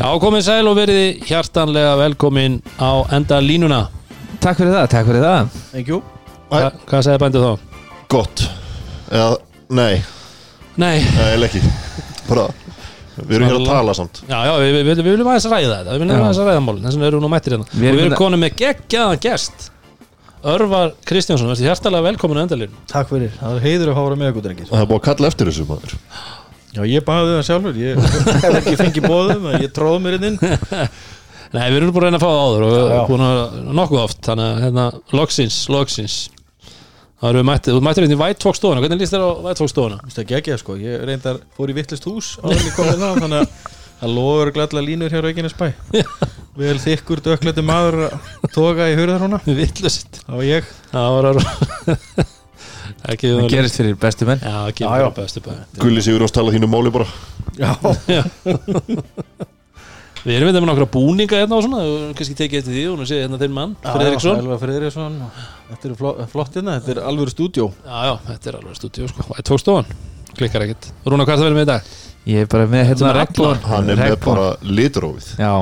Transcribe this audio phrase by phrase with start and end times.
[0.00, 3.80] Já, komið sæl og verið hjartanlega velkomin á enda línuna.
[4.40, 5.50] Takk fyrir það, takk fyrir það.
[5.74, 5.98] Thank you.
[6.50, 7.82] Hva, Hvað segir bændið þá?
[8.10, 8.44] Gott.
[9.10, 9.34] Eða,
[9.76, 10.00] nei,
[10.80, 11.60] Nei, nei, eiginlega ekki.
[12.30, 12.46] Bara,
[13.26, 14.22] við erum hér að tala samt.
[14.30, 15.90] Já, já, við, við, við, við viljum aðeins ræða þetta.
[15.92, 16.22] Við viljum Já.
[16.24, 17.68] aðeins ræða málin, þess vegna erum við nú mættir hérna.
[17.68, 19.66] Við Og erum við erum hérna- konum með geggjaðan gest.
[20.54, 22.84] Örvar Kristjánsson, verður hjartanlega velkomin á enda línuna.
[22.88, 24.70] Takk fyrir, það er heiður að fá að vera með ykkur drengir.
[24.70, 25.98] Það er búið að kalla eftir þessu maður
[26.70, 28.02] Já, ég baði það sjálfur Ég
[28.44, 30.36] hef ekki fengið bóðum Ég tróð mér inn
[31.54, 33.00] Nei, við erum að reyna að fá það áður og Já, já.
[33.08, 33.40] búin að
[33.80, 34.84] nokkuð oft Þannig að hérna,
[35.18, 36.18] loksins, loksins.
[37.20, 39.30] Það erum við mættir, þú mættir hérna í White Fox stofuna Hvernig líst þér á
[39.48, 39.98] White Fox stofuna?
[39.98, 43.18] Þú veist það geggja sko Ég reyndar fór í vittlist hús á henni komið það
[43.24, 43.46] Þannig að
[44.00, 45.66] það lofur gladla línur hér á Reykjanes bæ
[46.60, 50.22] Vel þykkur dökklætti maður að toga í hurðar húnna Vittlust
[53.00, 54.40] Það Það Það gerist fyrir bestu menn.
[54.44, 55.06] Já, ekki Já, já.
[55.08, 57.06] bara bestu bæ Gulli Sigur ás tala þínu máli bara.
[57.56, 57.70] Já,
[60.20, 61.80] Við erum þetta með nokkra búninga hérna og svona
[62.12, 64.36] kannski tekið eftir því og nú sé hérna þeim mann Friðriksson.
[64.42, 65.14] Elva Friðriksson.
[65.70, 65.94] Þetta er
[66.28, 69.24] flott, hérna, þetta er alvöru stúdjó Já, já, þetta er alveg stúdíu sko.
[69.30, 69.88] White Fox stofan
[70.36, 70.90] Klikkar ekkert.
[71.08, 71.88] Rúna, hvað er það verið með í dag?
[72.28, 75.30] Ég er bara með hérna regnbón Hann er með bara litrófið.
[75.40, 75.52] Já,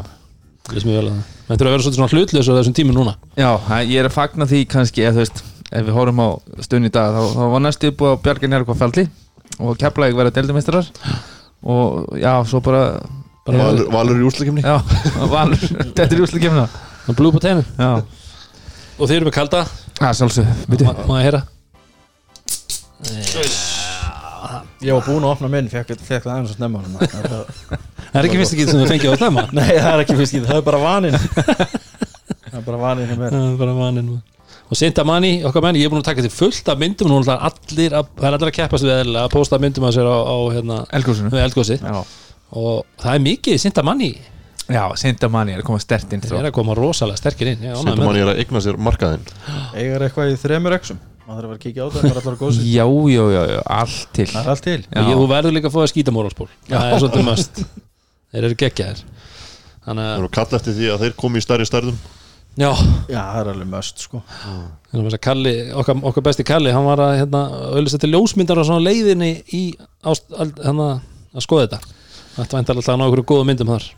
[0.68, 1.54] Við við vel það Það.
[1.56, 3.14] Þurfa að vera svona hlutlaus á þessum tímum núna.
[3.38, 6.28] Já, það- ég er að fagna því kannski ef, þú veist, ef við horfum á
[6.64, 9.04] stund í dag þá, þá var næstu búið á Bjargar Njarkvað felli
[9.58, 10.88] og Keflavík verið deildumestrar
[11.68, 12.82] og já, svo bara,
[13.48, 14.76] Bara Valur, Valur í úrslækjumni já,
[15.34, 16.66] Valur þetta er úslega kemna
[17.08, 17.90] Það blú på tennu Já,
[18.98, 19.62] Og þeir eru með kalda?
[19.98, 20.46] Það er sjálfsög,
[21.08, 21.42] Má ég heyra?
[24.78, 26.82] Ég var búinn að opna minn, fekk, fekk það aðeins að snemma.
[27.00, 27.78] Þetta-
[28.08, 30.36] Það er ekki fyrst ekki sem við fengið á stemma Nei, það er ekki fyrst
[30.38, 31.16] í það, er bara vaninn.
[32.48, 33.34] Það er bara vaninn hjá mér.
[33.34, 34.06] Það er bara mannin
[34.68, 37.08] Og Sinta Manni, okkar menn, ég er búin að taka til fullt af myndum.
[37.08, 39.94] Nú er allir að, það er allir að keppast við eðlilega að posta myndum að
[39.96, 40.80] sér á, á hérna,
[41.84, 42.26] Já,
[42.58, 44.12] og það er mikið Sinta Manni
[44.68, 47.72] já Sindamanni er að koma stert inn það er að koma rosalega sterkir inn Ég
[47.72, 49.30] er er að eigna sér markaðinn.
[49.72, 52.20] Eigar eitthvað í þremur exum maður þarf að vera að kíkja á það, það er
[52.20, 54.26] allar góðsinn Já, já, já, já, allt til.
[54.32, 54.76] Það er allt til.
[54.80, 54.92] Já.
[54.92, 55.08] það.
[55.08, 57.60] Og Þú verður líka að fá að skýta móralspól Það er svolítið möst
[58.28, 59.02] Þeir eru geggjaðir.
[59.88, 62.00] Þannig Það að, eru að kalla eftir því að þeir komi í stærri stærðum
[62.58, 62.70] já.
[63.08, 64.20] Já, það er alveg möst sko.
[64.92, 68.84] Að Kalli, okkar, okkar besti Kalli hann var að hérna, auðvitað til ljósmyndar á svona
[68.84, 69.62] leiðinni í
[70.02, 70.90] ást, al- hérna,
[71.34, 71.96] að skoða þetta.
[72.38, 73.88] Þetta væntar alltaf að ná okkur góða myndum þar.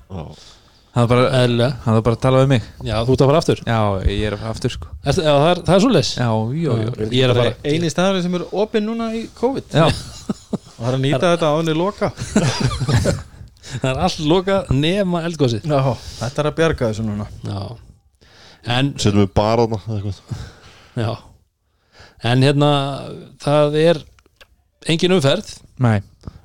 [0.90, 2.64] Það er bara, er bara að tala við mig.
[2.82, 3.60] Já, þú ert að fara aftur.
[3.62, 4.88] Já, ég er aftur sko.
[5.04, 6.10] Er, já, það, er, það er svoleiðis.
[6.18, 6.30] Já,
[6.64, 9.76] já, já Ég er að fara Einu staður sem er opinn núna í COVID.
[9.76, 12.10] Já, og það er að nýta þetta áðunni loka.
[13.70, 17.28] Það er allt loka nema eldgósið Já, þetta er að bjarga þessu núna.
[17.46, 17.60] Já
[18.68, 20.46] En, Settum við bara þarna eða eitthvað.
[21.00, 21.12] já.
[22.30, 22.70] En hérna,
[23.40, 24.02] það er
[24.90, 25.54] engin umferð.
[25.80, 26.00] Nei.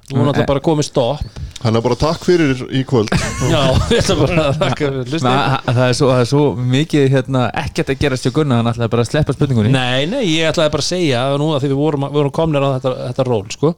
[0.05, 1.41] Nú er náttúrulega bara komið stopp.
[1.65, 3.09] Hann er bara takk fyrir í kvöld.
[3.49, 6.43] Já, ég ætla bara að þakka fyrir það, er svo, það er svo
[6.75, 9.71] mikið hérna, ekkert að gera stjó gunna hann ætlaði bara að sleppa spurningunni.
[9.73, 12.35] Nei, nei, ég ætlaði bara að segja að nú að því við vorum, við vorum
[12.37, 13.73] komnir á þetta, þetta ról sko.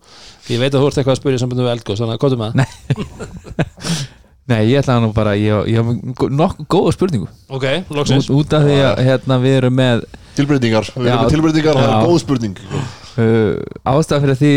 [0.51, 4.05] ég veit að þú ert eitthvað að spyrja sambundum við eldgóðs þannig að með það
[4.47, 4.61] Nei.
[4.69, 8.63] Ég ætlaði nú bara ég, ég haf nokkuð góða spurningu Ok, loksins út, út af
[8.67, 10.05] því að hérna, við erum með
[10.37, 12.61] Tilbreytingar, við erum með tilbreytingar Það er góð spurning
[13.17, 13.53] uh,
[13.91, 14.51] ástæða fyrir að því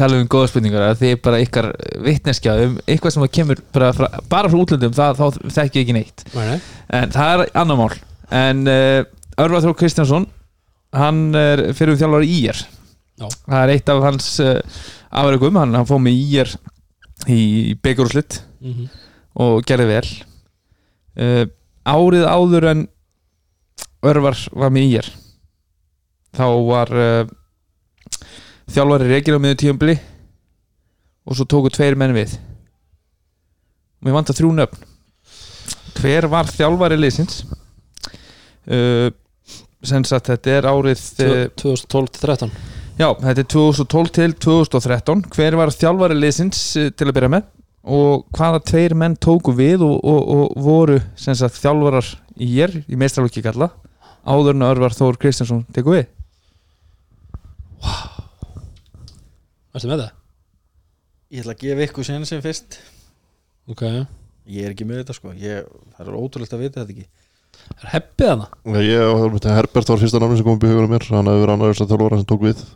[0.00, 1.68] tala um góða spurningar að því bara ykkar
[2.06, 5.84] vitneskja um eitthvað sem að kemur bara frá, bara frá útlöndum það, þá þekki ég
[5.86, 6.58] ekki neitt Nei, nei.
[7.00, 7.92] en það er annar mál
[8.42, 9.04] en uh,
[9.44, 10.26] Örvar Þór Kristjánsson
[10.96, 12.62] hann er fyrir um þjálfari ír
[13.20, 13.28] Já.
[13.28, 14.56] það er eitt af hans uh,
[15.12, 16.56] afrækum, hann, hann fóð með ír
[17.30, 17.40] í
[17.84, 18.86] byggjurúslitt Mhm.
[19.42, 20.08] Og gerði vel.
[21.16, 21.44] Uh,
[21.86, 22.86] árið áður en
[24.06, 25.06] Örvar var með ír
[26.36, 27.30] þá var uh,
[28.70, 29.96] þjálfari reygin á miður tíumbli
[31.26, 32.36] og svo tóku tveir menn við.
[34.04, 34.84] Mér vant að þrjú nöfn.
[35.96, 37.40] Hver var þjálfari liðsins?
[38.66, 39.08] Uh,
[39.86, 42.50] sem sagt þetta er árið uh, 2012-13
[42.98, 47.46] já, þetta er 2012 til 2013 hver var þjálfari liðsins uh, til að byrja með
[47.86, 52.08] og hvaða tveir menn tóku við og, og, og voru sem sagt þjálfarar
[52.42, 53.70] í ég í meistarlokki kalla
[54.26, 56.08] áður en Örvar Þór Kristjánsson teku við.
[59.76, 60.14] Ertu með það?
[61.36, 62.78] Ég ætla að gefa ykkur sen sem fyrst.
[63.70, 63.84] Ok.
[64.46, 65.34] Ég er ekki með þetta sko.
[65.38, 65.66] Ég,
[65.96, 67.06] Það er ótrúlegt að vita þetta ekki.
[67.76, 68.48] Er heppið hana?
[68.76, 71.06] Já, Ég, Herbert var fyrsta námi sem kom upp í hugunum mér.
[71.10, 72.66] Hann hefur verið annar þess að þjálfara sem tók við.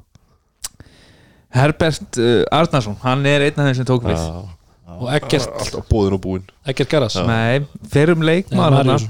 [1.50, 4.18] Herbert uh, Arnarsson, hann er einn af þeim sem tók við.
[4.18, 4.59] Já.
[4.98, 7.22] Og Eggert, Alltaf bóðin og búin Eggert Garras Já.
[7.28, 7.60] Nei,
[7.92, 9.06] fyrrum leikmaður Nei, hann Marius.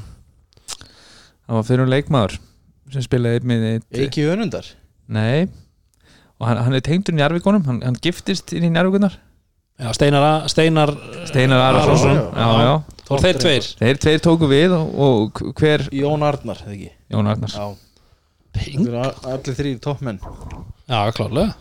[1.46, 2.36] Það var fyrrum leikmaður
[2.90, 4.66] sem spilaði með eitt Eiki önundar?
[5.10, 5.46] Nei.
[6.40, 9.16] Og hann, hann er tengdur í Njarvíkonum hann, hann giftist inn í Njarvíkunar
[9.80, 10.90] Já, Steinar, A- Steinar
[11.30, 11.94] Steinar Arason.
[11.94, 12.72] Arason, já, já.
[13.16, 13.68] er þeir tveir.
[13.80, 16.90] Þeir tveir tóku við og, og hver Jón Arnar, eða ekki?
[17.14, 17.64] Jón Arnars Já,
[18.58, 18.82] Ping.
[18.84, 20.20] þeir eru a- allir þrýr toppmenn.
[20.90, 21.54] Já, klárlega.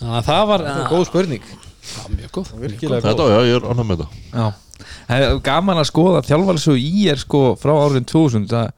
[0.00, 1.46] Þannig að það var Það góð spurning,
[1.88, 2.52] Já, mjög góð.
[2.62, 3.34] Virkilega Þetta, góð.
[3.34, 4.22] já, ég er annað með þetta.
[4.34, 8.70] Já, það er gaman að skoða þjálfarsögu í er sko frá árin 2000 það,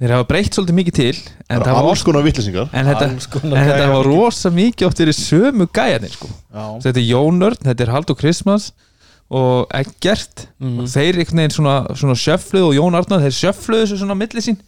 [0.00, 2.88] þeir hafa breytt svolítið mikið til en, Það það er var, alls konar vittlisingar en,
[2.90, 3.08] þetta,
[3.42, 6.28] þetta var rosa mikið oft verið sömu gæjarnir sko.
[6.52, 8.72] Já, þetta er Jónörn, þetta er Haldur Krismas
[9.34, 10.48] og Eggert.
[10.60, 10.80] Mhm.
[10.84, 14.42] og þeir einhvern veginn svona, svona sjöfluð og Jón Arnar, þeir sjöfluðu þessu svona milli
[14.44, 14.58] sín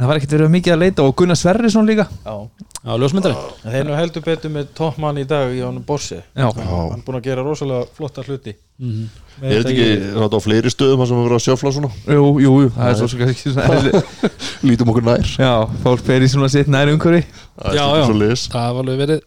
[0.00, 2.06] en það var ekkert verið mikið að leita og Gunnar Sverrisson líka.
[2.24, 2.34] Já.
[2.80, 3.34] Já, ljósmyndari.
[3.60, 6.16] En þeir nú heldur betur með toppmann í dag í honum Borsi.
[6.32, 6.46] Já.
[6.56, 8.54] Hann er búin að gera rosalega flotta hluti.
[8.80, 9.10] Mhm.
[9.42, 12.24] Með Er þetta ekki þetta á fleiri stöðum sem við verðum að sjöfla svona jú,
[12.40, 14.02] jú, jú það er svo svo kannski svona
[14.68, 15.28] Lítum okkur nær.
[15.36, 15.52] Já,
[15.84, 17.22] fólk fer í svona sitt nær umhverfi
[17.60, 18.40] Það Já, er já.
[18.56, 19.22] það var alveg verið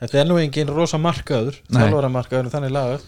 [0.00, 1.78] Þetta er nú engin rosa markaður Nei.
[1.82, 3.06] Þjálfaramarkaður þannig lagað.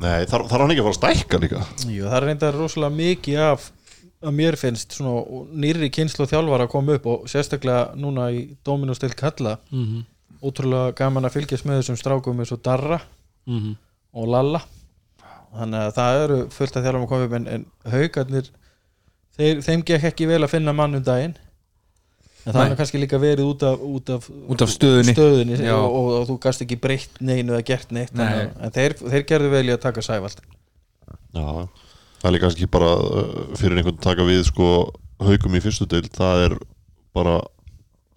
[0.00, 1.62] Nei, þar, þar er hann ekki að fara að stækka líka?
[1.90, 3.66] Jú, það er reyndar rosalega mikið af
[4.22, 5.22] að mér finnst svona
[5.56, 10.04] nýrri kynslu þjálfara að koma upp og sérstaklega núna í Dominus til Kalla Mhm.
[10.42, 13.00] ótrúlega gaman að fylgjast með þessum strákum eins og Darra
[13.46, 13.76] Mhm.
[14.14, 14.60] og Lalla
[15.56, 18.50] þannig að það eru fullt að þjálfum að koma upp en, en haugarnir
[19.38, 21.34] þeir, þeim gekk ekki vel að finna mann um daginn
[22.46, 25.12] en það er kannski líka verið út af, út af, Út af stöðunni.
[25.14, 28.24] stöðunni og, og, og þú gast ekki breytt neinu eða gert neitt Nei.
[28.26, 30.40] að- en þeir, þeir gerðu vel í að taka sævald
[31.34, 31.68] Já,
[32.20, 34.68] það er kannski bara uh, fyrir einhvern að taka við sko
[35.20, 36.58] haugum í fyrstu deil, það er
[37.16, 37.40] bara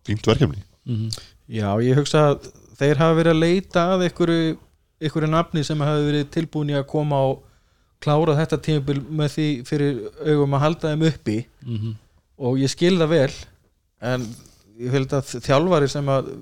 [0.08, 1.10] fínt verkefni Mhm.
[1.48, 4.58] Já, ég hugsa að þeir hafa verið að leita að einhverju,
[5.00, 7.44] einhverju nafni sem hafa verið tilbúin í að koma og
[8.04, 11.94] klára þetta tímabil með því fyrir augum að halda þeim uppi Mhm.
[12.40, 13.32] og ég skil það vel
[14.02, 14.28] en
[14.80, 16.34] ég held að þjálfari sem að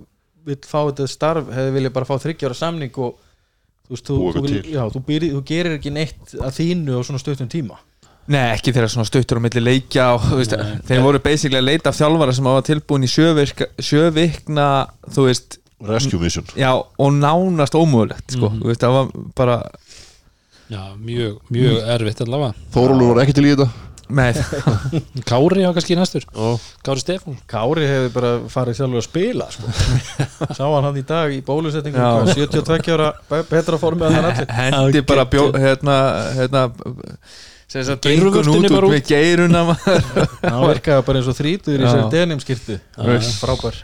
[0.46, 3.20] vill fá þetta starf hefði viljað bara fá þryggjára samning og
[3.92, 7.20] þú veist, þú, þú, já, þú, býri, þú gerir ekki neitt að þínu á svona
[7.20, 7.80] stuttum tíma.
[8.32, 10.78] Nei, ekki þeirra svona stuttur á milli leikja og, þú veist, Nei.
[10.88, 13.10] þeir voru basically að leita af þjálfara sem hafa tilbúin í
[13.82, 14.68] sjövikna
[15.12, 16.46] þú veist, Rescue Mission.
[16.56, 18.62] Já, og nánast ómögulegt sko, Mhm.
[18.62, 19.56] þú veist, það var bara
[20.70, 22.54] já, mjög, mjög erfitt allavega.
[22.72, 23.70] Þórólur var ekki til í þetta
[24.18, 24.40] með,
[25.30, 26.26] Kári á kannski næstur.
[26.28, 26.50] Já,
[26.86, 27.38] Kári Stefán.
[27.52, 29.72] Kári hefði bara farið sjálfur að spila sko.
[30.58, 32.10] sá hann hann í dag í bólusetningu Já.
[32.20, 34.52] hvað, 72 ára be- betra formi að hann allir.
[34.60, 35.96] Hendi bara bjó, hérna,
[36.40, 36.66] hérna
[37.72, 38.96] sem sagt, Geirvörtunni drengun út bara út út.
[38.98, 39.62] með geiruna
[40.44, 42.76] hann virkaði bara eins og þrítur í sér denimskirtu
[43.40, 43.78] frábær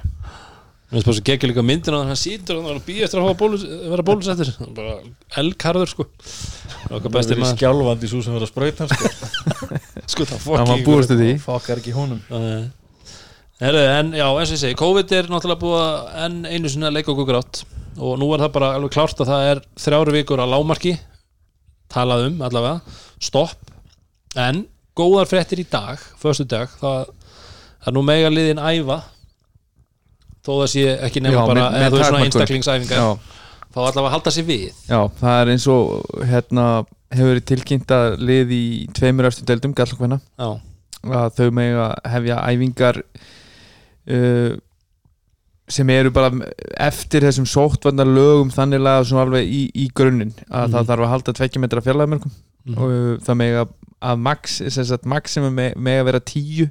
[0.87, 3.33] Mér finnst bara svo geggjur líka myndin að hann sýtur og hann býð eftir að
[3.41, 4.93] bólus, vera bólusettir er bara
[5.41, 6.05] elkarður sko.
[6.87, 7.57] Okkar besti verið maður.
[7.57, 9.09] skjálfandi svo sem verið að sprauta hann sko.
[10.13, 11.33] sko það það var búist við því.
[11.43, 12.21] Fokkar ekki honum.
[12.31, 12.69] Nei.
[13.59, 16.95] Herru, en já, eins og ég segi COVID er náttúrulega búið enn einu sinni að
[17.01, 17.61] leika okkur grátt.
[17.97, 20.95] Og nú er það bara alveg klárt að það er þrjáru vikur að lámarki
[21.91, 22.95] talað um allavega,
[23.27, 23.75] stopp.
[24.39, 24.63] En
[24.95, 27.11] góðar fréttir í dag föstu dag, það
[27.83, 29.01] það er nú mega liðin æfa
[30.47, 33.18] þó það sé ekki nefna bara með- með eða þú er svona einstaklingsæfingar.
[33.77, 34.69] Þá allavega halda sér við.
[34.89, 36.68] Já, það er eins og hérna,
[37.11, 38.63] hefur verið tilkynnt að lið í
[38.97, 40.47] tveimur eftir deildum, gallakvenna já,
[41.07, 43.01] að þau mega hefja æfingar
[44.07, 44.56] uh,
[45.68, 46.31] sem eru bara
[46.80, 50.73] eftir þessum sóttvarnar lögum þannig laga svona alveg í, í grunninn að Mhm.
[50.73, 52.31] það þarf að halda tvekja metra fjarlæðamörkum
[52.68, 52.77] Mhm.
[52.77, 53.68] og uh, það mega
[54.01, 56.69] að max, sem sagt, maximum me- mega vera tíu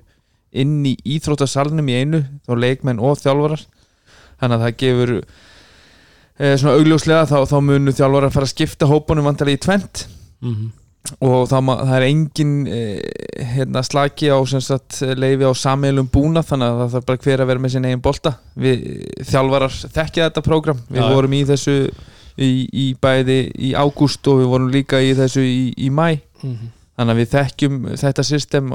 [0.62, 3.62] inn í íþróttasalnum í einu þá leikmenn og þjálfarar
[4.40, 9.28] þannig að það gefur e, svona augljóslega þá, þá munu þjálfarar fara að skipta hópunum
[9.30, 10.06] vantarlega í tvent
[10.44, 10.66] Mhm.
[11.22, 12.80] og það, það er engin e,
[13.54, 17.46] hérna, slaki á sagt, leifi á sammeilum búna þannig að það þarf bara hver að
[17.52, 18.82] vera með sinni eigin bolta við
[19.30, 21.08] þjálfarar þekkja þetta prógram við já.
[21.14, 21.76] vorum í þessu
[22.36, 26.68] í, í bæði í ágúst og við vorum líka í þessu í, í mæ Mhm.
[26.97, 28.73] Þannig að við þekkjum þetta system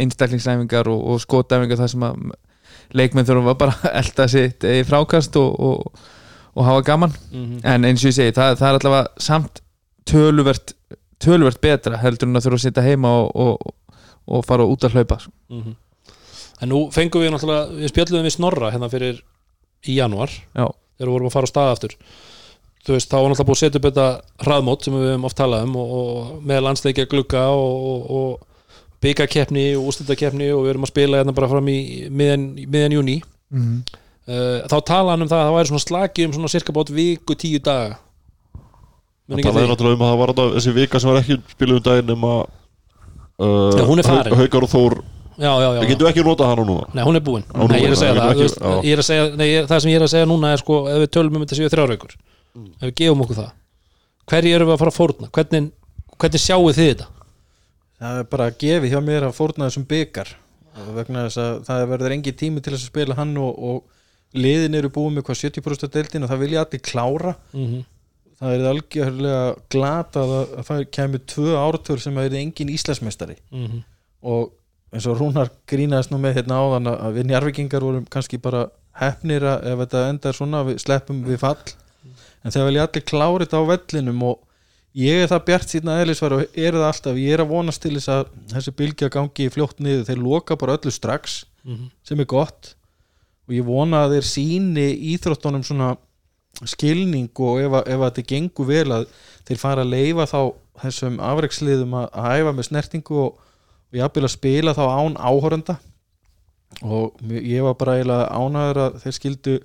[0.00, 2.24] einstaklingsæfingar og, og skotæfingar þar sem að
[2.96, 6.02] leikmenn þurfum að bara elda sitt eigi frákast og, og,
[6.54, 7.60] og hafa gaman Mhm.
[7.64, 9.60] en eins og ég segi, það, það er allavega samt
[10.08, 10.74] töluvert,
[11.22, 13.74] töluvert betra heldur en að þurfa að sitja heima og, og,
[14.28, 15.20] og fara út að hlaupa
[15.50, 15.74] Mhm.
[16.62, 19.16] En nú fengum við náttúrulega, við spjöldum við Snorra hérna fyrir
[19.90, 20.68] í janúar Já.
[20.96, 21.94] þegar við vorum að fara á stað aftur
[22.84, 24.06] þú veist, þá var náttúrulega búið að setja upp þetta
[24.44, 28.54] hraðmót sem við höfum oft talað um og, og með landsleikja glugga og, og, og
[29.04, 33.16] byggakeppni og úrstöldakeppni og við erum að spila hérna bara fram í miðjan, miðjan júni
[33.52, 33.78] mm.
[34.28, 36.92] uh, þá talaði hann um það að það væri svona slagi um svona cirka bát
[36.92, 37.98] viku tíu daga.
[39.32, 41.88] Það talaði náttúrulega um að það var þetta, þessi vika sem var ekki spiluð um
[41.88, 44.40] daginn nema uh, Já, hún er farin.
[44.42, 45.00] Haukar og Þór.
[45.34, 45.90] Já, já, já, Við já.
[45.90, 46.84] getum ekki notað hana núna.
[46.94, 47.42] Nei, hún er búin.
[47.50, 49.24] Hún er Nei, ég er að búin, segja það, veist, ekki- ég er að segja
[49.40, 51.58] nei, það sem ég er að segja núna er sko ef við tölum um þetta
[51.58, 51.96] séu þrjár
[52.54, 53.50] vikur ef við gefum okkur það.
[54.30, 55.28] Hverju erum við að fara að fórna?
[55.34, 55.70] Hvernig,
[56.18, 57.06] hvernig sjáu þið þetta?
[58.04, 60.30] það er bara að gefi hjá mér að fórna þessum byggar
[60.96, 63.84] vegna þess að það verður engin tími til þess að spila hann og, og
[64.34, 67.34] liðin eru búið með hvað 70% af deildin og það vilja allir klára.
[67.54, 67.84] Mm -hmm.
[68.40, 73.36] það er algjörlega glata að, að það kemur tvö ártur sem að er engin Íslandsmeistari.
[73.52, 73.82] Mhm.
[74.22, 74.50] og
[74.92, 79.42] eins og Rúnar grínaðist nú með hérna áðan að- við njarvikingar vorum kannski bara hefnir
[79.42, 81.56] að ef þetta endar svona við sleppum við fall
[82.44, 84.40] en þegar vilja allir klára þetta á vellinum og
[84.94, 87.94] ég er það bjart síðan eðlisvar og er það alltaf, ég er að vonast til
[87.96, 90.04] þess að þessi bylgja gangi fljótt niður.
[90.06, 91.86] Þeir loka bara öllu strax Mhm.
[92.04, 92.74] sem er gott.
[93.48, 94.84] Og ég vona að þeir síni
[95.14, 95.96] íþróttunum svona
[96.64, 99.06] skilning og ef, ef að þetta gengur vel að
[99.48, 100.38] þeir fara að leifa þá
[100.84, 103.40] þessum afreiksliðum að, að hæfa með snertingu og,
[103.90, 105.76] og jafnvel að spila þá án áhorenda
[106.82, 109.56] og ég var bara eiginlega ánæður að þeir skildu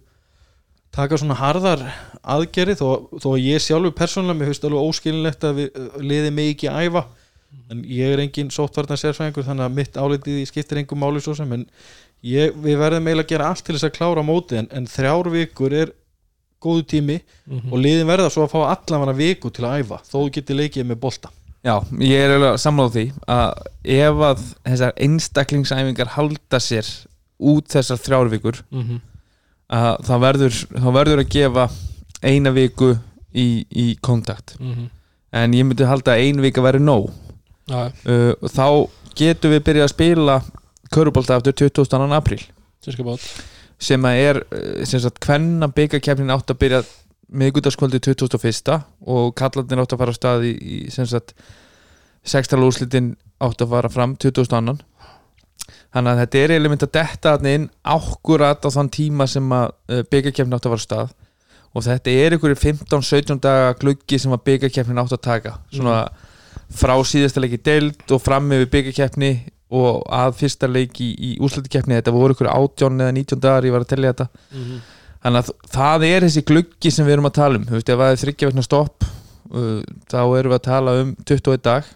[0.96, 1.84] taka svona harðar
[2.24, 2.88] aðgerði þó,
[3.22, 6.70] þó að ég sjálfur persónulega mér finnst alveg óskilinlegt að við uh, liði mig ekki
[6.74, 7.06] æfa
[7.72, 11.52] en ég er engin sóttvarnar sérfræðingur þannig að mitt álitið skiptir engum máli svo sem
[11.56, 11.64] en
[12.26, 15.30] ég, við verðum eiginlega að gera allt til þess að klára móti en, en þrjár
[15.34, 15.94] vikur er
[16.62, 17.20] góðu tími
[17.50, 17.72] Mhm.
[17.74, 20.90] og liðin verða svo að fá allavega viku til að æfa þó þú getur leikið
[20.92, 21.30] með bolta
[21.66, 23.64] Já, ég er alveg sammála því að
[23.96, 26.88] ef að þessar einstaklingsæfingar halda sér
[27.40, 29.00] út þessar þrjárvíkur Mhm.
[29.70, 31.66] Að það verður, það verður að gefa
[32.26, 32.92] eina viku
[33.34, 34.90] í, í kontakt Mhm.
[35.32, 37.12] en ég myndi halda að ein vika verður nóg.
[37.70, 40.40] Já, uh, þá getum við byrjað að spila
[40.92, 42.10] körubólta aftur 22.
[42.18, 42.42] apríl.
[43.80, 46.82] Sem að er uh, sem sagt hvenna byggakefnin átt að byrja
[47.30, 51.36] miðgutaskvöldi 2001 og kallarnir átt að fara á stað í, í sem sagt
[52.26, 54.80] sextala úrslitin átt að fara fram 2002
[55.94, 59.68] þannig að þetta er eiginlega mynd að detta inn ákkurat á þann tíma sem að
[59.90, 61.14] uh, byggakefnin átt að fara á stað.
[61.70, 65.56] Og þetta er ykkur 15-17 daga gluggi sem að byggakefnin átt að taka.
[65.74, 66.00] Svona
[66.70, 69.32] frá síðasta leiki deild og fram yfir byggakefni
[69.70, 73.86] og að fyrsta leiki í, úrslitikefni þetta voru ykkur 18 eða 19 dagar ég var
[73.86, 74.30] að tellja þetta.
[74.54, 74.80] Mhm.
[75.20, 77.66] þannig að það er þessi gluggi sem við erum að tala um.
[77.68, 81.10] Þú veist, ef það er þryggja vegna stopp uh, þá erum við að tala um
[81.28, 81.90] 21 dag.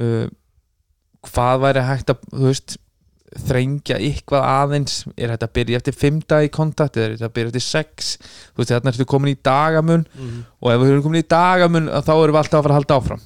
[0.00, 0.26] Uh,
[1.28, 2.78] hvað væri hægt að þú veist,
[3.48, 7.28] þrengja eitthvað aðeins er hægt að byrja eftir 5 dag í kontakt eða er þetta
[7.30, 10.44] að byrja eftir 6 þú veist, þarna ertu komin í dagamun Mhm.
[10.62, 12.98] og ef við erum komin í dagamun þá erum við alltaf að fara að halda
[13.00, 13.20] áfram.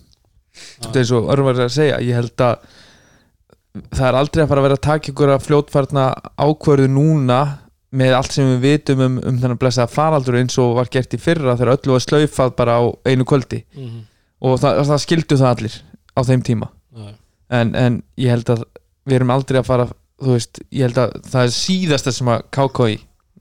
[0.80, 2.56] Þetta er örfum var að segja ég held að
[3.92, 6.04] það er aldrei að fara að vera að taka ykkur að fljótfarna
[6.40, 7.40] ákvörðu núna
[7.96, 11.20] með allt sem við vitum um, um þennan blessaða faraldur eins og var gert í
[11.20, 13.64] fyrra þegar öllu var slaufað bara á einu kvöldi.
[13.76, 14.00] Mhm.
[14.42, 15.76] og það, það skildu það allir
[16.16, 16.68] á þeim tíma.
[17.50, 18.64] En, en ég held að
[19.06, 19.88] við erum aldrei að fara
[20.22, 22.96] þú veist, ég held að það er síðasta sem að KKI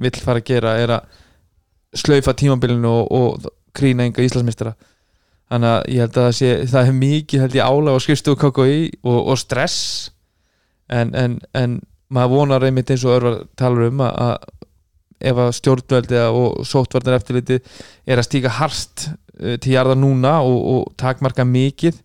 [0.06, 1.22] vill fara að gera er að
[1.96, 4.76] slaufa tímabilinu og, og krýna enga Íslandsmeistara.
[5.52, 8.40] Þannig að ég held að það sé það er mikið held ég álag á skrifstofu
[8.42, 9.80] KKI og, og stress.
[10.92, 11.80] En, en, en
[12.14, 14.34] maður vonar einmitt eins og örvar talar um að,
[15.26, 17.62] ef að stjórnveldi og sóttvarnar eftirliti
[18.06, 22.04] er að stíka harst uh, til jarða núna og, og takmarka mikið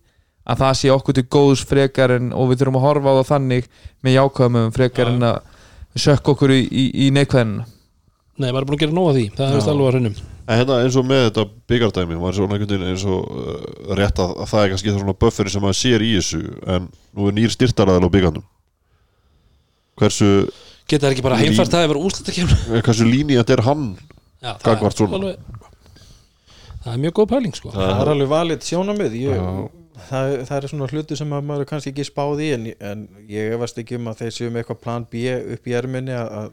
[0.50, 3.28] að það sé okkur til góðs frekar en, og við þurfum að horfa á það
[3.34, 3.68] þannig
[4.06, 5.12] með jákvæðum frekar Já.
[5.14, 7.66] en að sökka okkur í, í, í neikvæðina
[8.40, 9.22] Nei, maður er búin að gera nóg af því.
[9.36, 10.14] Það er veist alveg að hraunum
[10.50, 14.22] En hérna eins og með þetta byggardæmi var svona einhvern veginn eins og uh, rétt
[14.24, 16.40] að, að það er kannski það svona bufferi sem maður sér í þessu
[16.74, 16.86] en
[17.18, 18.46] nú er nýr styrtaraðal á byggandum
[20.00, 20.30] hversu,
[20.90, 23.84] Geta það ekki bara heimfært það yfir úrslitakefni hversu línýjant er hann
[24.40, 25.20] Já, það Gagnvart er svona.
[25.20, 25.68] alveg-
[26.80, 27.70] Það er mjög góð pæling sko.
[27.74, 29.68] Það- það er alveg valið sjónamið ég, Já.
[30.08, 33.54] Það, það er svona hluti sem að maður kannski ekki spáð í en, en ég
[33.56, 35.22] efast ekki um að þeir séu með eitthvað plan B
[35.56, 36.50] upp í erminni að, að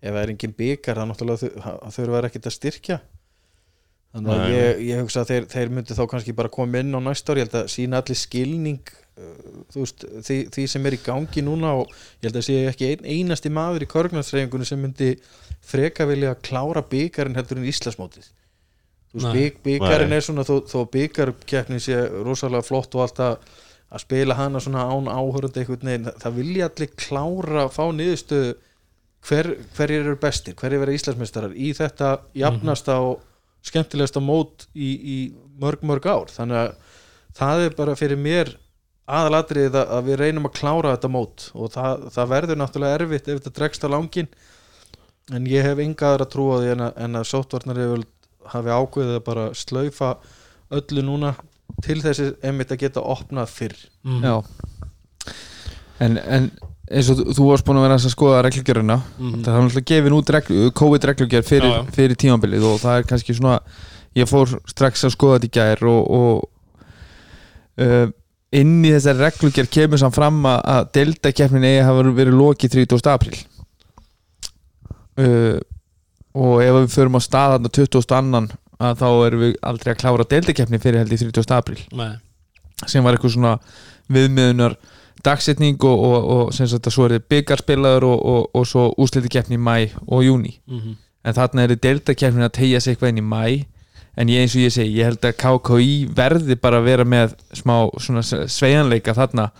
[0.00, 1.96] ef það er engin byggar það náttúrulega þau- að
[2.50, 3.00] að styrkja.
[4.10, 6.96] Þannig að Nei, ég, ég hugsa að þeir, þeir myndi þá kannski bara koma inn
[6.96, 7.44] á næsta ári.
[7.44, 11.76] Ég held að sína allir skilning uh, veist, því, því sem er í gangi núna
[11.78, 15.12] og ég held að sé ekki ein, einasti maður í körgnarsreifingunni sem myndi
[15.62, 18.32] freka vilja klára byggarinn heldur en Íslasmótið
[19.10, 19.34] þú veist, Nei.
[19.36, 20.20] bygg, byggarinn Nei.
[20.20, 23.50] er svona þó, þó byggarkeppnin sé rosalega flott og allt að
[23.90, 28.52] að spila hana svona án áhörandi einhvern veginn, það, vilja allir klára að fá niðurstöðu
[29.26, 33.24] hver, hverjir eru bestir, hverjir vera Íslandsmeistarar í þetta jafnasta og
[33.66, 35.16] skemmtilegasta mót í, í
[35.60, 36.70] mörg mörg ár þannig að
[37.40, 38.54] það er bara fyrir mér
[39.10, 43.28] aðalatrið að, að við reynum að klára þetta mót og það, það verður náttúrulega erfitt
[43.28, 44.30] ef þetta dregst á langin
[45.34, 47.82] en ég hef engaður að trúa því en að, en að sóttvarnar
[48.46, 50.16] hafi ákveðið að bara slaufa
[50.70, 51.34] öllu núna
[51.82, 53.76] til þessi einmitt að geta opnað fyrr.
[54.22, 54.42] Já
[56.00, 56.50] en, en
[56.90, 59.42] eins og þú- þú varst búin að vera að skoða reglugjöruna Mhm.
[59.44, 61.90] það er náttúrulega gefin út reglu, COVID-reglugjör fyrir, Já, já.
[61.92, 63.60] fyrir tímabilið og það er kannski svona
[64.16, 66.48] ég fór strax að skoða þetta í gær og, og
[67.78, 68.08] uh,
[68.52, 73.12] inn í þessari reglugjör kemur samt fram að, að deildakefnin eigi hafa verið lokið 30.
[73.12, 73.38] apríl
[75.18, 75.60] uh,
[76.34, 78.14] og ef við förum á staðan 20.
[78.16, 81.54] annan að þá erum við aldrei að klára deildakefni fyrir held í 30.
[81.56, 82.12] apríl Nei.
[82.86, 83.56] sem var eitthvað svona
[84.10, 84.76] viðmiðunar
[85.24, 88.86] dagsetning og, og, og sem sagt að svo er þið byggarspilaður og, og, og svo
[89.04, 90.94] úslitikefni í mæ og júni Mhm.
[91.24, 93.66] en þarna er þið deildakefnin að tegja sig eitthvað inn í mæ
[94.16, 97.34] en ég eins og ég segi, ég held að KKI verði bara að vera með
[97.54, 99.50] smá svona sveianleika þarna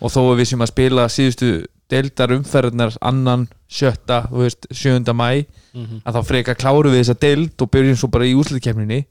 [0.00, 1.50] og þó að við sem að spila síðustu
[1.90, 6.00] deildar umferðnar annan, sjötta, þú veist, sjöunda mæ Mhm.
[6.04, 9.04] að þá freka kláru við þessa deild og byrjum svo bara í úsliðkefninni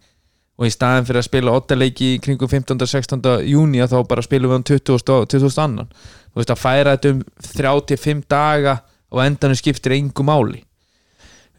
[0.59, 2.77] og í staðin fyrir að spila 8 leiki kringum 15.
[2.86, 3.21] 16.
[3.48, 5.13] júni að þá bara spilum við um 20.
[5.15, 5.62] og 20.
[5.63, 5.88] annan
[6.33, 7.21] þú veist að færa þetta um
[7.55, 8.74] 35 daga
[9.12, 10.59] og endanum skiptir engu máli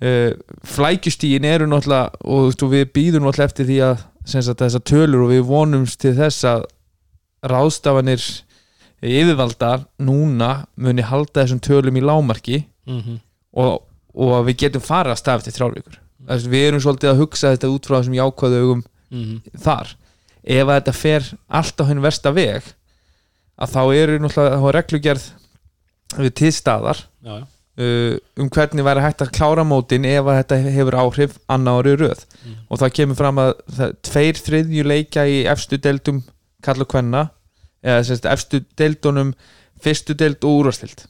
[0.04, 0.32] uh,
[0.68, 4.84] flækjustígin eru náttúrulega og þú veist, og við býðum náttúrulega eftir því að sagt, þessar
[4.84, 6.64] tölur og við vonumst til þess að
[7.48, 8.20] ráðstafanir
[9.02, 13.20] yfirvalda núna muni halda þessum tölum í lámarki Mhm.
[13.54, 13.82] og,
[14.14, 15.96] og að við getum fara að stafa til þrjálfvíkur
[16.50, 19.40] við erum svolítið að hugsa þetta út frá þessum jákvæðu augum Mhm.
[19.58, 19.94] þar
[20.44, 22.62] ef að þetta fer allt á henni versta veg
[23.60, 25.24] að þá eru náttúrulega þá er reglugerð
[26.18, 26.34] við
[27.24, 27.46] já.
[27.80, 31.96] uh, um hvernig væri hægt að klára mótin ef að þetta hefur áhrif annar ári
[31.96, 32.54] röð Mhm.
[32.70, 36.22] og það kemur fram að það, tveir þriðju leikja í efstu deildum
[36.62, 37.30] kall og kvenna
[37.84, 39.34] eða sérst efstu deildunum
[39.80, 41.06] fyrstu deild og úrvastild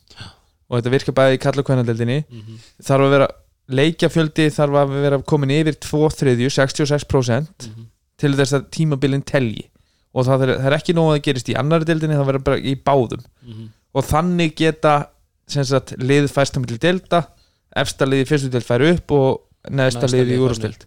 [0.70, 2.58] og þetta virkar bæði í kall og kvenna deildinni Mhm.
[2.86, 3.28] þarf að vera
[3.70, 7.86] leikjafjöldi þarf að vera komin yfir 2 þriðju 66% Mhm.
[8.18, 9.70] til þess að tímabilin telji.
[10.14, 12.58] Og það er, það er ekki nóg að gerist í annari deildinni það verður bara
[12.58, 13.24] í báðum.
[13.46, 13.68] Mhm.
[13.94, 15.08] og þannig geta
[15.48, 17.26] sem sagt, lið fæst til delta
[17.74, 20.84] efsta lið í fyrstu deild fær upp og neðsta Neðsta lið í úrstild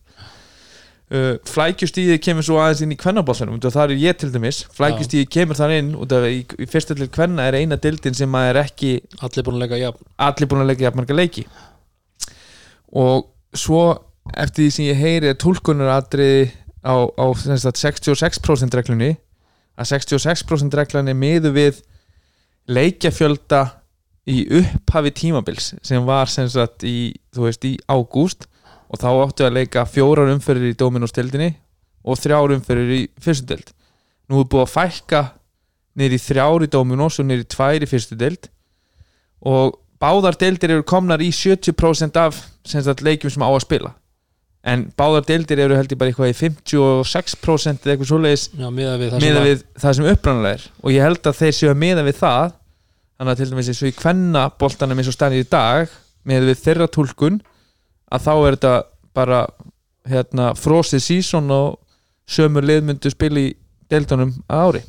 [1.12, 4.64] uh, flækjustíði kemur svo aðeins inn í kvennabálsanum og það er ég til dæmis.
[4.78, 8.18] Flækjustíði kemur þar inn og það er í, í fyrstu deild kvenna er eina deildin
[8.18, 10.10] sem að er ekki Allir búin að leika jafn.
[10.30, 11.46] allir búin að leggja jafnmarga leiki.
[12.94, 13.84] Og svo
[14.32, 16.52] eftir því sem ég heyri er tólkunaratriði
[16.84, 19.16] á, á sem sagt, 66% reglunni
[19.80, 21.82] að 66% reglan er miðu við
[22.70, 23.64] leikjafjölda
[24.30, 28.48] í upphafi tímabils sem var sem sagt í, þú veist, í ágúst
[28.94, 31.50] og þá áttu að leika fjórar umferðir í Dominostildinni
[32.04, 33.72] og þrjár umferðir í fyrstu deild.
[34.30, 35.24] Nú er búið að fækka
[35.98, 38.50] niður í þrjár í Dominos og í tvær í fyrstu deild.
[39.50, 43.94] Og báðar deildir eru komnar í 70% af sagt, leikjum sem á að spila.
[44.64, 49.16] En báðar deildir eru held ég bara eitthvað í 56% eða eitthvað svoleiðis miða við
[49.16, 50.68] það sem við það sem upprannalega er.
[50.84, 52.54] Og ég held að þeir séu að miða við það.
[53.18, 55.92] Þannig að til dæmis eins og í kvenna boltanum eins og stannir í dag
[56.24, 57.42] miða við þeirra túlkun
[58.14, 58.74] að þá er þetta
[59.18, 59.40] bara
[60.10, 61.80] hérna, frosið sísón og
[62.30, 63.54] sömur liðmyndu spila í
[63.92, 64.82] deildunum að ári.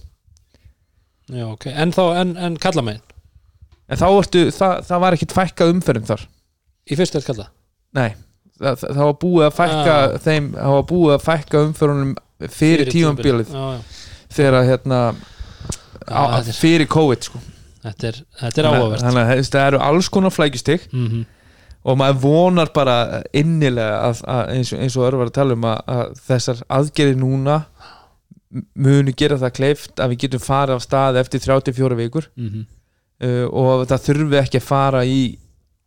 [1.34, 1.66] Já, ok.
[1.72, 3.02] En þá, en, en kalla megin
[3.84, 6.22] en þá ertu, það, það var ekkit fækkað umferðum þar.
[6.88, 7.46] Í fyrst er kalla
[7.96, 8.10] Nei,
[8.58, 10.14] það, það, það var búið að fækka Ah.
[10.24, 12.14] þeim, það var búið að fækka umförunum
[12.48, 12.90] fyrir,
[13.52, 13.82] Já, já.
[14.38, 15.00] þegar að hérna
[16.08, 16.22] á,
[16.58, 17.40] fyrir COVID sko.
[17.84, 18.18] Þetta er,
[18.64, 19.04] er áhugavert.
[19.04, 20.88] þannig að það eru alls konar flækjustig.
[20.92, 21.24] Mm
[21.84, 22.96] og maður vonar bara
[23.36, 27.20] innilega að, að eins, og, eins og örvar að tala um að, að þessar aðgerði
[27.20, 27.58] núna
[28.54, 32.66] munu gera það kleift að við getum farið af stað eftir 34 vikur -hmm.
[33.26, 35.20] uh, og það þurfi ekki að fara í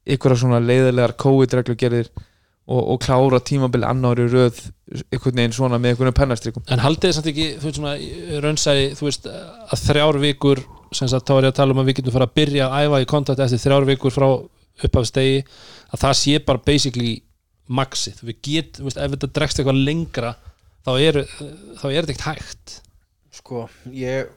[0.07, 2.09] ykkur svona leiðilegar COVID-reglugerðir
[2.67, 4.59] og, og klára tímabil annári röð
[5.11, 7.95] einhvern veginn svona með einhvern pennastrikum En haldið þið samt ekki, þú veist svona
[8.43, 10.63] raunsæri, þú veist, að þrjár vikur
[10.95, 12.85] sem sagt, þá er ég að tala um að við getum fara að byrja að
[12.85, 14.27] æfa í kontakt eftir þrjár vikur frá
[14.85, 15.39] upphafstegi,
[15.91, 17.13] að það sé bara basically
[17.67, 20.33] maxið, við get þú veist, ef þetta dregst eitthvað lengra
[20.87, 21.21] þá er,
[21.81, 22.75] þá er þetta ekkert hægt.
[23.37, 24.31] Sko, ég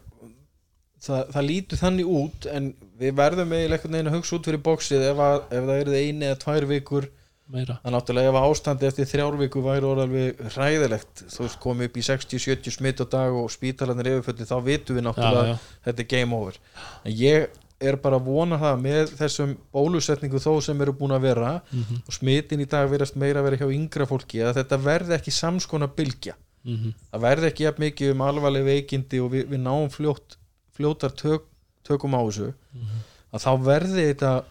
[1.00, 2.68] það, það lítur þannig út en
[3.00, 5.96] við verðum eiginlega einhvern veginn að hugsa út fyrir bóksið ef, að, ef það eru
[5.96, 7.08] eini eða tvær vikur.
[7.50, 7.80] Meira.
[7.82, 11.96] Það náttúrulega ef ástandi eftir þrjár viku væri orð alveg hræðilegt þú veist komið upp
[11.98, 15.72] í 60-70 smitt á dag og spítalarnir yfirföldi þá vitum við náttúrulega já, já.
[15.88, 16.60] þetta er game over.
[17.02, 21.22] En ég er bara að vona það með þessum bólusetningu þó sem eru búin að
[21.22, 24.78] vera Mhm, og smitin í dag verðast meira að vera hjá yngra fólki að þetta
[24.84, 26.34] verði ekki samskona bylgja.
[26.64, 30.36] Mhm, það verði ekki jafn mikið um alvarleg veikindi og við, við náum fljótt,
[30.76, 31.42] fljótar tök,
[31.84, 32.52] tökum á þessu.
[32.74, 32.98] Mhm.
[33.32, 34.44] að þá verði þetta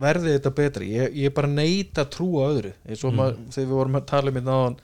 [0.00, 0.88] verði þetta betri.
[0.94, 3.16] Ég, ég bara neita trúa öðru eins og Mhm.
[3.20, 4.76] maður, þegar við vorum að tala um þetta náðan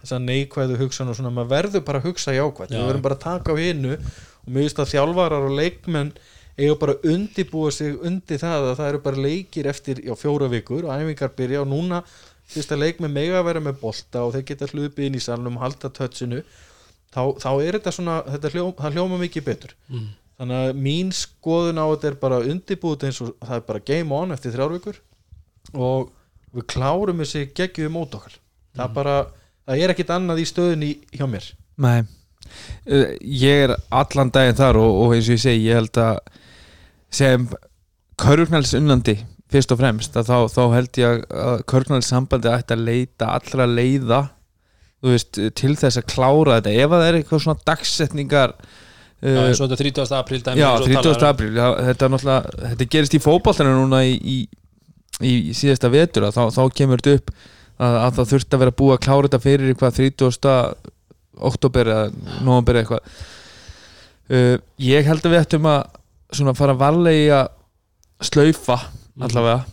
[0.00, 2.78] þess að neikvæðu hugsan og svona maður verður bara að hugsa jákvæð Já.
[2.78, 6.12] við verðum bara að taka á hinnu og finnst að þjálfarar og leikmenn
[6.58, 10.86] eiga bara undibúa sig undir það að það eru bara leikir eftir já, fjóra vikur
[10.86, 12.02] og æfingar byrja og núna
[12.50, 15.56] fyrst að leikmenn mega að vera með bolta og þeir geta hlupið inn í salnum
[15.58, 16.42] og halda tötsinu
[17.14, 19.74] þá, þá er þetta svona þetta hljó, það hljóma mikið betur.
[19.88, 20.12] Mm.
[20.38, 24.18] þannig að mín skoðun á þetta er bara undirbúið eins og það er bara game
[24.18, 25.00] on eftir þrjárvíkur
[25.74, 26.10] og
[26.54, 28.38] við klárum þessi geggjum mót okkar.
[28.74, 29.14] Það er bara,
[29.66, 31.46] það er ekkit annað í stöðunni hjá mér.
[31.82, 32.04] Nei.
[32.84, 36.18] Uh, Ég er allan daginn þar og, og eins og ég segi, ég held að
[37.14, 37.48] sem
[38.20, 39.16] körfnæls unnandi
[39.52, 44.20] fyrst og fremst þá, þá held ég að körfnæls sambandi ætti að leita allra leiða
[45.04, 48.54] veist, til þess að klára þetta ef að það er eitthvað svona dagsetningar
[49.24, 50.14] Já, eins og þetta 30.
[50.18, 50.96] apríl dæmi Já, eins og 30.
[50.96, 51.28] talaðu um.
[51.30, 54.38] apríl þetta, er náttúrulega- þetta gerist í fótballtana núna í, í,
[55.24, 58.96] í síðasta vetur þá, þá kemur þetta upp að, að það þurfti að vera búið
[58.96, 60.92] að klára þetta fyrir eitthvað 30.
[61.50, 63.08] oktober eða november eitthvað
[64.30, 65.80] uh, ég held að við ættum að
[66.38, 68.78] svona fara varlega í að slaufa
[69.24, 69.64] allavega.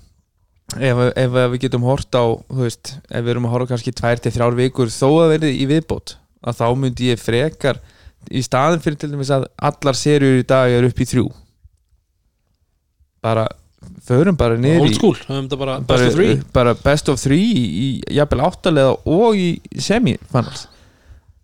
[0.71, 2.23] Ef, ef við getum hort á
[2.55, 5.65] veist, ef við erum að horfa kannski tvær til þrjár vikur þó að verði í
[5.67, 6.13] viðbót
[6.47, 7.81] að þá myndi ég frekar
[8.31, 11.25] í staðin fyrir til dæmis að allar serjur í dag er upp í þrjú.
[13.21, 13.45] Bara
[14.05, 16.39] förum bara niður Old í school, bara bara, best of three.
[16.53, 19.49] bara best of three í, í jafnvel áttalega og í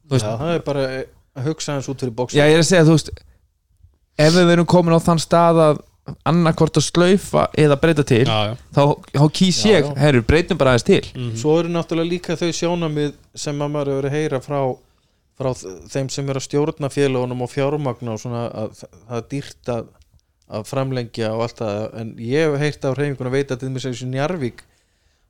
[0.07, 0.83] Þú veist- Já, það er bara
[1.37, 3.09] að hugsa hans út fyrir bóks Já, ég er að segja, þú veist
[4.17, 5.83] ef við verum komin á þann stað að
[6.27, 8.53] annarkvort að slaufa eða breyta til Já, já.
[8.75, 11.03] þá, þá kýs ég, herru, breytum bara aðeins til.
[11.13, 11.33] Mhm.
[11.41, 14.59] Svo eru náttúrulega líka þau sjónamið sem að maður hefur að heyra frá,
[15.37, 15.49] frá
[15.91, 19.91] þeim sem eru að stjórna félagunum og fjármagna og svona að það er dýrt að,
[20.47, 21.83] að framlengja og allt það.
[21.99, 24.63] En ég hef heyrt á reyfingun að veita til þess að Njarvík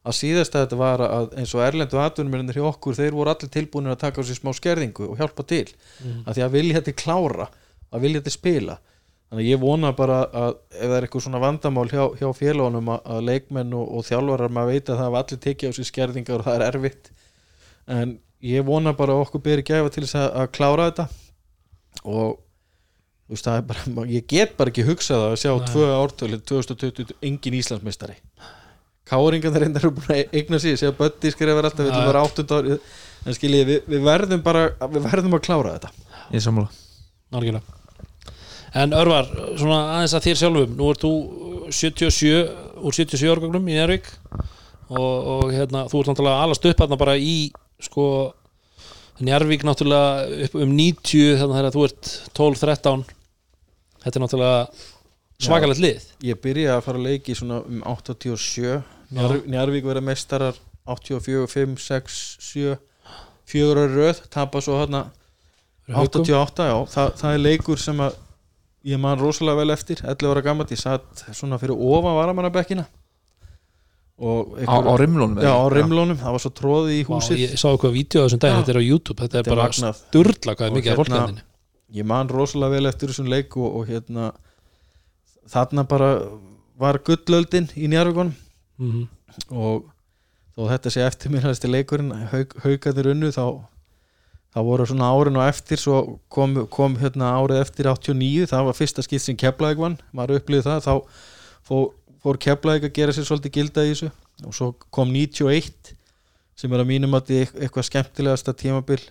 [0.08, 3.52] að síðast að þetta var að eins og erlendu atvinnumirinnir hjá okkur þeir voru allir
[3.52, 5.66] tilbúinir að taka á sér smá skerðingu og hjálpa til
[6.24, 7.48] að því að vilja þetta klára
[7.92, 8.78] að vilja þetta spila.
[9.28, 12.92] Þannig að ég vona bara að ef það er eitthvað svona vandamál hjá, hjá félagunum
[12.94, 15.88] að, að leikmenn og, og þjálfarar maður veit að það hafa allir tekið á sér
[15.90, 17.10] skerðingar og það er erfitt.
[17.98, 18.14] En
[18.48, 21.08] ég vona bara að okkur beri gæfa til þess að, að klára þetta.
[22.08, 22.38] Og
[23.28, 27.60] þú veist, er bara, ég get bara ekki hugsað að sjá tvö ártölu 2020 engin
[27.60, 28.16] Íslandsmeistari.
[29.08, 32.24] Káringan þeir reyndar eru búin að eigna sig segja Bötti skrifar alltaf, við ætlum bara
[32.28, 32.76] áttund ári
[33.28, 36.22] en skiljið, við, við verðum bara við verðum að klára þetta.
[36.36, 36.72] Ég sammála.
[37.36, 37.77] Algjörlega
[38.76, 41.12] En Örvar, svona aðeins að þér sjálfum Nú ert þú
[41.72, 42.34] 77
[42.88, 44.10] úr 77 árgangnum í Njárvík
[44.88, 47.52] og, og hérna, þú ert náttúrulega alast upp hérna bara í
[47.84, 48.06] sko
[49.24, 53.08] Njárvík náttúrulega upp um 90 þannig að þú ert 12-13
[54.04, 54.60] Þetta er náttúrulega
[55.44, 56.06] svakalegt lið.
[56.24, 58.78] Ég byrjaði að fara að leiki svona um 87
[59.16, 62.78] Njar, Njarvík verða mestarar 84, 5, 6, 7
[63.48, 65.06] fjögur ári röð tapa svo hérna
[65.88, 68.18] 88 já, Þa, það er leikur sem að
[68.86, 72.86] ég man rosalega vel eftir 11 ára gammalt, ég satt svona fyrir ofan varamannabekkina
[74.18, 77.38] og Á, á rimlunum já, á rimlónum, það var svo tróði í húsið.
[77.38, 78.56] Ég sá eitthvað vídeo þessum Já.
[78.58, 79.68] þetta er á YouTube Þetta er Þetta er bara
[80.66, 81.44] er Og mikið af hérna- fólklandinni
[81.94, 84.32] ég man rosalega vel eftir þessum leik og, og hérna
[85.48, 86.10] þarna bara
[86.78, 88.34] var gullöldin í Njarvíkonum
[88.78, 89.08] mm -hmm.
[89.52, 89.88] og
[90.58, 93.64] þó þetta sé eftir mér hægsti leikurinn haug, haugarnir unnu þá,
[94.56, 98.78] þá voru svona árin og eftir svo kom, kom hérna árið eftir 89 það var
[98.78, 100.94] fyrsta skipt sem Keflavík vann maður upplýði það, þá
[101.68, 101.92] fór,
[102.24, 104.12] fór Keflavík að gera sér svolítið gilda í þessu.
[104.46, 105.94] Og svo kom 91
[106.58, 109.02] sem er að mínum að þetta eitthvað skemmtilegasta tímabil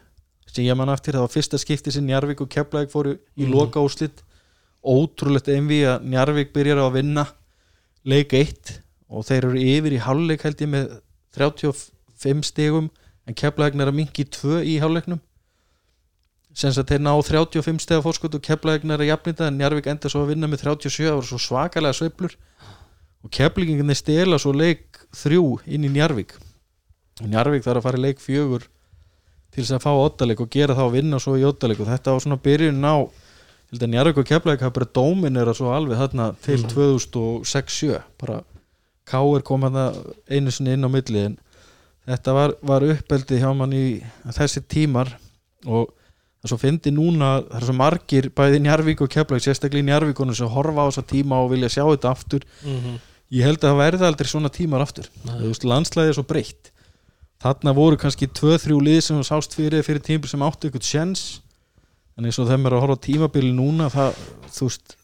[0.47, 3.53] sem ég man eftir, það var fyrsta skipti sem Njarvík og Keflavík fóru í Mhm.
[3.53, 4.23] loka úslit
[4.87, 7.27] ótrúlegt envi að Njarvík byrjar að vinna
[8.07, 11.01] leik 1 og þeir eru yfir í hálfleik held ég með
[11.37, 12.91] 35 stegum
[13.27, 15.21] en Keflavík er að mingi 2 í hálfleiknum.
[16.57, 20.09] Sem að þeir ná 35 stega fórskot og Keflavík er að jafnita en Njarvík enda
[20.13, 22.37] svo að vinna með 37 það voru svo svakalega sveiflur.
[23.27, 26.39] Og Keflavíkinginni stela svo leik 3 inn í Njarvík
[27.21, 28.59] og Njarvík þarf að fara í leik 4
[29.57, 31.81] til þess að fá oddaleik og gera það og vinna svo í oddaleik.
[31.81, 32.97] Og þetta var svona byrjun á
[33.73, 38.43] held að Njarvík og Keflavík hafa bara dóminera svo alveg þarna til 2006-7 bara
[39.07, 39.43] K.R.
[39.47, 39.79] kom hann
[40.31, 41.37] einu sinni inn á milli en
[42.07, 43.85] þetta var, var uppeldi hjá mann í
[44.37, 45.11] þessi tímar
[45.67, 45.91] og
[46.43, 50.37] það svo fyndi núna það er svo margir bæði Njarvík og Keflavík sérstaklega í Njarvíkunum
[50.39, 52.47] sem horfa á þessa tíma og vilja sjá þetta aftur.
[53.35, 55.09] Ég held að það verði aldrei svona tímar aftur.
[55.27, 55.33] Nei.
[55.41, 56.71] þú veist landslæði er svo breytt.
[57.43, 61.41] Þarna voru kannski 2-3 lið sem sást fyrir fyrir tímur sem áttu ykkur sjens
[62.17, 64.15] en eins og þeim er að horfa tímabili núna það,
[64.55, 64.95] þú veist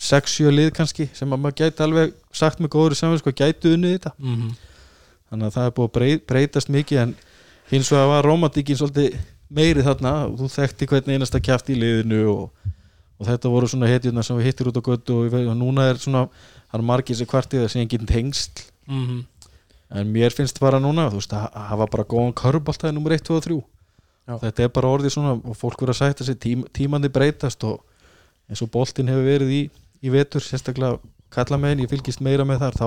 [0.00, 3.96] 6-7 lið kannski sem að maður gæti alveg sagt með góður samins hvað gæti unnið
[3.96, 4.12] þetta.
[4.18, 4.52] Mhm.
[5.30, 7.14] Þannig að það er búið að brey- breytast mikið en
[7.70, 9.18] hins vegar var romantíkin svolítið
[9.50, 10.12] meiri þarna.
[10.30, 12.70] Og þú þekkti hvernig einasta kjaft í liðinu og,
[13.20, 15.98] og þetta voru svona hetjurna sem við hittir út á göttu og, og núna er
[16.02, 16.26] svona
[16.70, 18.66] það er margir sem kvartið að segja enginn tengsl.
[18.90, 19.20] Mhm.
[19.90, 23.34] en mér finnst bara núna þú veist að hafa bara góðan körbóltaði nummer 1, 2
[23.34, 23.56] og 3
[24.44, 27.80] þetta er bara orðið svona og fólk verður að sætta sig tím, tímandi breytast og
[28.48, 29.60] eins og boltinn hefur verið í,
[30.06, 31.00] í vetur, sérstaklega
[31.34, 32.86] kalla megin, ég fylgist meira með þar þá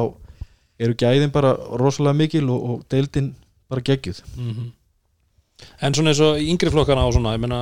[0.80, 3.36] eru gæðin bara rosalega mikil og, og deildin
[3.70, 4.24] bara geggjuð.
[4.38, 4.72] Mhm.
[5.82, 7.60] En svona eins og yngri flokkana og svona, ég meina,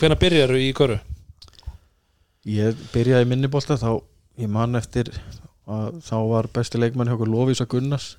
[0.00, 0.98] hvenær byrjar í köru?
[2.46, 3.90] ég byrjaði í minnibolta þá
[4.38, 5.10] ég man eftir
[5.66, 8.14] að þá var besti leikmann hjá okkur Lofísa Gunnars.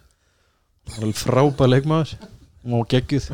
[0.91, 2.13] Það var frábæð leikmaður
[2.75, 3.29] og geggjuð.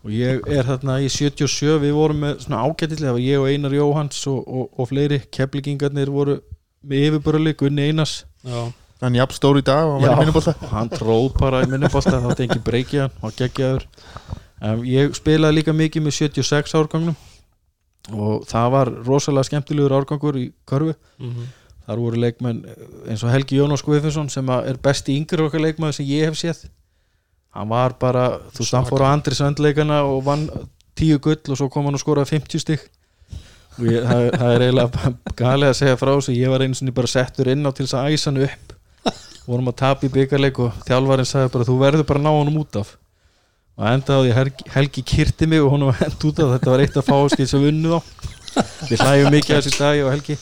[0.00, 3.50] Og ég er þarna í 77 við vorum með svona ágættilega það var ég og
[3.50, 5.20] Einar Jóhans og, og, og fleiri.
[5.30, 6.38] Keflingingarnir voru
[6.82, 8.22] með yfirbörli Gunni Einars.
[8.42, 11.28] Já, Hann er jafn stór í dag og hann var í minnubólta og hann tróð
[11.38, 13.86] bara í minnibolta þá ekki breykja hann og geggjaður.
[14.60, 17.16] Um, ég spilaði líka mikið með 76 árgangnum
[18.10, 20.92] og það var rosalega skemmtilegur árgangur í körfu.
[21.20, 21.48] Mhm.
[21.86, 22.60] Þar voru leikmenn
[23.08, 26.36] eins og Helgi Jónas Guðfinnsson sem að er besti yngri okkar leikmaður sem ég hef
[26.38, 26.68] séð.
[27.56, 30.44] Hann var bara, þú veist, hann fór á andri söndleikana og vann
[30.94, 32.84] tíu gull og svo kom hann og skoraði 50 stygg
[33.80, 36.94] og ég, það, það er eiginlega galið að segja frá þessu, ég var einu sinni
[36.94, 38.69] bara settur inn á til þess að æsa hann upp
[39.46, 42.58] vorum að tapa í byggarleik og þjálfarinn sagði bara, þú verður bara að ná honum
[42.62, 42.90] út af.
[43.80, 46.50] Og endaði Helgi, Helgi kyrti mig og honum hend út af.
[46.56, 48.28] Þetta var eitt af fáskið sem unnu þá
[48.90, 50.36] við hlægjum mikið að þessi dag ég og Helgi.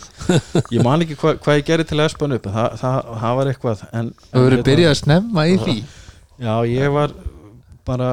[0.74, 3.36] Ég man ekki hva, hvað ég gerði til að espa hann upp það, það, það
[3.38, 5.74] var eitthvað Þú verður en- byrjað að snemma í því?
[6.38, 7.12] Já, ég var
[7.88, 8.08] bara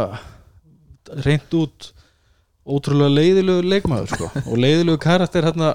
[1.25, 1.89] reynd út
[2.65, 4.29] ótrúlega leiðilegu leikmaður sko.
[4.43, 5.73] og leiðilegu karakter hérna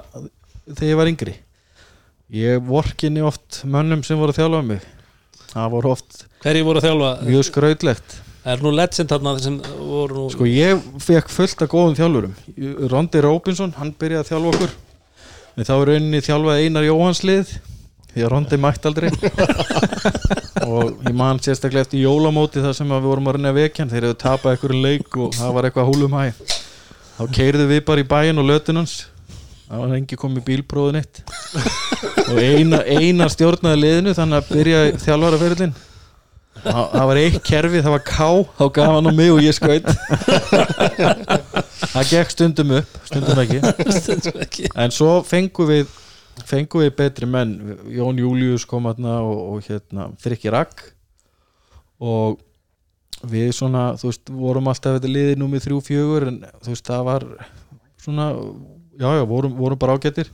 [0.68, 1.34] þegar ég var yngri.
[2.30, 4.84] Ég vorkinni oft mönnum sem voru að þjálfa mig
[5.52, 7.10] það voru oft Hverju voru að þjálfa?
[7.28, 8.14] mjög skrautlegt.
[8.50, 12.36] Er nú legend þarna sem voru nú sko ég fekk fullt af góðum þjálfurum.
[12.88, 14.78] Rondi Róbinsson, hann byrjaði að þjálfa okkur.
[15.58, 17.52] En þá er rauninni þjálfaði Einar Jóhanslið
[18.14, 19.10] því að Rondi mætt aldrei.
[20.70, 23.92] Og ég man sérstaklega eftir jólamóti þar sem við vorum að reyna að vekja hann.
[23.92, 26.24] Þeir hefðu tapað einhverju leik og það var eitthvað húlum hæ.
[27.18, 28.94] Þá keirðu við bara í bæinn og lötun hans
[29.70, 31.22] það var engi komið bílbróðin eitt
[32.26, 35.78] og eina, eina stjórnaði liðinu þannig að byrja þjálfaraferðin
[36.60, 38.28] það það var eitt kerfi, það var K.
[38.58, 39.86] Þá gaf hann á mig og ég skaut.
[41.90, 44.68] Það gekk stundum upp stundum ekki.
[44.74, 45.88] En svo fengum við
[46.48, 47.56] fengum við betri menn.
[47.92, 50.84] Jón Július kom hérna og, og hérna Frikki Rakk
[52.00, 52.38] og
[53.28, 57.02] við svona, þú veist, vorum alltaf þetta liðið númið þrjú fjögur en þú veist, það
[57.10, 57.26] var
[58.00, 58.28] svona
[59.00, 60.28] já, já, vorum, vorum bara ágættir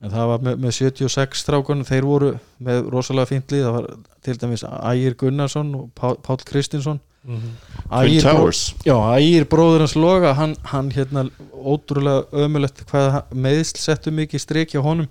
[0.00, 1.84] en það var með, með 76 strákunum.
[1.84, 2.28] Þeir voru
[2.64, 3.66] með rosalega fínt lið.
[3.66, 3.88] Það var
[4.24, 7.00] til dæmis Ægir Gunnarsson og Pál, Pál Kristinsson.
[7.20, 7.50] Mhm.
[7.90, 14.10] Twin Ægir, já, Ægir bróður hans loga hann, hann hérna ótrúlega ömulegt hvað meðsl settu
[14.16, 15.08] mikið strik hjá honum.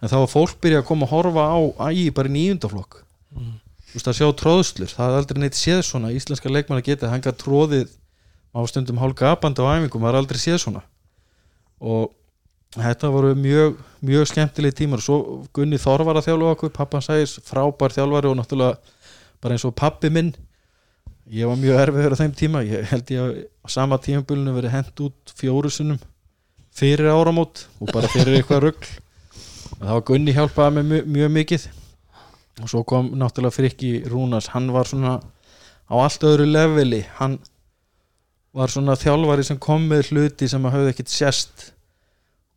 [0.00, 1.60] En þá var fólk byrja að koma að horfa á
[1.92, 3.02] Ægir bara í nýjundaflokk
[3.36, 3.52] Mhm.
[3.92, 6.08] þú veist að sjá tróðslur það er aldrei neitt séð svona.
[6.12, 7.88] Íslenska leikmann að geta hann gætt tróðið
[8.56, 10.82] á stundum hálf gapandi á æfingum, það er aldrei séð svona
[11.82, 12.12] og
[12.78, 15.02] þetta voru mjög, mjög skemmtilegi tímar.
[15.02, 15.18] Og svo
[15.56, 18.78] Gunni Þorvar var að þjálfa okkur pappan sæðis, frábær þjálfari og náttúrulega
[19.42, 20.32] bara eins og pappi minn.
[21.32, 22.64] Ég var mjög erfiður á þeim tíma.
[22.66, 26.00] Ég held ég að á sama tímabulinu verið hent út fjóru sinnum
[26.72, 28.90] fyrir áramót og bara fyrir eitthvað rugl.
[29.76, 31.68] Og það var Gunni hjálpaði mig mjög, mjög mikið.
[32.62, 37.02] Og svo kom náttúrulega Frikki Rúnas hann var svona á allt öðru leveli.
[37.18, 37.38] Hann
[38.52, 41.68] var svona þjálfari sem kom með hluti sem að hafði ekkit sérst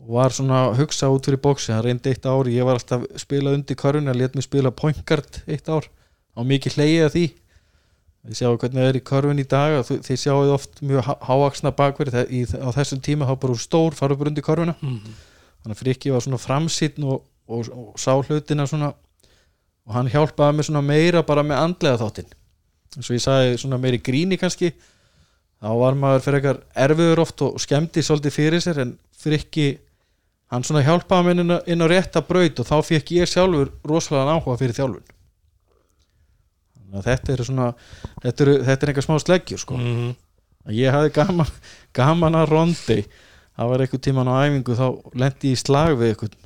[0.03, 3.05] og var svona að hugsa út fyrir bóksi hann reyndi eitt ári, ég var alltaf
[3.07, 5.87] að spila undir körun að let mig spila point guard eitt ár.
[6.35, 7.23] Á mikið hleyið að því.
[8.25, 11.05] Þið sjáu hvernig það er í körfun í dag að þið þið sjáu oft mjög
[11.07, 14.75] há- hávaxna bakverð á þessum tíma þá bara úr stór fara upp undir körfuna.
[14.81, 15.15] Mhm.
[15.63, 18.91] þannig að Frikki var svona framsýtn og, og, og sá hlutina svona
[19.87, 22.33] og hann hjálpaði mig svona meira bara með andlega þáttinn.
[22.97, 24.73] Eins og ég sagði svona meiri gríni kannski
[25.65, 29.69] þá var maður fyrir eitthvað erfiður oft og skemmti svolítið fyrir sér en Frikki
[30.53, 34.35] hann svona hjálpaði mig inn inn á rétta braut og þá fekk ég sjálfur rosalega
[34.35, 35.07] áhuga fyrir þjálfun.
[36.75, 37.71] Þannig að þetta er svona
[38.21, 39.79] þetta er, þetta er eitthvað smá sleggjur sko.
[39.81, 40.13] Mhm.
[40.65, 41.51] að ég hafði gaman,
[41.93, 43.01] gaman að rondi.
[43.55, 46.39] Það var einhver tíman á æfingu þá lendi ég í slag við einhvern.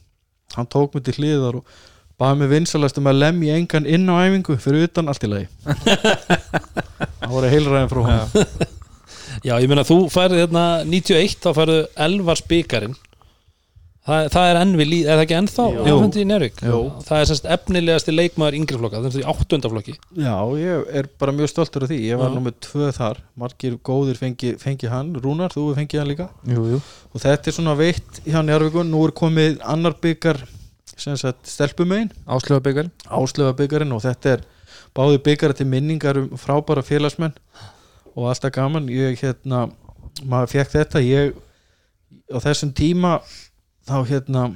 [0.55, 1.77] Hann tók mig til hliðar og
[2.19, 5.47] baði mig vinsalast um að lemja engan inn á æfingu fyrir utan allt í lagi.
[7.19, 8.77] Það voru heilræðin frá hann
[9.45, 12.97] Já, ég meina þú færði hérna 91 þá færðu Elvars byggarinn
[14.09, 15.65] það, það er enn við líð, er það ekki ennþá?
[15.69, 15.95] Jú.
[16.65, 16.79] Jú.
[17.07, 21.51] Það er semst efnilegasti leikmaður yngri flokka, það er áttundaflokki já, ég er bara mjög
[21.53, 21.99] stoltur af því.
[22.09, 23.23] Ég var með tvö þar.
[23.39, 25.13] Margir góðir fengi, fengi hann.
[25.23, 26.29] Rúnar, þú hefur fengið hann líka.
[26.49, 26.79] Jú, jú.
[27.13, 30.41] Og þetta er svona veitt hjá Njárvíkun nú er komið annar byggar
[30.99, 32.09] sem sagt stelpumegin.
[32.27, 34.47] Áslöfa byggar áslöfa byggarinn og þetta er
[34.97, 37.35] báði byggara til minningar um frábæra félagsmenn
[38.15, 38.89] og alltaf gaman.
[38.91, 39.67] Ég hérna
[40.25, 41.35] maður fekk þetta ég
[42.33, 43.19] á þessum tíma
[43.87, 44.47] þá hérna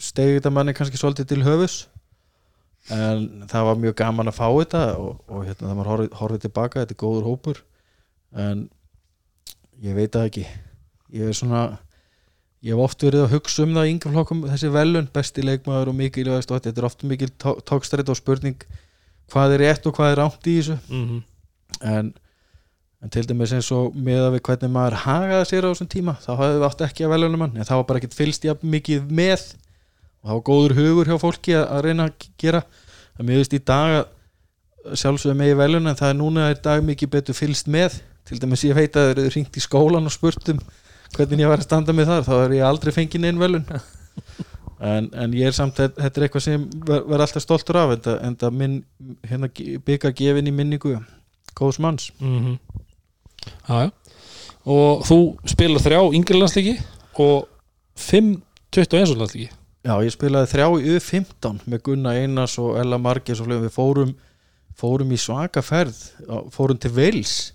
[0.00, 1.84] stegi þetta manni kannski svolítið til höfus
[2.92, 6.82] en það var mjög gaman að fá þetta og, og hérna það maður horfið, tilbaka
[6.82, 7.60] þetta er góður hópur
[8.44, 8.66] en
[9.84, 10.46] ég veit það ekki.
[11.14, 11.64] Ég er svona
[12.64, 15.92] ég hef oft verið að hugsa um það í yngri flokkum þessi velun, besti leikmaður
[15.92, 18.66] og mikilvægast og þetta er oft mikil tókstrætt og spurning
[19.32, 20.80] hvað er rétt og hvað er rátt í þessu.
[20.88, 21.22] Mm
[21.80, 22.12] en,
[23.04, 26.14] en til dæmis eins og með að við hvernig maður hagaði sér á þessum tíma
[26.24, 28.70] þá hafði við átt ekki að velja mann en það var bara ekkert fylst jafn
[28.74, 29.44] mikið með.
[30.24, 32.62] Og það var góður hugur hjá fólki að, að reyna að gera.
[33.18, 37.12] Það miðist í dag að sjálfsögum megi veljun en það er núna í dag mikið
[37.12, 38.00] betur fylst með.
[38.24, 40.64] Til dæmis ég veit að þeir eru ringt í skólan og spurt um
[41.14, 43.66] hvernig ég var að standa með þar þá er ég aldrei fengið neinn veljun
[44.94, 48.02] en, en ég er samt þetta er eitthvað sem verð ver alltaf stoltur af en
[48.06, 48.76] það, en það minn,
[49.28, 49.50] hérna,
[53.42, 53.84] bygga gefin í minningu góðs manns -hmm.
[53.84, 53.90] Já, já
[54.64, 56.78] Og þú spilar þrjá yngri landslíki
[57.20, 57.48] og
[57.96, 58.42] 5
[58.72, 59.50] 21 landslíki
[59.84, 64.14] Já, ég spilaði þrjá í U15 með Gunnar Einars og Ella Marges og við fórum,
[64.74, 65.98] fórum í svaka ferð
[66.50, 67.52] fórum til Vils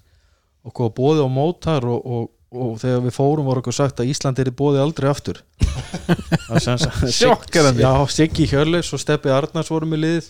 [0.61, 4.11] og góða bóði á mótar og, og, og þegar við fórum voru okkur sagt að
[4.13, 5.41] Ísland er bóði aldrei aftur
[6.59, 7.81] Sjokkerandi.
[7.81, 10.29] Já, Siggi Hjörleis og Steppi Arnars vorum í liðið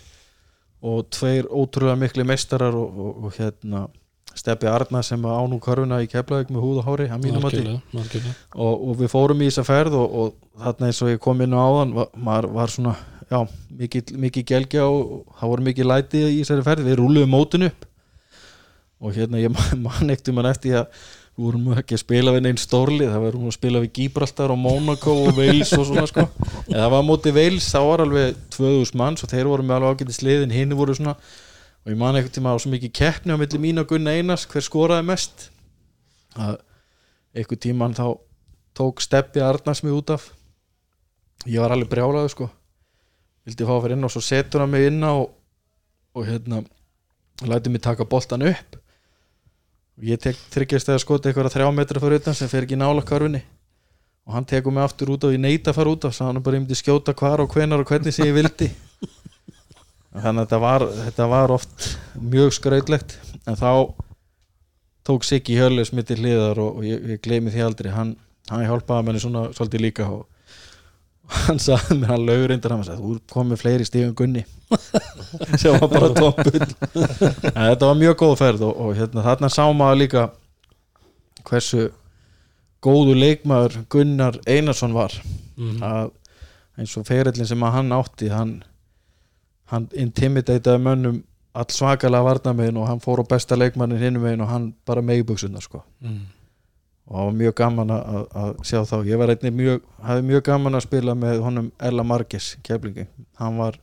[0.80, 3.88] og tveir ótrúlega miklu meistarar og, og, og hérna
[4.38, 8.84] Steppi Arnars sem á nú körfuna í Keflavík með húð og hári, Markilega, markilega og,
[8.90, 11.60] og við fórum í þessa ferð og, og þarna eins og ég kom inn á
[11.66, 12.94] áðan var, maður var svona,
[13.30, 13.40] já,
[13.82, 17.88] mikið, mikið gelgja og það voru mikið læti í þessari ferð, við rúluðum mótun upp.
[19.00, 20.88] Og hérna ég man- ekkert um hann eftir að
[21.40, 24.58] við vorum ekki að spila við neinn stórli, það vorum að spila við Gibraltar og
[24.60, 26.26] Monaco og Wales og svona sko,
[26.70, 29.78] en það var á móti Wales þá var alveg 2000 manns og þeir voru með
[29.78, 31.16] alveg ágæti sliðin, hinn voru svona
[31.86, 34.46] og ég man ekkert tíma á svo mikið keppni á milli mín og Gunnar Einars,
[34.50, 35.50] hver skoraði mest.
[36.36, 36.58] Að
[37.36, 38.06] einhver tíman þá
[38.78, 40.30] tók Steppi Arnars mig út af.
[41.46, 42.50] Ég var alveg brjálaður sko.
[43.48, 45.30] Vildi fá að fyrir inn og svo setur hann mig inn á og,
[46.16, 46.64] og hérna
[47.48, 48.76] læti mig taka boltan upp.
[50.00, 53.06] Og ég tek þryggjast eða skoti eitthvað þrjá metra fyrir utan sem fer ekki nála
[53.06, 53.46] karfinni
[54.30, 56.44] og hann tekur mig aftur út af ég neita að fara út af svo hann
[56.46, 58.68] bara ég myndi skjóta hvar og hvenar og hvernig sem ég vildi
[60.16, 61.86] þannig að þetta var, þetta var oft
[62.18, 63.16] mjög skrautlegt.
[63.46, 63.72] En þá
[65.06, 67.92] tók Siggi Hjörleis mitt í hliðar og, og ég, ég gleymi því aldrei.
[67.94, 68.16] Hann,
[68.50, 70.26] hann hjálpaði menni svona svolítið líka og
[71.46, 74.46] hann sagði mér hann laugur reyndar hann sagði, þú komið fleiri stíðum gunni.
[75.62, 79.64] Sem var bara toppull en þetta var mjög góð ferð og, og hérna, þarna sá
[79.74, 80.24] maður líka
[81.50, 81.90] hversu
[82.86, 85.14] góðu leikmaður Gunnar Einarsson var.
[85.60, 85.84] Mhm.
[85.84, 86.12] að
[86.80, 88.54] eins og ferillin sem að hann átti hann,
[89.72, 91.22] hann intimidateði mönnum
[91.60, 95.62] all svakalega varnamegin og hann fór á besta leikmannin hinnum megin og hann bara megibuxuna
[95.62, 95.82] sko.
[96.02, 96.20] Mm.
[97.10, 98.96] og það var mjög gaman að, að- að sjá þá.
[99.10, 103.08] Ég var einnig mjög, hafði mjög gaman að spila með honum Ella Marges keflingi,
[103.40, 103.80] hann var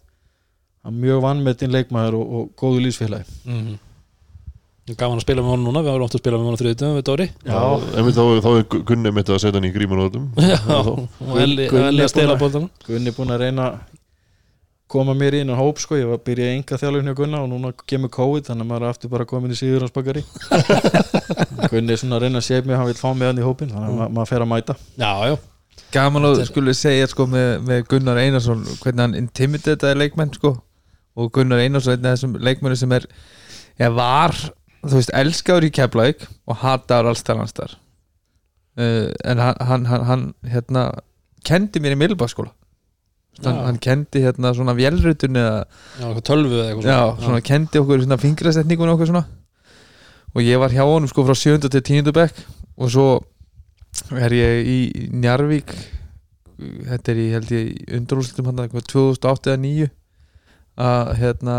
[0.87, 3.75] hann mjög vannmetinn leikmaður og, og góðu lífsfélagi Mm.
[4.95, 7.05] Gaman að spila með honum núna, við varum átt að spila með honum þriðutum við
[7.09, 7.25] Dóri?
[7.43, 7.59] Þá,
[8.47, 11.67] þá er Gunni mitt að setja hann í grímanótum Já, og Elli
[12.87, 13.67] Gunni er búin að reyna
[14.91, 17.51] koma mér í innan hóp sko, ég var að byrja enga þjálfun hjá Gunna og
[17.51, 20.23] núna kemur COVID þannig að maður er aftur bara komin í síður hans bakari
[21.73, 23.73] Gunni er svona að reyna að séð mér hann vil fá mig hann í hópin
[23.73, 24.77] þannig að ma maður fer að mæta.
[24.95, 25.37] Já, já,
[25.95, 30.57] Gaman að skulle segja sko með, með Gunnar Einarsson hvernig hann intimidataði leikmenn sko.
[31.17, 33.07] Og Gunnar Einarsson einn af þessum leikmenni sem er
[33.79, 34.35] já, var,
[34.85, 37.77] þú veist, elskaður í Keflavík og hataður alls þar hans þar
[38.81, 40.87] uh, en hann, hann, hann, hann hérna
[41.47, 42.53] kendi mér í Milbaskóla
[43.45, 43.65] hann, Já.
[43.67, 48.05] hann kendi hérna svona vélrutun eða já, eitthvað tölvu eða eitthvað já, svona kendi okkur
[48.05, 49.25] svona fingrasetningun okkur svona
[50.37, 51.69] og ég var hjá honum sko frá 7.
[51.69, 52.13] til 10.
[52.17, 52.41] bekk
[52.77, 53.09] og svo
[54.17, 54.79] er ég í
[55.17, 55.73] Njarvík
[56.57, 59.89] þetta er í held ég undurúslutum hann 2008 eða 9
[60.87, 61.57] að hérna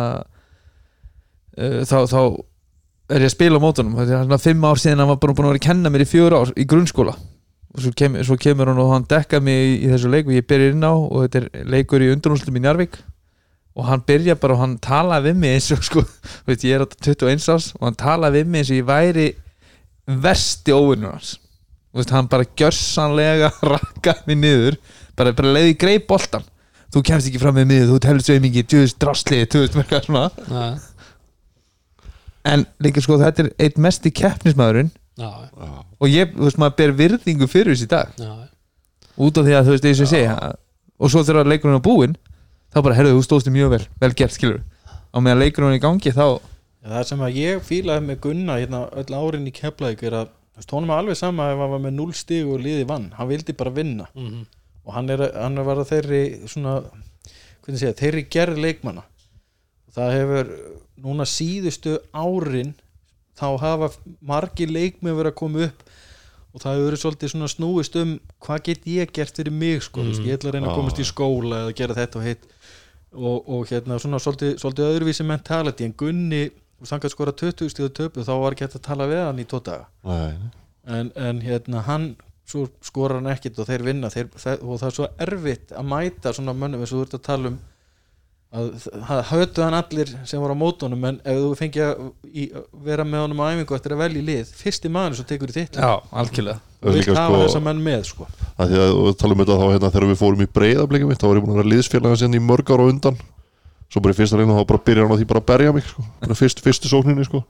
[1.57, 2.21] uh, þá, þá
[3.13, 5.37] er ég að spila á mótunum þetta er svona 5 ár síðan hann var bara
[5.37, 7.17] búin að vera að kenna mér í 4 ár í grunnskóla
[7.73, 10.35] og svo, kem, svo kemur hann og hann dekka mig í, í þessu leik og
[10.37, 12.99] ég byrja inn á og þetta er leikur í undurúslutum í Njarvík
[13.77, 16.03] og hann byrja bara og hann talaði við mig eins og sko,
[16.43, 18.87] þú veit, ég er á 21 árs og hann talaði við mig eins og ég
[18.87, 19.27] væri
[20.07, 21.35] versti óvinnur hans.
[21.91, 24.79] Þú veist, hann bara gjörsanlega rakkaði mig niður
[25.17, 26.45] bara, bara leiði greið boltan
[26.93, 30.27] þú kemst ekki fram með miður, þú telur sveimingi djúðist drastlið, þú veist, hvað svona.
[30.47, 30.67] Já,
[32.47, 36.95] en líka sko, þetta er eitt mesti keppnismæðurinn já, og ég, þú veist, maður ber
[37.01, 38.13] virðingu fyrir þessi dag.
[38.21, 38.33] Já,
[39.17, 40.55] út af því að þú veist, eins og ég segja
[40.97, 42.17] og svo þegar leikurinn er búinn
[42.73, 44.61] þá bara, herðu, þú stóðst mjög vel, vel gert, skilur
[45.13, 46.39] á meðan leikurinn er í gangi, þá
[46.87, 50.61] Það sem að ég fílaði með Gunna hérna öll árin í Keflavík er að Þú
[50.63, 53.27] veist, honum er alveg sama ef hann var með 0 stig og liði vann, hann
[53.29, 54.07] vildi bara vinna.
[54.15, 54.45] Mhm.
[54.87, 56.77] og hann er, hann er var að þeirri svona,
[57.61, 59.03] hvernig segja, þeirri gerð leikmanna.
[59.93, 60.51] Það hefur
[61.03, 62.73] núna síðustu árin
[63.37, 63.91] þá hafa
[64.25, 65.87] margir leikmenn verið að koma upp
[66.57, 68.13] og það hefur verið svolítið svona snúist um
[68.43, 70.21] hvað get ég gert fyrir mig sko, mm.
[70.25, 72.47] ég ætla að reyna að komast í skóla eða gera þetta og hitt.
[73.17, 76.41] Og, og hérna svona svolítið, svolítið öðruvísi mentality en Gunni,
[76.85, 79.45] þangar skora 20 stíðu töpu þá var ekki hægt að tala við hann í
[80.05, 80.33] Nei,
[80.97, 82.09] en, en hérna hann
[82.47, 84.29] svo skorar hann ekkit og þeir vinna þeir,
[84.59, 87.51] og það er svo erfitt að mæta svona mönnum eins og þú ert að tala
[87.53, 87.57] um
[88.47, 92.45] það höfðu hann allir sem voru á mótunum en ef þú fengi að í,
[92.85, 95.75] vera með honum á æfingu eftir að velja lið fyrsti maður sem tekur í þitt
[95.81, 96.61] Já, algjörlega.
[96.79, 98.27] Og vilt hafa sko- þessa menn með sko.
[98.55, 101.25] að því að og tala um þetta þá hérna þegar við fórum í breyðablikum þá
[101.27, 103.17] var ég búin að vera liðsfélaga sinni í mörg ára á undan.
[103.91, 105.83] Svo bara í fyrsta reyna þá bara byrjar hann á því bara að berja mig
[105.87, 106.03] sko.
[106.21, 107.43] Bara fyrst, fyrstu sókninni sko.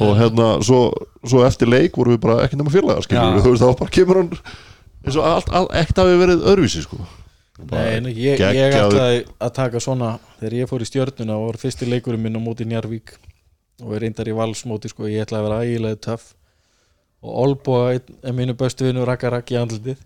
[0.00, 0.90] og hérna svo,
[1.22, 3.02] svo eftir leik vorum við bara ekki nema félaga
[7.60, 11.88] Nei, ég, ég ætlaði að taka svona þegar ég fór í stjörnuna og var fyrsti
[11.88, 13.12] leikurinn minn á móti Njarvík
[13.82, 16.32] og er reyndar í valsmóti sko, ég ætlaði að vera ægilega töff.
[17.22, 20.00] Og Olboa er mínu bestu vinnu rakka rakki andlitið.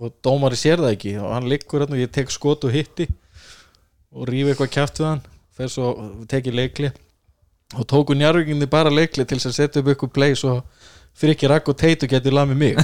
[0.00, 1.16] Og dómari sér það ekki.
[1.20, 3.08] Og hann liggur hérna og ég tek skot og hitti
[4.14, 5.24] og rífi eitthvað kjátt við hann
[5.54, 5.90] fer svo,
[6.30, 6.90] tekið leikli
[7.74, 10.60] og tóku Njarvíkinni bara leikli til þess að setja upp eitthvað play svo
[11.14, 12.78] Frikki Rakk og Teitu getur lamið mig.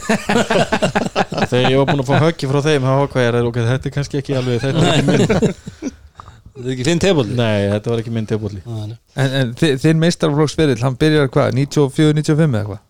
[1.51, 3.89] Þegar ég var búin að fá höggi frá þeim þá hvað ég er, ok, þetta
[3.91, 5.25] er kannski ekki alveg þetta er ekki minn,
[6.61, 8.95] Þetta er ekki þinn tebóli nei, þetta var ekki minn tebóli En,
[9.41, 12.81] en þi- þinn meistarflokksferill, hann byrjar hvað, 94-95 eða hvað?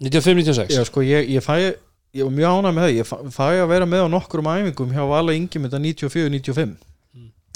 [0.00, 3.44] 95-96 já, sko, ég, ég fæ ég var mjög ánægð með það, ég fæ, fæ
[3.60, 6.78] að vera með á nokkrum æfingum hjá Vala Ingimunda 94-95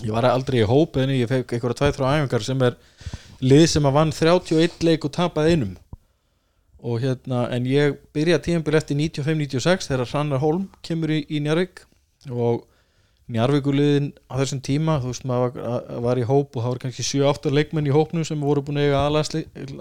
[0.05, 2.77] ég var aldrei í hóp en ég fekk einhverja tvæð þrjá æfingar sem er
[3.45, 5.73] lið sem að vann 31 leik og tapaði einum
[6.85, 11.87] og hérna, en ég byrja tíðanbyrð eftir 95-96 þegar Hrannar Holm kemur í, í Njarvík
[12.29, 12.67] og
[13.33, 17.07] Njarvíkuliðin á þessum tíma, þú veist maður var, var í hóp og það voru kannski
[17.09, 19.05] 7-8 leikmenn í hópnum sem voru búin að eiga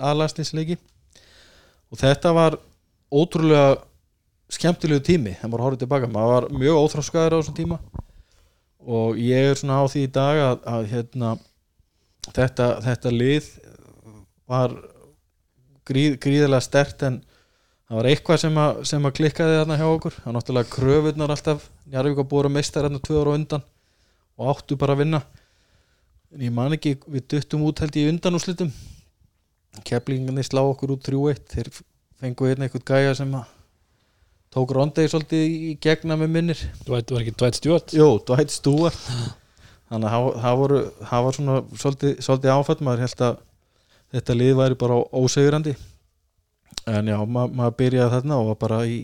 [0.08, 0.78] aðlæslinsleiki
[1.92, 2.56] og þetta var
[3.12, 3.82] ótrúlega
[4.54, 7.80] skemmtilegu tími þegar maður horfði tilbaka, maður var mjög óþráskaður á þessum tíma.
[8.84, 11.36] Og ég er svona á því í dag að, að hérna,
[12.32, 13.52] þetta, þetta lið
[14.50, 14.76] var
[15.88, 17.20] gríð, gríðilega stert en
[17.88, 20.18] það var eitthvað sem að, sem að klikkaði þarna hjá okkur.
[20.18, 21.70] Það var náttúrulega kröfurnar alltaf.
[21.92, 23.66] Njarvík að búra meistar hérna tvö ára undan
[24.40, 25.22] og áttu bara að vinna.
[26.34, 28.72] En ég man ekki, við duttum út held ég í undanúslitum
[29.82, 31.70] keflingarnir slá okkur út 3-1 þeir
[32.22, 33.54] fengu hérna eitthvað gæja sem að
[34.54, 36.60] tók rondegi svolítið í gegna með minnir.
[36.86, 37.96] Dwight var ekki Dwight Stewart?
[37.98, 39.00] Jó, Dwight Stewart.
[39.90, 43.42] Þannig að það var svona svolítið, svolítið áfætt maður held að
[44.14, 45.74] þetta lið væri bara ósegurandi
[46.90, 49.04] en já, ma maður byrjaði þarna og bara í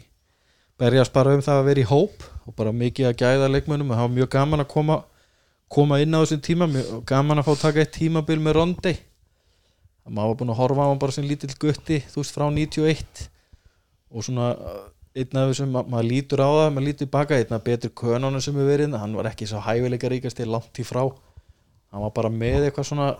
[0.79, 3.91] berjast bara um það að vera í hóp og bara mikið að gæða leikmönnum.
[3.91, 4.99] Og það var mjög gaman að koma
[5.69, 8.95] koma inn á þessum tíma mjög gaman að fá að taka eitt tímabil með Rondi.
[10.09, 13.27] Maður var búin að horfa á hann bara sem lítill gutti þú veist frá 91
[14.09, 14.47] og svona
[15.13, 18.41] einn af þessum, ma maður lítur á það maður lítur baka, einn af betur könunum
[18.41, 21.03] sem er verið hann var ekki svo hæfileika ríkast til langt í frá.
[21.93, 23.11] Hann var bara með eitthvað svona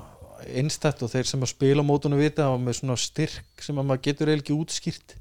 [0.47, 3.87] einstætt og þeir sem að spila mótunum vita, hann var með svona styrk sem að
[3.89, 5.15] maður getur eiginlega ekki útskýrt.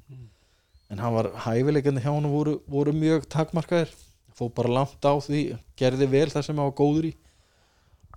[0.89, 3.91] En hann var hæfileikandi hjá hann voru, voru mjög takmarkaðir.
[4.33, 5.41] Fó bara langt á því,
[5.77, 7.15] gerði vel það sem hann var góður í.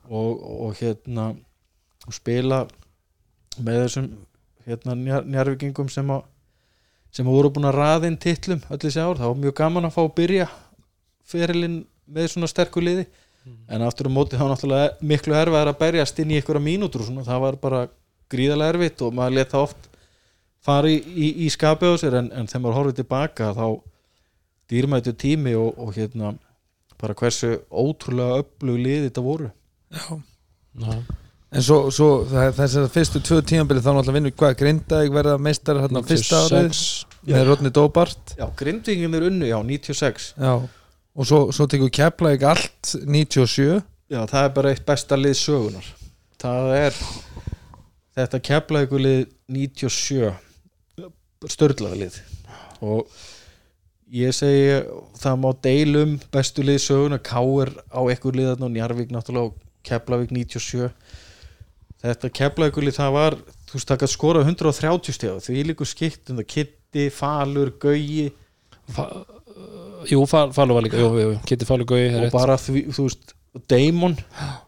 [0.09, 1.33] Og, og hérna
[2.07, 2.65] og spila
[3.63, 4.09] með þessum
[4.67, 6.29] hérna, njar, njarvíkingum sem að
[7.13, 9.95] sem voru búin að raða inn titlum öll þessi ár, það var mjög gaman að
[9.97, 10.47] fá að byrja
[11.29, 13.05] ferilinn með svona sterku liði
[13.45, 17.09] en aftur á móti þá náttúrulega miklu erfið að berjast inn í einhverja mínútur og
[17.09, 17.81] svona, það var bara
[18.33, 19.89] gríðarlega erfitt og maður leta oft
[20.63, 22.19] fara í, í, í skapið á sér.
[22.21, 23.67] En, en þegar maður horfið tilbaka þá
[24.73, 26.37] dýrmættu tími og, og hérna
[27.03, 29.51] bara hversu ótrúlega öflug lið þetta voru.
[31.53, 35.83] En svo, svo það, þessar fyrstu tvö tímabili þá náttúrulega vinnur hvað Grindavík verða meistar
[35.83, 36.71] hérna fyrsta árið?
[36.71, 40.55] 96 með Rodni Dóbart Já, grindvingin er unnu, já, 96 Já,
[41.13, 43.83] og svo, svo tekur Keflavík allt 97
[44.13, 45.91] Já, það er bara eitt besta lið sögunar
[46.43, 46.97] Það er
[48.17, 49.21] þetta keflaugulið
[49.53, 50.33] 97
[51.51, 52.19] störlaða lið.
[52.85, 53.09] Og
[54.13, 54.83] ég segi
[55.23, 60.31] það má deilum bestu lið sögunar Káir á ekkur liðan og Njarvík náttúrulega og Keflavík
[60.35, 60.91] 97
[62.03, 63.39] þetta Keflaugulið það var
[63.71, 65.65] þú veist það gætt skora 130 steg því.
[65.71, 66.49] Líku skipt um það.
[66.53, 68.31] Kitti, Falur, Gauji
[70.11, 71.33] Jú, Fal- Falur var líka jú, jú.
[71.49, 73.35] Kitty Falur Gauði og bara því, þú veist
[73.69, 74.15] Damon,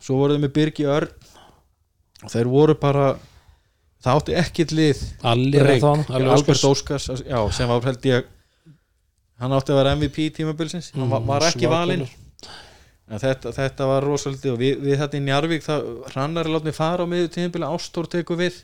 [0.05, 1.09] svo voru þeir með Birgi Örn.
[2.24, 3.07] Og þeir voru bara
[4.05, 5.01] það átti ekkit lið.
[5.24, 7.09] Alli er Break, það Alli Albert Óskars.
[7.24, 8.28] Já, sem var held ég
[9.41, 10.93] hann átti að vera MVP tímabilsins.
[10.95, 12.05] Hann var, var ekki valinn.
[13.05, 15.66] Þetta, þetta var rosaldi og við, við þetta í Njarvík
[16.14, 18.62] hrannar er látni fara á miður tímabili Ástór tekur við.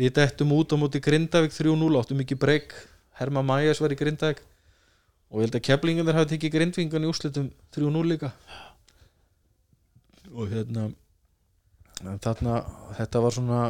[0.00, 2.72] Við dettum út á móti Grindavík 3-0 áttum ekki breyk
[3.20, 4.40] Herma Majas var í Grindavík
[5.30, 8.32] og ég held að keflingunir hafi tekið grindvingan í úrslitum 3-0 líka.
[10.30, 10.90] Og hérna
[12.22, 12.60] þarna
[12.98, 13.62] þetta var svona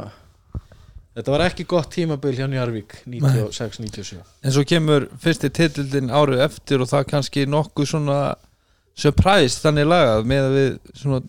[1.16, 6.84] þetta var ekki gott tímabil hjá Njarvík 96-97 en svo kemur fyrsti titildin árið eftir
[6.84, 8.20] og það kannski nokkuð svona
[9.00, 11.20] surprise þannig lagað með að við svona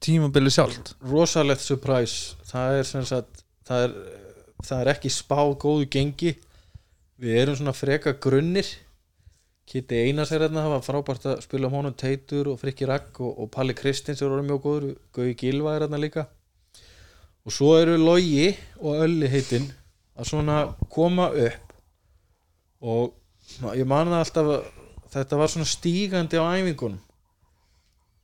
[0.00, 0.94] tímabili sjálft.
[1.04, 2.36] Rosalegt surprise.
[2.48, 3.96] Það er sem sagt það er,
[4.64, 6.34] það er ekki spáð góðu gengi.
[7.20, 8.68] Við erum svona freka grunnir
[9.70, 13.20] Kitty Einars er hérna það var frábært að spila um honum Teitur og Frikki Ragg
[13.22, 16.24] og, og Palli Kristins er orðið mjög góður Gauði Gilva er hérna líka.
[17.46, 18.48] Og svo eru Logi
[18.80, 19.68] og Ölli heitinn
[20.18, 20.56] að svona
[20.90, 21.76] koma upp.
[22.82, 24.50] Og ég man það alltaf
[25.14, 26.98] þetta var svona stígandi á æfingunum.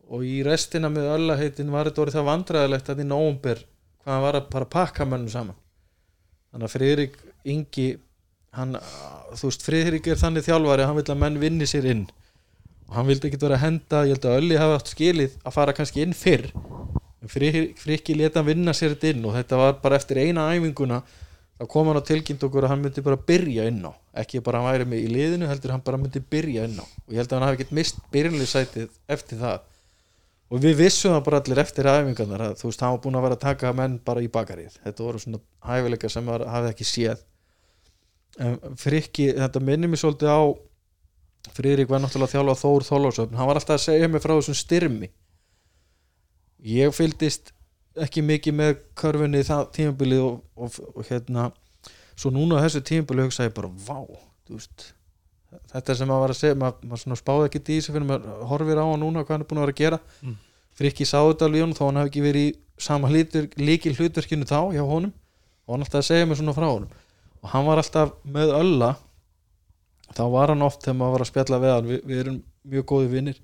[0.07, 3.63] Og í restina með Ölla heitin var þetta orðið það vandræðilegt að í nóumber
[4.03, 5.63] hvað hann var að bara pakka mönnum saman.
[6.51, 7.17] Þannig að Friðrik
[7.47, 7.89] Ingi
[8.57, 8.79] hann,
[9.37, 12.07] þú veist, Friðrik er þannig þjálfari hann vil að menn vinni sér inn.
[12.87, 15.57] Og hann vildi ekki vera að henda ég held að Ölli hafi átt skilið að
[15.57, 16.49] fara kannski inn fyrr.
[17.23, 21.01] En Frikki leta hann vinna sér inn og þetta var bara eftir eina æfinguna
[21.57, 23.93] þá kom hann á tilkynnt okkur að hann myndi bara byrja inn á.
[24.23, 26.85] Ekki bara hann væri með í liðinu heldur hann bara myndi byrja inn á.
[26.85, 29.65] Og ég held að hann hafi ekkert mist byrjunleysætið eftir það.
[30.47, 33.25] Og við vissum það bara allir eftir æfingarnar að þú veist, hann var búin að
[33.27, 34.77] vera að taka menn bara í bakarið.
[34.85, 37.25] Þetta voru svona hæfileika sem hann hafði ekki séð
[38.37, 40.41] Frikki, þetta minnir mér svolítið á
[41.57, 44.57] Friðrik var náttúrulega að þjálfa Þór Þólásöfn hann var alltaf að segja mig frá þessum
[44.59, 45.09] styrmi.
[46.67, 47.53] Ég fylgdist
[48.03, 51.47] ekki mikið með körfunni það tímabilið og, og, og hérna
[52.19, 54.03] svo núna á þessu tímabilið hugsa ég bara vá,
[54.49, 54.91] þú veist
[55.73, 58.83] þetta sem maður var að segja, maður, maður spáði ekki í þessu fyrir maður horfir
[58.83, 60.03] á hann núna hvað hann er búin að vera að gera.
[60.21, 60.37] Mm.
[60.77, 64.83] Frikki sáðu þetta alveg þó hann hafi ekki verið í sama líkil hlutverkinu þá hjá
[64.85, 65.15] honum.
[65.67, 66.91] Og hann alltaf að segja mér svona frá honum
[67.47, 68.91] og hann var alltaf með ölla.
[70.17, 72.89] Þá var hann oft þegar maður var að spjalla við hann við, við erum mjög
[72.91, 73.39] góði vinnir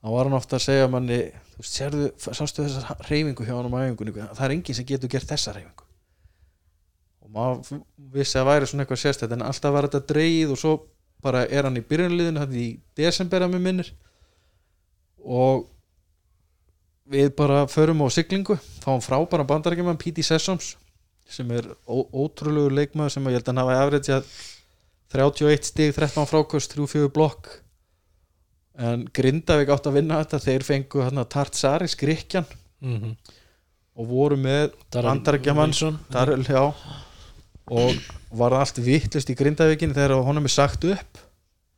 [0.00, 1.20] þá var hann ofta að segja manni
[1.54, 5.28] þú sérðu, sástu þessa reyfingu hjá hann á æfingunni, það er enginn sem getur gert
[5.28, 5.88] þessa reyfingu
[7.20, 7.82] og maður
[8.14, 10.72] vissi að væri svona eitthvað sérstætt en alltaf var þetta dreigið og svo
[11.22, 13.90] bara er hann í byrjunliðinu þetta í desember að mér minnir.
[15.20, 15.66] Og
[17.10, 20.24] við bara förum á siglingu fáum frábæra bandarækjumann P.T.
[20.24, 20.72] Sessoms
[21.30, 24.06] sem er ó- ótrúlegur leikmaður sem að ég held að hann hafa efrið
[25.10, 27.48] 31 stig, 13 frákost 3-4 blokk.
[28.80, 32.46] En Grindavík átt að vinna þetta þeir fengu hérna Tartsaris Gríkjan
[32.80, 33.16] mm -hmm.
[33.96, 34.70] og voru með
[36.48, 36.62] já,
[37.70, 37.92] og
[38.38, 41.18] var allt vittlust í Grindavíkin þegar honum er sagt upp.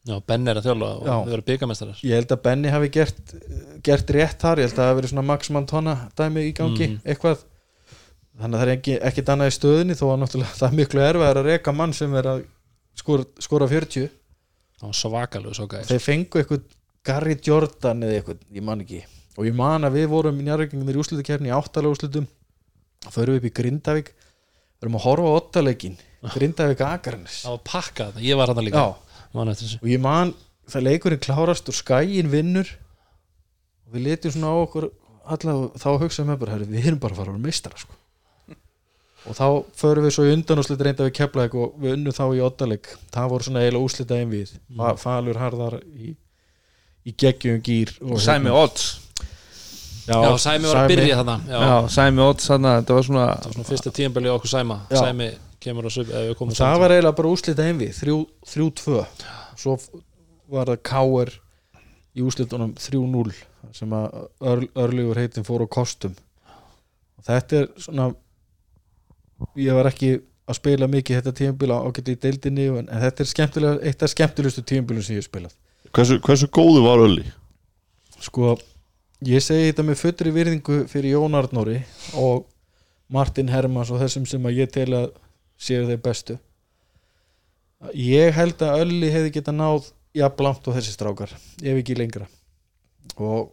[0.04, 1.12] Já, Ben er að þjálfa og Já.
[1.14, 3.34] þau verður byggamestrar ég held að Benny hafi gert,
[3.86, 6.88] gert rétt þar, ég held að það hafi verið svona Max Montana dæmi í gangi,
[6.88, 7.00] Mhm.
[7.06, 7.38] eitthvað
[8.42, 11.04] þannig að það er ekki, ekkit annað í stöðunni þó að náttúrulega það er miklu
[11.06, 12.44] erfæður að reka mann sem er að
[12.98, 14.10] skora, skora 40
[14.82, 16.62] Það var svakalegu svo gæði þeir fengu eitthvað
[17.06, 19.00] Gary Jordan eða eitthvað, ég man ekki.
[19.34, 22.28] Og ég man að við vorum í njárvíkingum í úrslutukefni í áttalega úrslutum
[23.02, 24.10] þá förum við upp í Grindavík.
[24.12, 25.96] Við erum að horfa á ottaleikin
[26.34, 28.84] Grindavík Akarnes Það var pakkað, ég var hann líka.
[28.84, 29.38] Já,
[29.80, 30.34] og ég man
[30.70, 32.70] það leikurinn klárast og skæin vinnur
[33.86, 34.88] og við letum svona á okkur
[35.32, 37.98] alla og þá hugsaðum við bara við erum bara að fara að vera meistara sko.
[39.28, 39.46] Og þá
[39.78, 42.42] förum við svo í undan og slita reynda við keflaðik og við unnum þá í
[42.42, 44.82] ottaleg það voru svona eiginlega úslita einn við mm.
[45.02, 46.14] Falur Harðar í,
[47.06, 48.88] í geggjum gýr og Sæmi hérna- Odds.
[50.02, 53.46] Já, Sæmi var að byrja þarna Já, Já, Sæmi Odds þarna, þetta var svona það
[53.46, 54.80] var svona fyrsta tíðanbeli okkur Sæma.
[54.90, 54.98] Já.
[55.04, 55.30] Sæmi
[55.62, 57.94] kemur og það var eiginlega bara úslita einn við
[58.50, 59.04] 3-2
[59.62, 59.76] svo
[60.50, 61.30] var það Káer
[62.12, 63.32] í úslitunum 3-0
[63.72, 66.14] sem að ör, örlugur heitin fór á kostum.
[67.16, 68.10] Og þetta er svona
[69.58, 70.14] ég var ekki
[70.48, 74.64] að spila mikið þetta tímabila ágætli í deildinni en, en þetta er eitt af skemmtilegustu
[74.66, 75.54] tímabilum sem ég hef spilað.
[75.92, 77.26] Hversu, hversu góðu var Ölli?
[78.22, 78.54] sko,
[79.26, 81.80] ég segi þetta með fullri virðingu fyrir Jón Arnóri
[82.18, 82.46] og
[83.12, 85.08] Martin Hermans og þessum sem að ég tel að
[85.60, 86.38] séu þeir bestu.
[87.98, 92.28] Ég held að Ölli hefði geta náð jafn langt og þessi strákar ef ekki lengra.
[93.18, 93.50] Og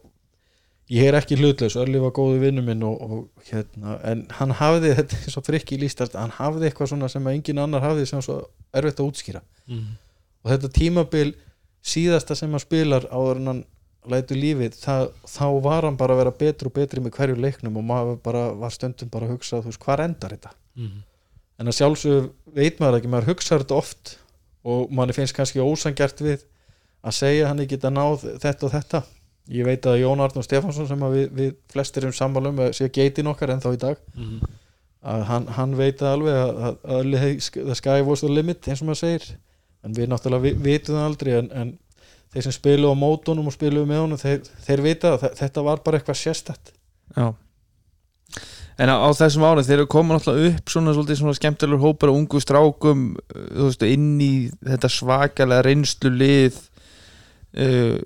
[0.90, 4.94] ég er ekki hlutlaus, Ölli var góðu vinnu minn og, og hérna, en hann hafði
[4.98, 8.24] þetta er svo frikki lístast, hann hafði eitthvað svona sem að engin annar hafði sem
[8.24, 8.40] svo
[8.76, 9.84] erfitt að útskýra mm.
[10.44, 11.28] og þetta tímabil
[11.80, 13.62] síðasta sem hann spilar áður en hann
[14.10, 17.76] lætur lífið það, þá var hann bara að vera betri og betri með hverju leiknum
[17.76, 21.00] og maður bara var stundum bara að hugsa þú veist, hvað endar þetta Mm.
[21.58, 24.12] en að sjálfsög veit maður ekki, maður hugsa þetta oft
[24.70, 26.44] og manni finnst kannski ósangjart við
[27.02, 29.00] að segja hann ekki geta náð þetta og þetta
[29.48, 33.26] ég veit að Jón Arnur Stefánsson sem að við, við flestir um sammálum sé geitin
[33.32, 34.40] okkar ennþá í dag Mhm.
[35.02, 38.88] að hann, hann veit alveg að, að, að the sky was the limit eins og
[38.90, 39.30] maður segir.
[39.82, 41.78] En við náttúrulega vi, vitum það aldrei en, en
[42.34, 45.62] þeir sem spilu á mótunum og spilu með honum þeir, þeir vita að þe- þetta
[45.64, 46.74] var bara eitthvað sérstætt
[47.16, 47.32] Já.
[48.80, 52.12] En á, á þessum árið þeir eru koma náttúrulega upp svona svolítið svona skemmtilegur hópar
[52.12, 54.30] og ungu strákum uh, þú veist, inn í
[54.68, 56.60] þetta svakalega reynslu lið
[57.56, 57.98] uh,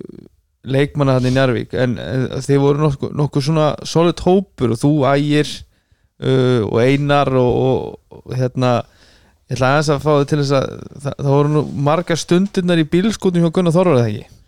[0.65, 4.93] leikmanna hann í Njarvík en uh, þeir voru nokkuð, nokkuð svona solid hópur og þú
[5.13, 8.77] ægir uh, og Einar og, og, hérna
[9.49, 12.81] ég ætla aðeins að fá þið til þess að það, það voru nú margar stundirnar
[12.81, 14.41] í bílskútum hjá Gunnar Þorvar eða ekki?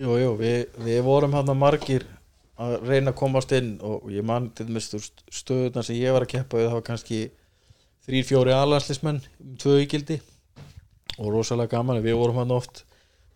[0.00, 2.06] Jú, jú, við, við vorum hann margir
[2.60, 4.96] að reyna að komast inn og ég man til veist,
[5.32, 7.20] stöðuna sem ég var að keppa við það var kannski
[8.06, 10.20] þrýr, fjóri alanslismenn um tvö ígildi
[11.18, 12.84] og rosalega gaman við vorum hann oft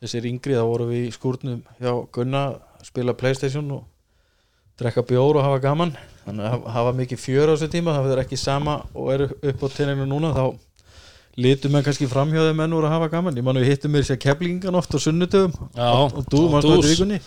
[0.04, 2.44] þessir yngri þá vorum við í skúrnum hjá Gunna
[2.84, 3.84] spila Playstation og
[4.80, 5.96] drekka bjór og hafa gaman.
[6.26, 9.28] Þannig að hafa- hafa mikið fjör á þessu tíma það verður ekki sama og eru
[9.32, 10.44] upp á tenninu núna þá
[11.36, 13.34] litum menn kannski framhjóðið menn úr að hafa gaman.
[13.34, 16.86] Ég man við hittum mér sér keflingan oft á sunnudöfum Já, og á manstu þetta
[16.86, 17.18] í vikunni.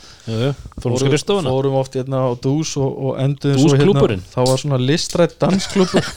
[0.79, 4.19] Fórum fórum oft hérna á dús og, og enduðum svo hérna.
[4.31, 6.07] Þá var svona listrætt dansklubur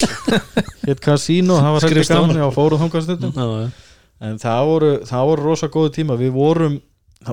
[1.06, 2.30] Casino, það var hægt Skrifstofan.
[2.30, 3.32] gaman og fórum þangast stundum.
[3.34, 3.70] Já, já.
[4.20, 6.18] En það voru, það voru rosa góðu tíma.
[6.20, 6.76] Við vorum,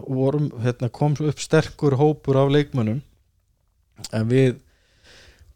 [0.05, 3.01] vorum hérna, kom upp sterkur hópur af leikmönnum.
[4.13, 4.57] En við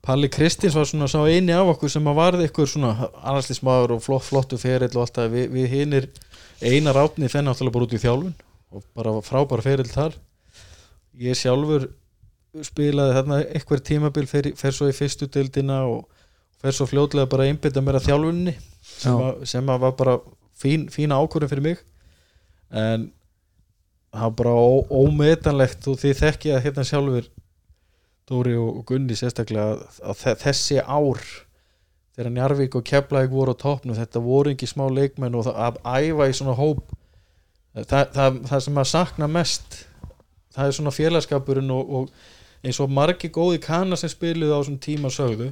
[0.01, 4.01] Palli Kristins var svona sá eini af okkur sem að varði ykkur svona annarslísmaður og
[4.01, 5.35] flott, flottu ferill og allt það.
[5.35, 6.07] Við, við hinir
[6.61, 8.33] einar átni fenn náttúrulega bara út í þjálfun
[8.71, 10.17] og bara frábær ferill þar.
[11.21, 11.91] Ég sjálfur
[12.65, 16.07] spilaði þarna eitthvað tímabil fer, fer svo í fyrstu deildina og
[16.61, 20.17] fer svo fljótlega bara að einbytta mér að þjálfunni sem, að, sem að var bara
[20.61, 21.81] fín, fína ákvörðin fyrir mig.
[22.71, 23.09] En
[24.11, 24.69] það var bara ó,
[25.03, 27.29] ómetanlegt og þið þekki að hérna sjálfur
[28.31, 31.21] Dóri og Gunni sérstaklega að, að þe- þessi ár
[32.15, 36.27] þegar Njarvík og Keflæk voru á toppnum þetta voru ekki smá leikmenn og að æfa
[36.31, 36.83] í svona hóp
[37.75, 39.79] það, það, það sem að sakna mest
[40.51, 44.79] það er svona félagskapurinn og, og eins og margi góði kana sem spiluðu á þessum
[44.83, 45.49] tíma sögðu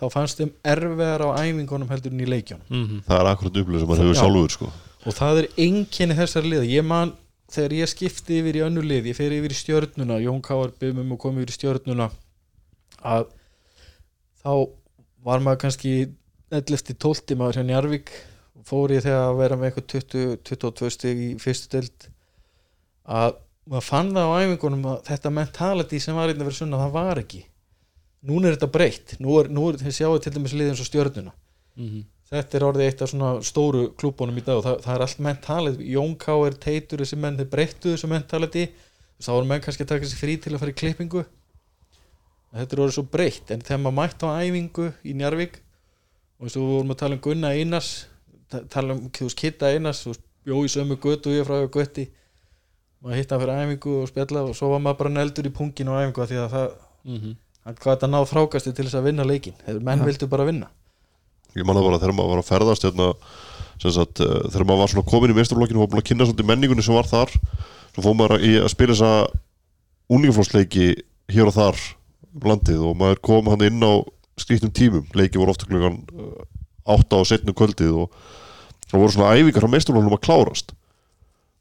[0.00, 3.02] þá fannst þeim erfiðar á æfingunum heldur en í leikjónum Mhm.
[3.08, 4.22] það er akkurat upplöð sem maður hefur Já.
[4.22, 4.70] sjálfur sko.
[5.06, 7.12] og það er einkenni þessar liða ég man
[7.50, 11.00] þegar ég skipti yfir í önnu lið ég fer yfir í stjörnuna, Jón Káar byrjum
[11.04, 12.10] um að koma yfir í stjörnuna
[13.04, 13.26] að
[14.44, 14.52] þá
[15.24, 15.94] var maður kannski
[16.50, 16.94] 11.
[16.98, 17.36] 12.
[17.36, 18.08] maður hjá Njarvík
[18.66, 22.08] fór ég þegar að vera með eitthvað 20, 22 stig í fyrstu deild
[23.10, 23.34] að
[23.70, 27.20] maður fann það á æfingunum að þetta mentality sem var einnig verið sunna það var
[27.24, 27.42] ekki
[28.26, 31.32] núna er þetta breytt nú er, nú er þið sjáu til dæmis liðin svo stjörnuna
[31.76, 32.04] Mhm.
[32.30, 35.20] þetta er orðið eitt af svona stóru klúbunum í dag og það, það er allt
[35.26, 36.26] mentalið Jón K.
[36.46, 38.66] er teitur þessi menn þeir breyttu þessu mentality
[39.20, 41.24] þá voru menn kannski að taka sér frí til að fara í klippingu
[42.52, 45.58] þetta er orðið svo breytt en þegar maður mætt á æfingu í Njarvík
[46.40, 47.90] og eins og við vorum að tala um Gunna Einars
[48.50, 51.60] ta- tala um veist, Kitta Einars þú veist, bjó í sömu götu og ég frá
[51.70, 52.08] götti
[53.02, 55.88] maður hitt hann fyrir æfingu og spjalla og svo var maður bara neldur í pungin
[55.88, 56.70] á æfingu því að það,
[57.04, 57.30] Mhm.
[57.30, 60.04] hann hvað þetta náð frákasti til þess að vinna leikin Þeir menn Ja.
[60.08, 60.68] vildu bara vinna.
[61.56, 63.08] Ég man það bara þegar maður var að ferðast hérna,
[63.82, 66.26] sem sagt, uh, þegar maður var svona komin í meistarflokkinu og var búin að kynna
[66.28, 67.30] svolítið menningunni sem var þar
[67.90, 69.12] svo fór maður í að spila þessa
[70.10, 70.86] uningaflósleiki
[71.30, 71.80] hér og þar
[72.34, 73.92] um landið og maður kom hann inn á
[74.40, 76.44] skrýttum tímum, leiki voru ofta klukkan uh,
[76.94, 78.14] átta á setnu kvöldið og
[78.90, 80.72] það voru svona æfingar á meistarflokkinu að klárast.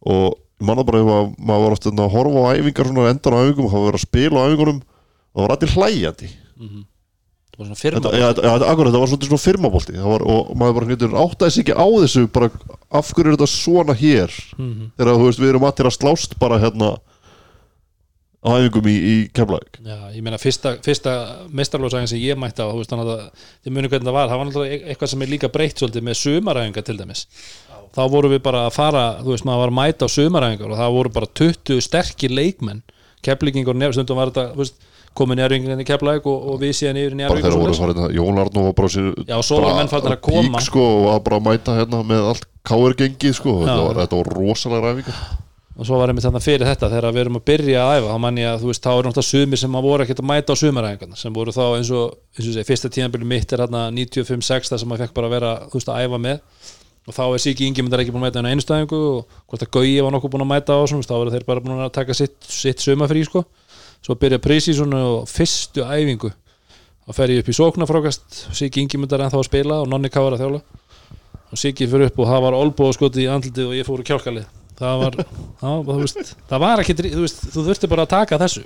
[0.06, 3.10] Og ég man það bara ef að maður var ofta að horfa á æfingar svona
[3.14, 4.80] endan á æfingum og var verið að spila á æfingunum
[5.34, 6.30] og það var allir hlæjandi.
[6.60, 6.86] Mhm.
[7.50, 9.94] Það var svona firma Þetta, ja, þetta var svona firmabolti.
[10.00, 12.50] Það var, og maður bara hnýttur áttaði sig ekki á þessu bara
[12.92, 14.32] af hverju er þetta svona hér?
[14.58, 14.92] Mhm.
[14.98, 16.98] þegar þú veist við erum allir að slást bara hérna
[18.40, 19.80] á æfingum í, í Keflavík.
[19.84, 21.14] Já, ég meina fyrsta, fyrsta
[21.52, 23.24] mestarlósæðin sem ég mætti á, þú veist þannig að
[23.66, 26.06] þið muni hvernig það var, það var náttúrulega e- eitthvað sem er líka breytt svolítið
[26.08, 27.26] með sumaræfingar til dæmis.
[27.90, 30.80] Þá vorum við bara að fara, þú veist maður var að mæta á sumaræfingar og
[30.80, 32.82] það voru bara 20 sterkir leikmenn,
[33.26, 34.80] keflingingur og nefn, stundum var þetta, þú veist
[35.40, 38.92] njárvingin í keflæk og, og við síðan yfir í bara að Jón Arnó var bara
[38.94, 39.36] sér Já,
[40.24, 40.58] koma.
[40.58, 43.60] pík, sko, og var bara að mæta hérna með allt káir gengið sko.
[43.64, 43.86] þetta, Já.
[43.88, 45.22] var, þetta var rosalega ræfingar
[45.80, 48.24] og svo var einmitt þarna fyrir þetta þegar við erum að byrja að æfa þá
[48.26, 50.52] mann ég að þú veist þá eru náttúrulega sumir sem að voru ekkert að mæta
[50.52, 53.86] á sumaræfingarna sem voru þá eins og, eins og segi, fyrsta tíðanbili mitt er hérna
[53.96, 56.42] 95-6 þar sem maður fekk bara að vera þú veist að æfa með
[57.10, 59.96] og þá er Siki Ingimundar ekki búin að mæta henni einstæðingu og hvort að Gauji
[60.06, 62.38] var nokkuð búin að mæta á svona, þá eru þeir bara búin að taka sitt,
[62.46, 63.46] sitt sumafrí sko.
[64.06, 66.32] Svo byrja prísísonu og fyrstu æfingu.
[67.10, 70.44] Þá fer ég upp í sóknarfrákast Siki Ingimundar ennþá að spila og Nonni Káar að
[70.44, 70.62] þjála
[71.50, 74.08] og Siggi fyrir upp og það var olbúa skoti í andlitið og ég fór í
[74.10, 74.46] kjálkalið.
[74.80, 75.18] Það var,
[75.62, 78.64] það, þú veist, það var ekki þú, veist, þú þurfti bara að taka þessu.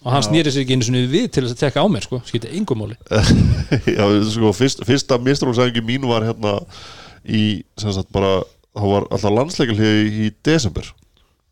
[0.00, 2.20] Og hann snýri sér ekki einu svona við til þess að tekka á mér sko,
[2.28, 2.96] skipti engum máli.
[3.98, 6.54] Já, sko, fyrst, fyrsta mistrálsæðingi mín var hérna
[7.24, 8.38] í, sem sagt, bara
[8.76, 10.88] þá var alltaf landsleikalið í desember.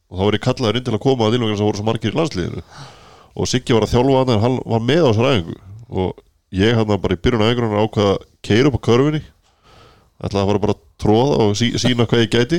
[0.09, 2.15] Og þá var ég kallaður inn til að koma að innlokar sem voru svo margir
[2.15, 2.65] í landsliðinu
[3.39, 5.57] og Siggi var að þjálfa hann en hann var með á þessar æfingu.
[5.89, 6.23] Og
[6.59, 9.23] ég hann bara í byrjun æfingunar ákvað að keira upp á körfinni
[10.19, 12.59] ætlaði að fara bara að tróða og sí, sína hvað ég gæti.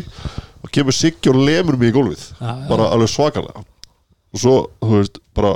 [0.63, 2.21] Og kemur Siggi og lemur mig í gólfið.
[2.69, 3.65] Bara alveg svakalega.
[4.29, 5.55] Og svo, þú veist, bara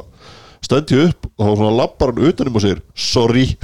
[0.63, 3.45] stend ég upp og þá svona lappar hann utanum og segir sorry.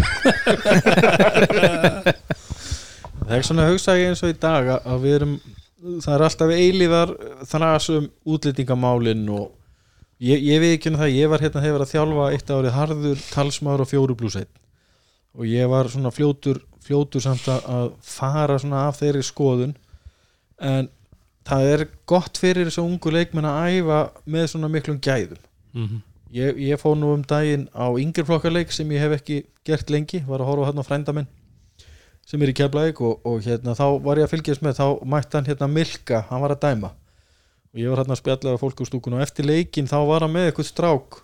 [3.30, 5.34] Það er svona að hugsa ég eins og í dag að- að við erum,
[6.02, 7.12] það er alltaf eilíðar
[7.52, 9.52] þrasum útlýtingamálin og
[10.24, 13.24] ég, ég við ekki um það, ég var hérna hefur að þjálfa eitt árið harður
[13.34, 14.52] talsmaður og fjóru blús einn.
[15.38, 19.76] Og ég var svona fljótur, fljótur samt að, fara svona af þeirri skoðun.
[20.60, 20.90] En
[21.48, 25.42] það er gott fyrir þessu ungu leikmenn að æfa með svona miklum gæðum.
[25.74, 26.06] Mm -hmm.
[26.34, 30.42] ég, ég fór nú um daginn á yngreflokkarleik sem ég hef ekki gert lengi var
[30.42, 31.28] að horfa hérna á frænda minn
[32.30, 35.38] sem er í Keflæk og, og hérna þá var ég að fylgjast með þá mætti
[35.38, 36.92] hann hérna Milka, hann var að dæma
[37.74, 40.26] og ég var hérna að spjalla af fólk úr stúkun og eftir leikin þá var
[40.26, 41.20] hann með eitthvað strák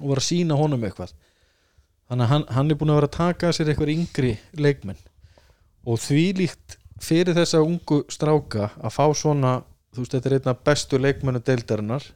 [0.00, 1.14] og var að sína honum eitthvað.
[2.10, 5.00] Þannig að hann, hann er búin að vera að taka sér eitthvað yngri leikmenn.
[5.86, 9.60] Og því líkt fyrir þessa ungu stráka að fá svona
[9.94, 12.06] þú veist þetta er einna bestu leikmennu deildarinnar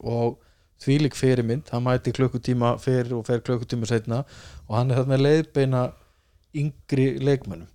[0.00, 0.36] og
[0.84, 4.22] því lík fyrirmynd hann mæti klukkutíma fyrir og fer klukkutíma setna
[4.68, 5.84] og hann er þarna leiðbeina
[6.54, 7.70] yngri leikmennum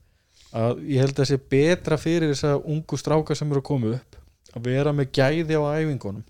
[0.55, 3.95] að ég held að það sé betra fyrir þessa ungu stráka sem eru að koma
[3.97, 4.18] upp
[4.55, 6.23] að vera með gæði á æfingunum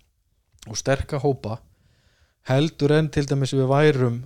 [0.68, 1.58] og sterka hópa
[2.50, 4.20] heldur en til dæmis við værum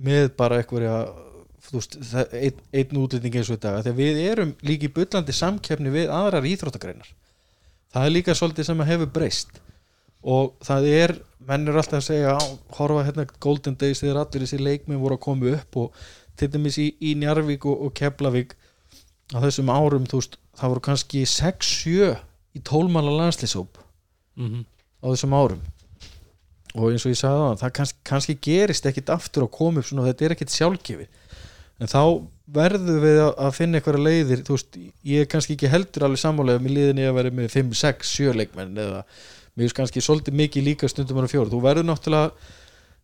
[0.00, 0.94] með bara einhverja
[1.70, 2.32] veist, það-
[2.72, 7.10] einn, útlýting eins og dag þegar við erum líka í bullandi samkeppni við aðrar íþróttagreinar.
[7.92, 9.60] Það er líka svolítið sem að hefur breyst
[10.22, 11.14] og það er
[11.48, 12.32] menn er alltaf að segja
[12.76, 15.94] horfa hérna Golden Days þegar allir þessi leikminn voru að koma upp og
[16.36, 18.54] til dæmis í, í Njarvík og, og Keflavík
[19.34, 22.10] á þessum árum þú veist, það voru kannski 6-7
[22.56, 23.78] í tólmála landslýsóp
[24.40, 24.64] Mhm.
[25.02, 25.60] á þessum árum.
[26.74, 29.86] Og eins og ég sagði það, það kannski, kannski gerist ekkit aftur að koma upp
[29.88, 31.06] svona, þetta er ekkit sjálfgefi
[31.80, 32.02] en þá
[32.52, 34.76] verðum við að, að finna eitthvað leiðir, þú veist,
[35.10, 38.34] ég er kannski ekki heldur alveg sammálega með liðinni að vera með 5, 6, 7
[38.38, 39.00] leikmenn eða
[39.56, 42.30] mér finnst kannski svolítið mikið líka stundum að fjóra, þú verður náttúrulega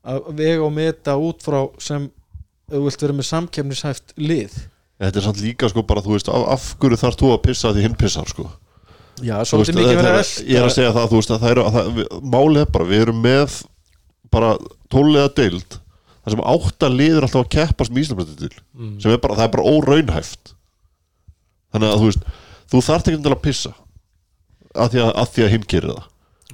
[0.06, 4.54] að vega og meta út frá sem ef þú vilt vera með samkefnishæft lið.
[5.00, 7.72] Þetta er samt líka sko bara, þú veist, af, af hverju þarf þú að pissa
[7.74, 8.46] því hinn pissar sko
[9.24, 11.60] Já, svolítið mikið verið er- Ég er að segja það, þú veist, að það er
[11.62, 13.54] að það, við, Málið er bara, við erum með
[14.30, 14.50] bara
[14.92, 15.78] tólulega deild
[16.26, 19.00] það sem átta liður alltaf að keppast með Íslandbrætti til Mm.
[19.00, 20.52] sem er bara, það er bara óraunhæft.
[21.72, 22.26] Þannig að þú veist
[22.72, 23.72] þú þarft ekki til að pissa
[24.76, 26.06] að því að, að, því að hinn gerir það.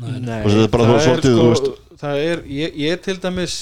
[0.03, 3.57] Nei, þetta er bara, þú veist, svolítið, þú veist- það er, ég, ég til dæmis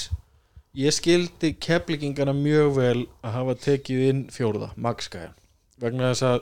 [0.75, 5.31] ég skildi keflingingana mjög vel að hafa tekið inn fjórða, Magskæja
[5.81, 6.41] vegna þess að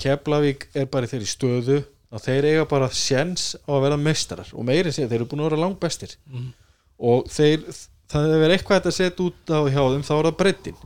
[0.00, 1.78] Keflavík er bara í þeirri stöðu
[2.14, 5.44] að þeir eiga bara sjens á að vera meistarar og meiri sér, þeir eru búin
[5.44, 6.16] að vera langbestir.
[6.30, 6.52] Mhm.
[7.04, 7.64] og þeir
[8.08, 10.76] það hefur verið eitthvað að setja út á hjá þeim þá er það breytin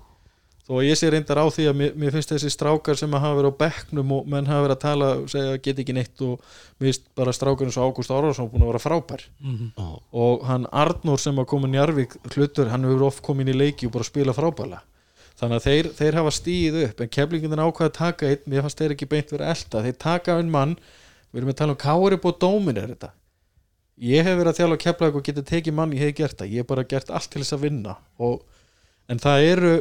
[0.68, 3.22] þó að ég sé reyndar á því að mér, mér finnst þessi strákar sem að
[3.24, 5.94] hafa verið á bekknum og menn hafa verið að tala og segja að get ekki
[5.96, 6.40] neitt og
[6.80, 9.24] mér finnst bara strákarinn svo Ágúst Árvarsson búin að vera frábær.
[9.40, 9.70] Mhm.
[10.12, 13.58] og hann Arnór sem að koma í Njarvík hlutur, hann hefur oft komið inn í
[13.64, 14.80] leiki og bara spila frábæla
[15.38, 18.78] þannig að þeir, þeir hafa stíð upp en keflingin ákvað að taka einn mér fannst
[18.82, 20.76] þeir ekki beint verið elda þeir taka einn mann,
[21.32, 23.10] við erum að tala um kári búið dómin er þetta.
[23.98, 26.62] Ég hef verið að þjála keflag og getið tekið mann ég hef gert það, ég
[26.62, 27.96] hef bara gert allt til þess að vinna.
[28.18, 28.42] Og,
[29.10, 29.72] en það eru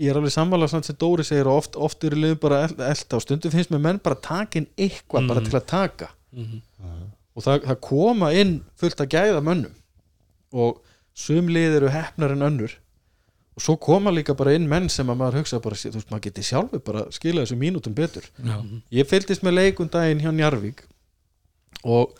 [0.00, 0.32] ég er alveg
[0.72, 3.70] samt sem Dóri segir og oft, oft eru liðum bara el- elda og stundum finnst
[3.70, 5.50] mér menn bara taka inn eitthvað bara Mhm.
[5.50, 6.08] til að taka.
[6.32, 6.62] Mhm.
[7.36, 9.72] og það, það koma inn fullt að gæða mönnum
[10.52, 10.80] og
[11.14, 12.74] sum lið eru hefnar en önnur
[13.54, 16.24] og svo koma líka bara inn menn sem að maður hugsa bara, þú veist, maður
[16.26, 18.26] geti sjálfur bara skila þessu mínútum betur.
[18.42, 18.56] Já.
[18.90, 20.82] ég fylgdist með leikum daginn hjá Njarvík
[21.84, 22.16] og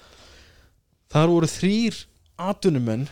[1.10, 1.98] þar voru þrýr
[2.38, 3.08] atunumenn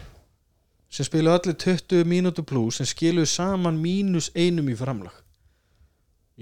[0.93, 5.15] sem spilu allir 20 mínútu pluss sem skiluðu saman mínus einum í framlag.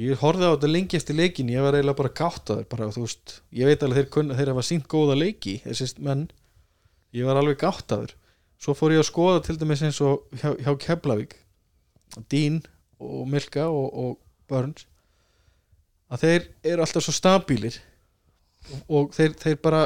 [0.00, 3.40] Ég horfði á þetta lengi eftir leikin ég var eiginlega bara gáttaður bara, þú veist,
[3.56, 6.28] ég veit alveg þeir, kunna, þeir hafa sínt góða leiki þessi menn.
[7.16, 8.14] Ég var alveg gáttaður.
[8.60, 11.38] Svo fór ég að skoða til dæmis eins og hjá, hjá Keflavík
[12.30, 12.60] Dín
[13.00, 14.16] og Milka og, og
[14.50, 14.86] Burns
[16.10, 17.76] að þeir eru alltaf svo stabílir
[18.90, 19.84] og þeir, þeir bara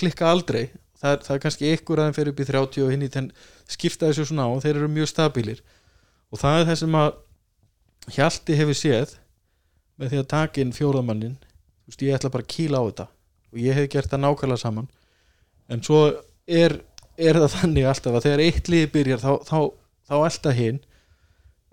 [0.00, 0.70] klikka aldrei.
[1.00, 3.30] Það er, það er kannski ykkur aðeins fyrir upp í 30 og hinn í þenn
[3.70, 5.62] skipta þessu svona á og þeir eru mjög stabílir.
[6.30, 7.10] Og það er það sem að
[8.10, 9.10] Hjalti hefur séð
[10.00, 13.06] með því að taka inn fjórðamannin þú veist, ég ætla bara að kýla á þetta
[13.50, 14.88] og ég hef gert það nákvæmlega saman.
[15.70, 16.00] En svo
[16.46, 16.78] er,
[17.18, 19.58] er það þannig alltaf að þegar eitt liði byrjar þá, þá,
[20.08, 20.80] þá alltaf hinn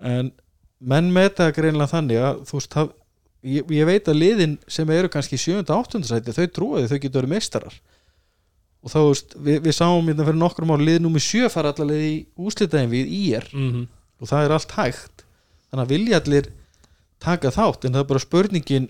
[0.00, 0.32] en
[0.78, 2.90] menn með þetta greinlega þannig að þú veist, það,
[3.50, 5.64] ég, ég veit að liðin sem eru kannski 7.
[5.74, 6.02] 8.
[6.06, 7.78] sæti þau trúaði þau getur verið meistarar.
[8.86, 12.06] Og þá veist, við, við sáum hérna fyrir nokkrum ára liðið númi sjö fara allavega
[12.12, 13.86] í úslitaðin við IR mm
[14.18, 15.22] og það er allt hægt.
[15.70, 16.46] Þannig að vilja allir
[17.22, 18.88] taka þátt en það er bara spurningin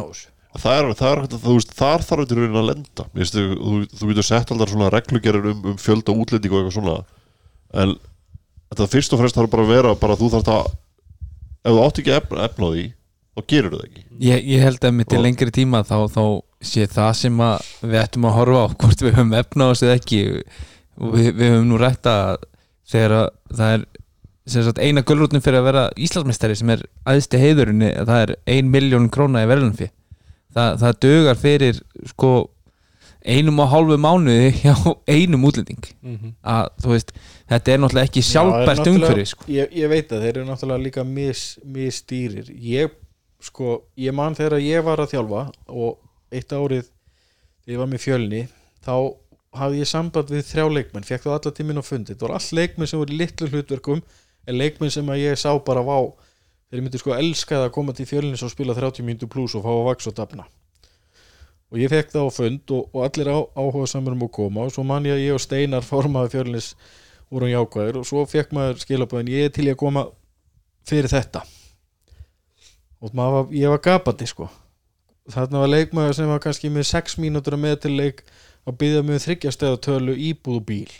[0.00, 0.30] á þessu?
[0.56, 3.04] Það er, það er, þú veist, þar þarf þetta raunin að lenda.
[3.12, 6.94] Þau- þú, þú getur sett alltaf svona reglugerir um, um fjölda útlending og eitthvað svona.
[7.76, 7.92] En
[8.72, 10.70] þetta fyrst og fremst þarf bara að vera bara þú þarf að
[11.66, 12.84] ef þú átt ekki efna, efna á því
[13.36, 14.02] þá gerur það ekki.
[14.24, 16.22] Ég, ég held að til Og- lengri tíma þá, þá
[16.64, 19.86] sé það sem að við ættum að horfa á hvort við höfum efna á þessu
[19.90, 20.20] eða ekki.
[20.96, 22.46] Við, við höfum nú rætt að
[22.88, 23.86] þegar að það er
[24.46, 29.08] sagt, eina gulrútin fyrir að vera Íslandsmeistari sem er aðsti heiðurinni það er ein miljón
[29.12, 29.88] króna í verðlunfi
[30.54, 31.80] það, það dugar fyrir
[32.12, 32.30] sko
[33.26, 34.74] einum og hálfu mánuði hjá
[35.10, 35.82] einum útlending.
[36.46, 37.12] Að þú veist,
[37.50, 39.48] þetta er náttúrulega ekki sjálfbært er umhverfi sko.
[39.50, 42.94] ég, ég veit að þeir eru náttúrulega líka mis, misstýrir ég
[43.42, 45.98] sko, ég man þegar ég var að þjálfa og
[46.34, 46.90] eitt árið
[47.70, 48.42] ég var með fjölni
[48.86, 48.94] þá
[49.56, 52.60] hafði ég samband við þrjá leikmenn fekk þá alla tíminn á fundi, þetta voru all
[52.60, 54.02] leikmenn sem voru litlu hlutverkum
[54.46, 55.98] en leikmenn sem að ég sá bara vá
[56.70, 59.70] þeir myndi sko elskaði að koma til fjölnis og spila 30 mínútur pluss og fá
[59.72, 60.46] að vaks og dafna
[61.72, 64.66] og ég fekk það á fund og, og allir á, áhuga samar um að koma.
[64.66, 66.72] Og svo man ég að ég og Steinar formaði fjölnis
[67.32, 68.00] vorum jákvæðir.
[68.00, 70.06] Og svo fekk maður skilabóðin ég til í að koma
[70.86, 71.42] fyrir þetta.
[73.02, 74.48] Og var, ég var gapandi sko.
[75.30, 78.22] Þarna var leikmaður sem var kannski með 6 mínútur að með til leik
[78.66, 80.94] að byggja með þryggjastæða tölu íbúð og bíl.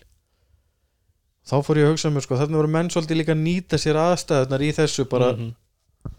[1.47, 3.99] Þá fór ég að hugsa mér sko þarna voru menn svolítið líka að nýta sér
[4.03, 5.29] aðstæðunar í þessu bara,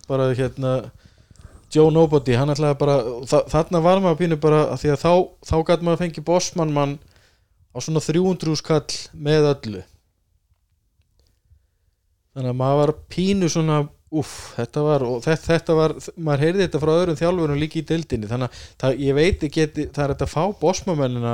[0.08, 0.74] bara hérna
[1.74, 2.95] Joe Nobody, hann ætlaði bara
[3.28, 5.11] þa þarna var maður pínu bara að því að þá,
[5.49, 6.95] þá gæti maður fengið bossmann mann
[7.76, 9.84] á svona 300 skall með öllu.
[12.38, 13.82] Þannig að maður var pínu svona
[14.18, 17.86] uff, þetta var og þetta, þetta var, maður heyrði þetta frá öðrum þjálfurum líka í
[17.89, 21.34] deildinni, þannig að það, ég veit ekki, það er þetta að fá bossmannmennina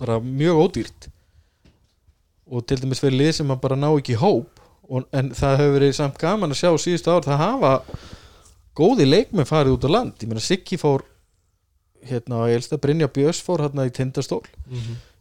[0.00, 1.10] bara mjög ódýrt.
[2.46, 4.55] Og til dæmis fyrir lið sem að bara ná ekki hóp
[4.88, 7.72] og, en það hefur verið samt gaman að sjá síðustu ár, það hafa
[8.76, 10.16] góði leikmenn farið út á land.
[10.20, 11.04] Ég meina Siggi fór
[12.06, 14.42] hérna á Elsta, Brynja Björns fór hérna í Tindastól.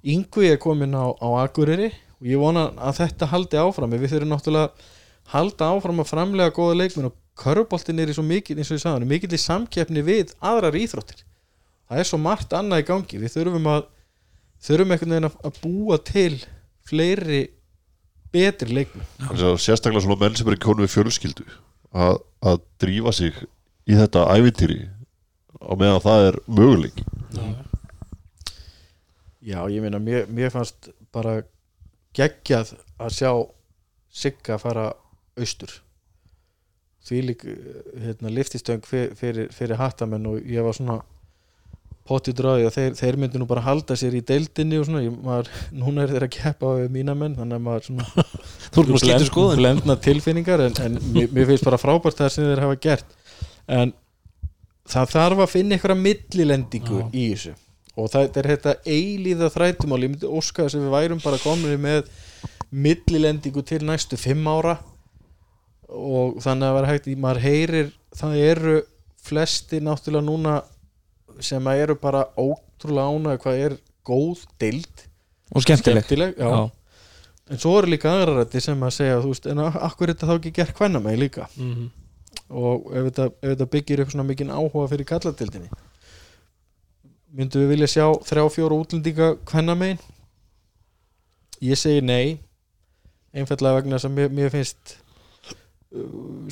[0.06, 1.90] Yngvi er komin á, á Akureyri
[2.20, 3.96] og ég vona að þetta haldi áfram.
[3.96, 4.92] Við þurfum náttúrulega að
[5.34, 8.84] halda áfram að framlega góða leikmenn og körfuboltin er í svo mikið, eins og ég
[8.84, 11.24] sagði mikið í samkeppni við aðrar íþróttir.
[11.90, 13.22] Það er svo margt annað í gangi.
[13.22, 13.88] Við þurfum að
[14.66, 16.38] þurfum einhvern veginn að, að búa til
[16.86, 17.42] fleiri
[18.36, 19.08] betri leikmenn.
[19.24, 21.48] Þannig að sérstaklega svona menn sem er ekki konum við fjölskyldu
[21.96, 23.46] að, að drífa sig
[23.88, 24.82] í þetta ævintýri
[25.66, 27.04] á meðan það er möguleik
[29.46, 31.44] Já, ég meina, mér, mér fannst bara
[32.18, 33.32] geggjað að sjá
[34.16, 34.86] Sigga fara
[35.36, 35.74] austur.
[37.06, 37.44] Því lík
[38.00, 40.96] hérna, liftistöng fyrir, fyrir, fyrir hattamenn og ég var svona
[42.06, 45.18] potti dráði að þeir, þeir myndi nú bara halda sér í deildinni og svona, ég,
[45.26, 45.50] maður,
[45.82, 48.26] núna er þeir að keppa við mína menn, þannig að maður svona
[48.76, 49.62] Þú erum að skipta skoðun.
[49.62, 53.16] blendna tilfinningar en, en mér, mér finnst bara frábært það sem þeir hafa gert.
[53.66, 53.94] En
[54.92, 57.08] það þarf að finna einhverja millilendingu Já.
[57.10, 57.56] í þessu.
[57.96, 60.02] Og það er þetta eilíða þrætumál.
[60.04, 62.10] Ég myndi óska þess að við værum bara komin með
[62.76, 64.76] millilendingu til næstu fimm ára.
[65.88, 68.76] Og þannig að vera hægt maður heyrir það eru
[69.26, 70.56] flesti náttúrulega núna
[71.44, 75.06] sem eru bara ótrúlega ánægð hvað er góð deild.
[75.54, 76.04] Og skemmtileg.
[76.04, 76.72] Skemmtileg já.
[77.50, 80.36] en svo eru líka aðra rætti sem að segja veist, en akkur er þetta þá
[80.40, 81.50] ekki gert hvenna mig líka?
[81.58, 81.92] Mhm.
[82.50, 85.70] og ef þetta, ef þetta byggir upp svona mikinn áhuga fyrir kallatildinni
[87.36, 90.02] myndum við vilja sjá þrjá fjóra útlendinga hvenna megin
[91.64, 92.38] ég segi nei
[93.34, 94.98] einfallega vegna að mér, mér finnst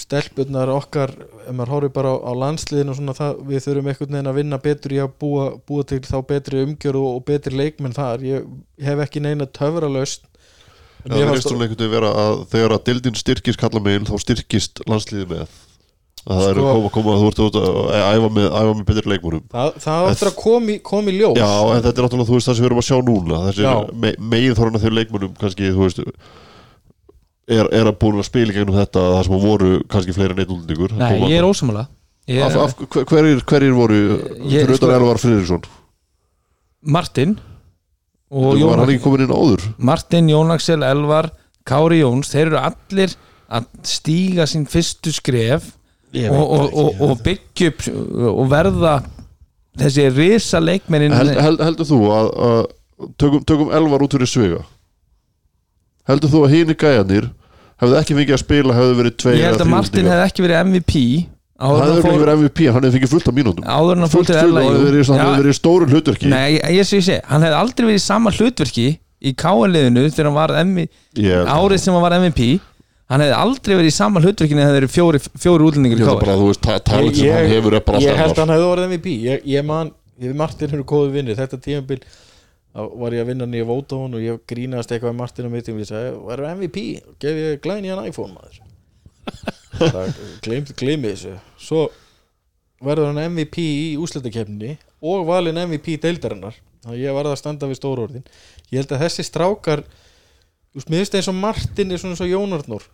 [0.02, 1.12] stelpurnar okkar
[1.44, 4.38] ef maður horfir bara á, á landsliðin og svona það, við þurfum einhvern veginn að
[4.40, 8.24] vinna betur í að búa, búa til þá betri umgjörð og, og betri leikmenn þar.
[8.28, 8.48] Ég,
[8.84, 10.30] hef ekki neina töfralaust
[11.04, 14.14] En Það er svona einhvern veginn vera að þegar að dildin styrkist kalla megin þá
[14.24, 15.58] styrkist landsliði með.
[16.24, 18.86] Að það er Sko- að koma, koma þú ert út að æfa með, æfa með
[18.88, 21.36] betri leikmúrum það, það áttur að komi, komi ljós.
[21.36, 23.74] Já, en þetta er náttúrulega þú veist það sem við erum að sjá núna þessi
[24.06, 26.00] me, megin þorna þegar leikmúrum kannski þú veist
[27.48, 31.12] er, er að búin að spila gegnum þetta það sem voru kannski fleiri neittúldingur Nei,
[31.32, 31.48] ég er
[32.88, 33.98] hver- hverjir, hverjir voru
[34.48, 35.66] Ég- fyrir utan sko- Elvar Friðriksson?
[36.84, 37.38] Martin
[38.34, 39.66] og var Jón hann ekki komin inn áður?
[39.78, 41.32] Martin, Jón Axel, Elvar
[41.68, 43.14] Kári Jóns, þeir eru allir
[43.54, 45.70] að stíga sín fyrstu skref
[46.30, 47.86] og, og, og, og byggja upp
[48.34, 48.96] og verða
[49.80, 52.60] þessi risa leikmennin Held, held, heldur þú að, að
[53.18, 54.64] tökum, tökum elvar út fyrir sviga
[56.10, 57.30] heldur þú að hínir gæjanir
[57.84, 60.60] hefðu ekki fengið að spila hefðu verið tveir ég held að Martin hefði ekki verið
[60.70, 60.98] MVP
[61.64, 63.64] hann áður en hefði fór, verið MVP, hann hefði fengið fullt af mínútum.
[63.64, 66.32] Áður en hann fór fullt til LA hefði verið, hann hefði verið í stóru hlutverki.
[66.34, 68.88] Nei, ég, ég sé, ég sé, hann hefði aldrei verið í sama hlutverki
[69.24, 70.88] í KL-liðinu þegar hann var MV,
[71.24, 72.50] ég, árið sem hann var MVP
[73.12, 76.08] hann hefði aldrei verið í sama hlutverkinu þegar það eru fjóri, fjóri útlendingar ég í
[76.08, 79.48] held að hann hefur er bara ég held alltaf að hann hefði orðið MVP ég,
[79.54, 79.92] ég man,
[80.40, 82.00] Martin eru góðu vinnir þetta tímabil
[82.74, 85.70] þá var ég að vinna nýja Vodafone og ég grínaðist eitthvað með Martin og mitt
[85.70, 86.86] og ég sagði, verður MVP
[87.22, 88.62] gef ég glæni hann iPhone maður?
[89.74, 90.16] Það
[90.78, 91.36] gleymi þessu.
[91.62, 91.84] Svo
[92.84, 96.58] verður hann MVP í úslutakefninni og valinn MVP deildarinnar.
[96.84, 98.26] Að ég var að standa við stóru orðin.
[98.72, 99.86] Ég held að þessi strákar
[100.74, 102.90] finnst eins og Martin er svona eins og Jón Arnór.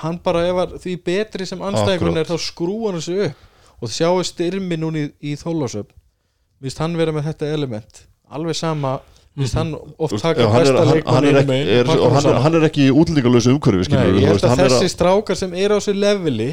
[0.00, 3.42] Hann bara ef því betri sem anstæðingurinn er þá hann sig upp.
[3.82, 8.04] Og sjáu styrmi núna í, í þólasöp mér finnst hann vera með þetta element.
[8.32, 8.94] Alveg sama
[9.34, 14.04] hann oft taka er, besta leikmann er er, hann, er, er ekki útlendingalösu umhverfi Nei,
[14.20, 16.52] ég held að er þessi strákar sem eru á þessu leveli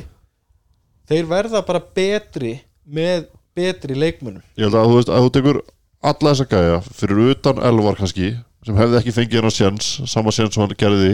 [1.12, 2.56] þeir verða bara betri
[2.86, 3.28] með
[3.58, 5.62] betri leikmunum ég held að þú veist að þú tekur
[6.02, 8.34] alla þessa gæja fyrir utan Elvar kannski
[8.66, 11.14] sem hefði ekki fengið hann sjens sama sjens sem hann gerði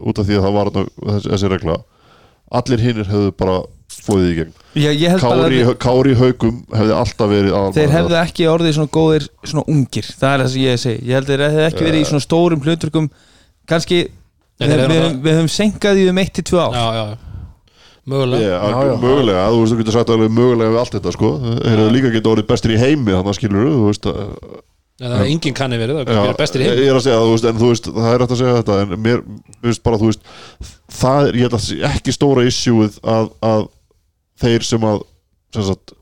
[0.00, 0.70] út af því að það var
[1.26, 1.76] þessi regla.
[2.60, 3.58] Allir hinnir hefðu bara
[4.06, 4.52] fóðið í gegn.
[4.80, 7.96] Ég, ég held bara Kári, að Kári Haugum hefði alltaf verið aðalmaður þeir þar.
[7.98, 11.00] hefðu ekki orðið svona góðir svona ungir, það er það sem ég segi.
[11.10, 13.10] Ég held að þeir hefðu ekki verið í svona stórum hlutverkum.
[13.70, 13.98] Kannski
[14.60, 16.78] við, við, við höfum senkað í um 1-2 ár.
[16.78, 17.04] Já, já,
[18.10, 18.40] mögulega.
[18.46, 18.96] Yeah, Já, já.
[19.02, 22.10] mögulega, þú veist, þú getur sagt alveg mögulega við allt þetta sko, þeir hefðu líka
[22.16, 24.22] getið orðið bestir í heimi þannig að skilur þú veist að,
[25.00, 27.20] ja, það er enginn kanni verið, það já, er bestir heim ég er að segja,
[27.20, 29.22] þú veist, en þú veist það er hægt að segja þetta, en mér,
[29.60, 30.24] mér veist bara þú veist,
[31.00, 33.68] það er, ég held að sé ekki stóra issueð að, að
[34.40, 35.02] þeir sem að
[35.54, 35.92] sem sagt,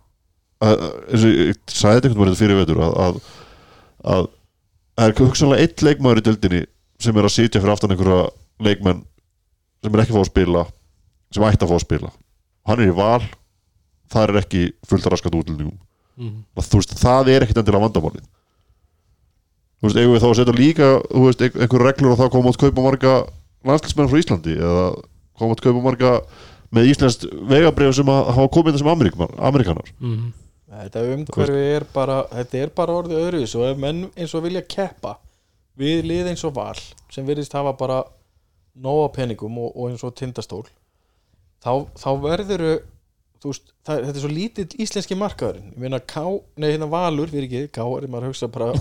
[0.61, 0.82] að,
[1.14, 3.20] og ég sagði þetta veginn fyrir vetur að, að,
[4.14, 4.26] að
[4.99, 6.62] það er hugsanlega eitt leikmaður í dildinni
[7.01, 8.28] sem er að sitja fyrir aftan einhverja
[8.66, 9.05] leikmenn
[9.84, 10.64] sem er ekki að fá að spila
[11.34, 12.11] sem ætti að fá að spila.
[12.68, 13.22] Hann er í val
[14.12, 15.34] það er ekki fullt að raskat
[16.18, 16.41] Mhm.
[16.72, 18.24] þú veist, það er ekkit endilega vandamálið.
[19.78, 22.30] Þú veist, eigum við þá að setja líka þú veist, ein- einhver reglur og það
[22.34, 23.12] koma út kaupa marga
[23.68, 24.86] landslismenn frá Íslandi eða
[25.39, 26.12] koma út kaupa marga
[26.75, 29.95] með íslenskt vegabrif sem að hafa komið þessum Amerikanar, Amerikanar.
[30.01, 30.33] Mhm.
[30.69, 34.62] þetta umhverfi er bara þetta er bara orðið öðruvis og ef menn eins og vilja
[34.69, 35.16] keppa
[35.79, 36.77] við lið eins og val
[37.11, 38.03] sem virðist hafa bara
[38.77, 40.66] nóga peningum og, og eins og tindastól
[41.64, 42.64] þá, þá verður
[43.39, 46.25] þú veist, það, þetta er svo lítill íslenski markaðurinn, ég meina Ká
[46.59, 48.73] nei hérna Valur, fyrir ekki, Ká er maður að hugsa bara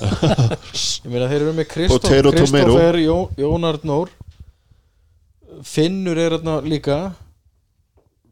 [1.06, 1.70] ég meina þeir eru með
[3.04, 4.14] Jó, Jón Arnór
[5.66, 6.98] Finnur er þarna líka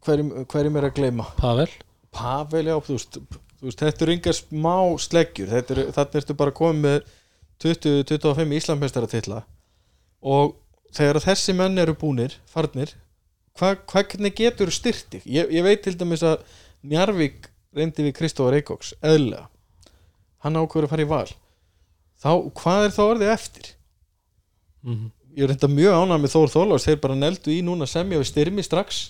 [0.06, 1.28] hverjum, hverjum er að gleyma?
[1.40, 1.68] Pavel.
[2.16, 3.18] Pavel, já, þú veist,
[3.58, 5.54] þú veist þetta eru yngar smá sleggjur.
[5.60, 7.10] Eru, þarna ertu bara komið með
[7.64, 9.42] 20-25 Íslandmestaratitla
[10.26, 10.56] og
[10.96, 12.92] þegar þessi menn eru búnir, farnir
[13.56, 16.42] hva, hvernig getur styrti ég, ég veit til dæmis að
[16.86, 19.48] Njarvík reyndi við Kristófar Eikóks eðlilega,
[20.44, 21.30] hann ákveður að fara í val.
[22.22, 22.30] Þá,
[22.60, 23.70] hvað er þá orðið eftir?
[24.86, 25.10] Mhm.
[25.36, 28.28] ég er reynda mjög ánægð með Þór Þórlás þeir bara neldu í núna semja við
[28.30, 29.00] styrmi strax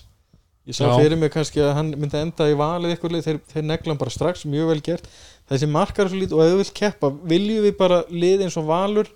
[0.67, 0.97] ég sá Já.
[0.99, 4.01] fyrir mig kannski að hann myndi enda í valið eitthvað lið, þeir, þeir negla hann
[4.01, 5.07] bara strax mjög vel gert,
[5.47, 8.57] þessi markar er svo lítið og ef þú vilt keppa, viljum við bara lið eins
[8.59, 9.11] og valur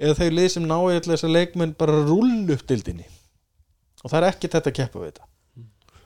[0.00, 3.04] eða þau lið sem ná allir þessar leikmenn bara rúll upp dildinni
[4.02, 5.28] og það er ekki þetta að keppa við þetta.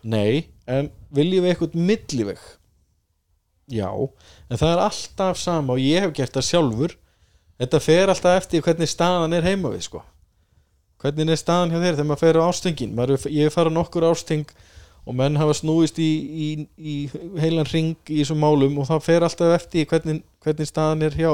[0.07, 0.35] Nei,
[0.71, 2.43] en viljum við eitthvað milliveg?
[3.73, 6.93] Já, en það er alltaf sama og ég hef gert það sjálfur.
[7.57, 10.03] Þetta fer alltaf eftir hvernig staðan er heima við sko
[11.03, 13.75] hvernig er staðan hjá þér þegar maður fer á ástingin maður, er- ég hef farið
[13.75, 14.47] á nokkur ásting
[15.07, 16.11] og menn hafa snúist í,
[16.47, 16.47] í,
[16.79, 16.95] í
[17.39, 21.31] heilan ring í þessum málum og það fer alltaf eftir hvernig, hvernig staðan er hjá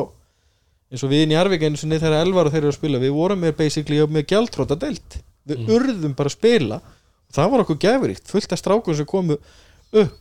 [0.92, 3.14] eins og við í Njarvík einu sinni þegar elvar og þeir eru að spila við
[3.16, 5.16] vorum með basically með gjaldróta delt
[5.48, 9.38] við urðum bara að spila og það var okkur gæfuríkt, fullt af strákum sem komu
[9.38, 10.20] upp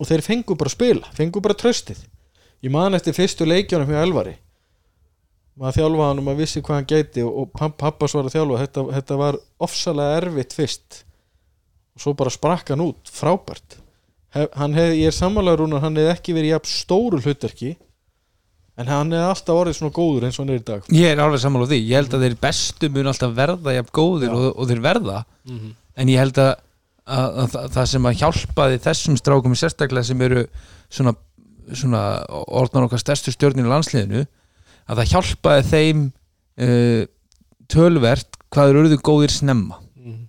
[0.00, 2.02] og þeir fengu bara að spila fengu bara tröstið
[2.62, 4.36] ég man eftir fyrstu leikjónum hjá elvari
[5.60, 8.36] maður þjálfa hann og maður vissi hvað hann gæti og, og papp- pappas var að
[8.36, 8.60] þjálfa.
[8.64, 11.02] Þetta, þetta var ofsalega erfitt fyrst.
[11.96, 13.10] Og svo bara sprakk hann út.
[13.12, 13.78] Frábært.
[14.32, 17.74] Hef, hef, ég er sammálaður rúnar hann hefði ekki verið jafn stóru hlutverki
[18.80, 20.86] en hann hefði alltaf orðið svona góður eins og hann er í dag.
[20.96, 23.92] Ég er alveg sammála á því, ég held að þeir bestu mun alltaf verða jafn
[23.98, 25.18] góðir og, og þeir verða.
[25.44, 25.74] Mhm.
[26.00, 26.52] en ég held að,
[27.04, 30.46] að, að, það- það sem að hjálpaði þessum strákum sérstaklega sem eru
[30.88, 31.12] svona,
[31.76, 32.00] svona
[32.48, 34.22] orðnar okkar stærstu stjórnir í landsliðinu
[34.88, 36.02] að það hjálpaði þeim
[36.62, 37.04] uh,
[37.72, 40.26] tölvert hvað þeir urðu góðir snemma Mhm.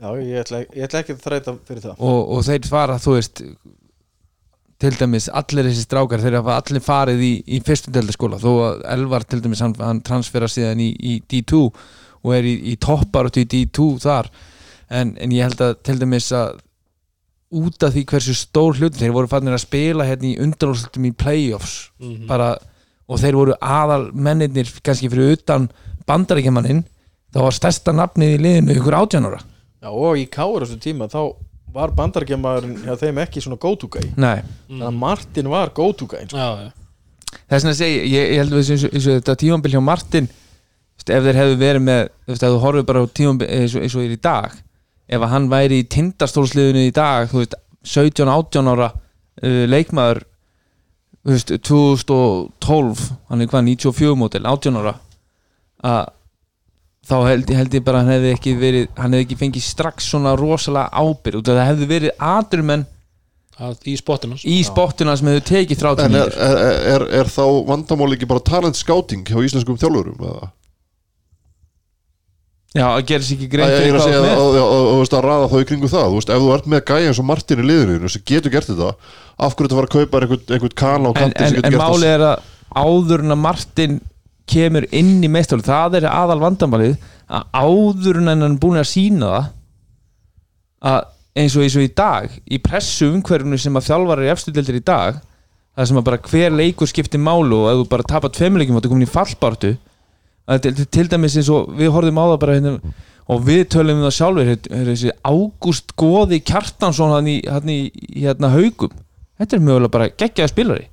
[0.00, 3.12] Já, ég ætla, ég ætla ekki að þræta fyrir það og, og þeir fara, þú
[3.14, 3.42] veist
[4.82, 8.82] til dæmis, allir þessi strákar þeir hafa allir farið í, í fyrstu deltaskóla þó að
[8.96, 11.60] Elvar til dæmis, hann, hann transfera síðan í, í D2
[12.24, 14.28] og er í, í toppar og í D2 þar
[14.90, 16.58] en, en ég held að til dæmis að
[17.54, 21.14] út af því hversu stór hlut þeir voru fannir að spila hérna í undanúrslutum í
[21.22, 22.26] playoffs Mhm.
[22.28, 22.56] bara,
[23.08, 25.68] og þeir voru aðal mennirnir kannski fyrir utan
[26.08, 26.84] bandaríkjamaninn
[27.34, 29.40] þá var stærsta nafnið í liðinu ykkur átjánóra
[29.84, 31.34] Já, og í káur þessu tíma þá
[31.74, 33.58] var bandargemmaðurinn hjá þeim ekki svona
[34.16, 36.70] Nei, þannig að Martin var go-to-guy sko.
[37.50, 40.28] Þess vegna segi, ég, ég held að þetta tímambil hjá Martin
[41.04, 44.04] ef þeir hefðu verið með ef þú horfið bara á tímambil eins og, eins og
[44.06, 44.54] er í dag
[45.04, 50.22] ef að hann væri í tindastólsliðinu í dag þú veist, 17-18 ára uh, leikmaður
[51.24, 54.94] þú veist, 2012 hann er hvað, 94 mótil, 18 ára.
[55.84, 56.02] Að
[57.04, 60.10] þá held, held ég bara að hann hefði ekki verið hann hefði ekki fengið strax
[60.12, 62.84] svona rosalega út af það hefði verið atrumenn
[63.60, 66.60] að, Í spottinu í spottuna sem hefðu tekið 30 En er, er,
[66.94, 70.48] er, er þá vandamál ekki bara talent scouting hjá íslenskum þjálfurum eða?
[72.74, 74.32] Já, að gera sér ekki grein er fyrir að hvað að, með.
[74.34, 77.10] að, að, að, að raða þá í kringu það veist, ef þú ert með gæja
[77.10, 80.22] eins og Martin í liðinu sem getur gert þetta af hverju þetta var að kaupa
[80.24, 83.40] einhvern, einhvern kana á en, kanti en, en gert málið er að áður en að
[83.44, 83.94] Martin
[84.50, 86.96] kemur inn í meistáli það er aðal vandamálið
[87.30, 89.52] að áður en hann búin að sína það
[90.90, 91.00] að
[91.38, 94.84] eins og eins og í dag í pressu umhverfunu sem að þjálfar er eftirdeldir í
[94.84, 95.22] dag
[95.74, 98.84] það sem að bara hver leikur skiptir málu og ef þú bara tapar tveimleikum og
[98.84, 99.80] þú komin í fallbartu að
[100.62, 102.94] til, til, dæmis eins og við horfum á það bara hérna,
[103.32, 107.78] og við tölum um það sjálfur hérna, þessi Ágúst Góði Kjartansson hann í, hann í
[108.12, 108.92] hérna haugum.
[109.40, 110.86] Þetta er mögulega bara geggjaði spilari.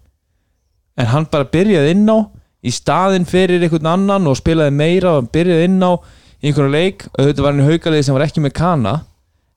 [0.99, 2.17] En hann bara byrjaði inn á
[2.61, 5.91] í staðinn fyrir einhvern annan og spilaði meira og byrjaði inn á
[6.41, 8.99] í einhverju leik, auðvitað var hann í haukalegi sem var ekki með kana.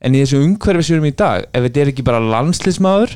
[0.05, 3.15] En í þessu umhverfi sem við erum í dag, ef þetta er ekki bara landslismadur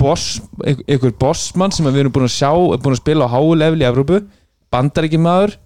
[0.00, 3.82] boss, einhver, bossmann sem við erum búin að sjá búin að spila á háu level
[3.82, 4.22] í Evrópu
[4.72, 5.56] bandaríkjumadur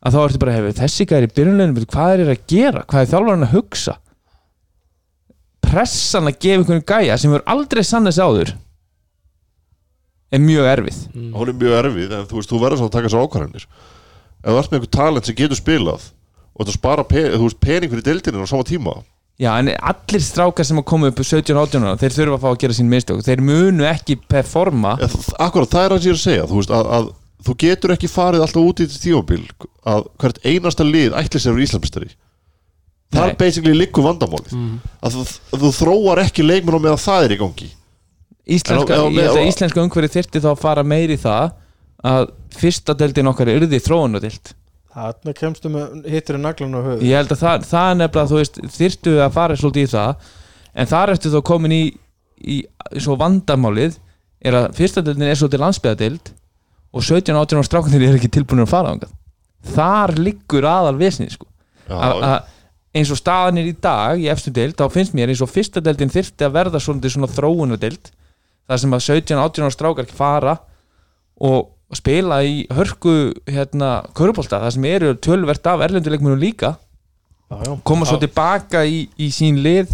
[0.00, 3.10] að þá ertu bara hefur þessi gæri byrjunleginu hvað er það að gera, hvað er
[3.12, 3.96] þjálfarinn að hugsa?
[5.70, 8.54] Pressan að gefa einhvern gæja sem hefur aldrei sannast áður
[10.30, 10.98] er mjög erfið.
[11.34, 13.68] Hún er mjög erfið en þú veist, þú verður svo að taka svo ákvarðanir.
[14.40, 16.10] Ef þú ert með einhver talent sem getur spilað
[16.54, 19.00] og þetta spara pe þú veist, pening fyrir deildinu á sama tíma.
[19.40, 22.58] Já, en allir strákar sem að koma upp 17-18 ára, þeir þurfa að fá að
[22.60, 23.22] gera sín mistök.
[23.24, 24.98] Þeir munu ekki performa.
[25.40, 27.08] Akkurat, það er sem ég er að segja Þú veist, að, að
[27.46, 29.42] þú getur ekki farið alltaf út í þetta tímabil
[29.90, 32.10] að hvert einasta lið ætli sér úr Íslandsmestari
[33.10, 34.52] Það er basically liggur vandamálið.
[35.02, 35.22] Að, þú,
[35.56, 37.66] að þú þróar ekki leikmenn á meðan það er í gangi.
[38.54, 41.50] Íslenska, En á- á- held á- íslenska umhverfi þyrfti þá að fara meiri í það
[42.06, 44.52] að fyrsta deildin okkar er yrði þróunadild
[44.94, 48.30] Þarna kemstu með hittur í naglan á höfu ég held að það, það er nefnilega,
[48.30, 50.14] þú veist þyrftu að fara svolítið í það.
[50.74, 51.82] En þar ertu þá komin í,
[52.46, 52.56] í
[52.98, 53.98] svo vandamálið
[54.42, 56.32] er að fyrsta deildin er svolítið landsbyðadild
[56.90, 59.16] og 17-18 ára strákanir er ekki tilbúinir að fara þangað
[59.74, 61.46] þar liggur aðal vesnið sko.
[61.90, 62.40] Já,
[62.96, 65.82] eins og staðan er í dag í efstu deild, þá finnst mér eins og fyrsta
[65.84, 68.10] deildin þyrfti að verða svona, svona þróunadeild
[68.70, 70.56] þar sem að 17-18 ára strákar fara
[71.40, 76.76] og spila í hörku hérna, körubólta, þar sem eru tölvert af erlenduleikmunum líka
[77.50, 77.72] Já, já.
[77.82, 79.90] koma svo tilbaka í, í sín lið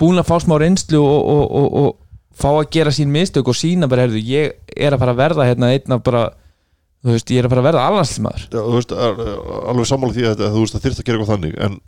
[0.00, 1.98] búin að fá smá reynslu og, og, og, og
[2.36, 5.48] fá að gera sín mistök og sína bara, herðu, ég er að fara að verða
[5.48, 6.26] hérna einn af bara,
[7.04, 9.24] þú veist, ég er að fara að verða alvanslimaður Já, þú veist, er,
[9.72, 11.80] alveg sammála því að þú veist að þyrst að gera eitthvað þannig en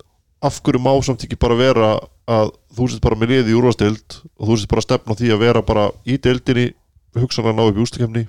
[0.42, 1.92] af hverju má samt ekki bara vera
[2.30, 5.42] að þú sést bara með liði í úrvastild og þú sést bara stefna því að
[5.44, 6.72] vera bara í deildinni
[7.18, 8.24] hugsanlega ná upp í ústakefni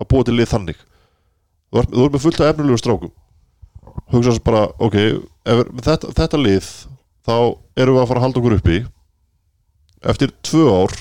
[0.00, 0.80] að búa til lið þannig?
[1.70, 3.12] Þú ert, þú ert með fullt af efnulegu strákum.
[4.14, 6.70] Hugsa þess bara, ok ef, þetta, þetta lið
[7.24, 7.36] þá
[7.80, 8.80] erum við að fara að halda okkur uppi
[10.12, 10.94] eftir tvö ár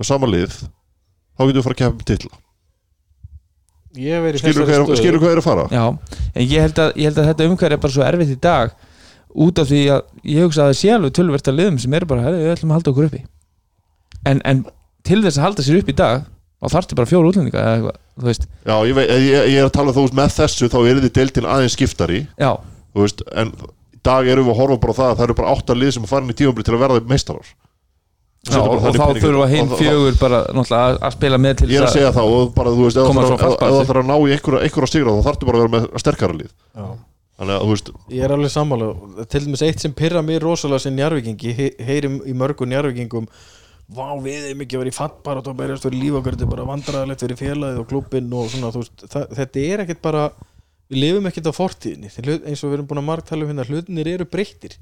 [0.00, 2.32] með sama lið þá getum við að fara að kemja titla.
[3.98, 5.64] Ég hef verið í skilur þessari hvað, er- er að fara?
[5.74, 5.84] Já,
[6.34, 8.74] en ég held að, ég held að þetta umhverf er bara svo erfitt í dag
[9.34, 12.06] út af því að ég hugsa að það sé alveg tölvert að liðum sem eru
[12.10, 13.22] bara, við ætlum að halda okkur uppi.
[14.30, 14.62] En, en
[15.06, 16.22] til þess að halda sér upp í dag
[16.60, 19.66] þá þarftu bara fjóru útlendinga eða eitthvað, þú veist, Já, ég, veit, ég, ég er
[19.66, 22.20] að tala þú veist með þessu þá er þið deildin aðeins skiptari.
[22.38, 22.50] Já,
[22.94, 23.52] þú veist, en
[23.90, 25.94] í dag erum við að horfa bara á það að það eru bara átta lið
[25.96, 27.50] sem að fara inn í tífambli til að verða meistarar
[28.48, 31.82] já og, og þá þurfa hinn fjögur bara náttúrulega að, að spila með til Ég
[31.82, 34.34] er að segja það og bara þú veist ef þú þú ætlar að ná í
[34.36, 36.50] einhverja, sigra þá þarftu bara að vera með sterkara lið.
[36.72, 36.88] Já.
[37.40, 38.88] Þannig að þú veist, Ég er alveg sammála.
[39.32, 41.54] Til dæmis eitt sem pyrra mér rosalega sem njárvikingi
[41.84, 43.28] heyrim í mörgum njárvikingum
[43.90, 46.50] Vá, við erum ekki að vera í fattbar og berjast fyrir líf okkar, þetta er
[46.52, 50.20] bara vandræðalegt fyrir félagið og klubbinn og svona, þú veist, það, þetta er ekkert bara,
[50.92, 54.12] við lifum ekkert á fortíðinni, eins og við erum búin að margtala um hérna, hlutinir
[54.12, 54.76] eru breyttir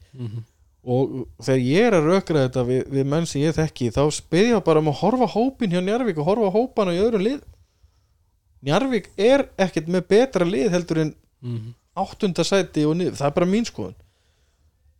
[0.84, 4.60] og þegar ég er að rökra þetta við, við menn sem ég þekki þá spyrja
[4.64, 7.40] bara um að horfa á hópin hjá Njarvík og horfa á hópana í öðrum lið.
[8.64, 11.74] Njarvík er ekkert með betra lið heldur en Mhm.
[11.96, 13.94] áttunda sæti og niður, það er bara mín skoðun.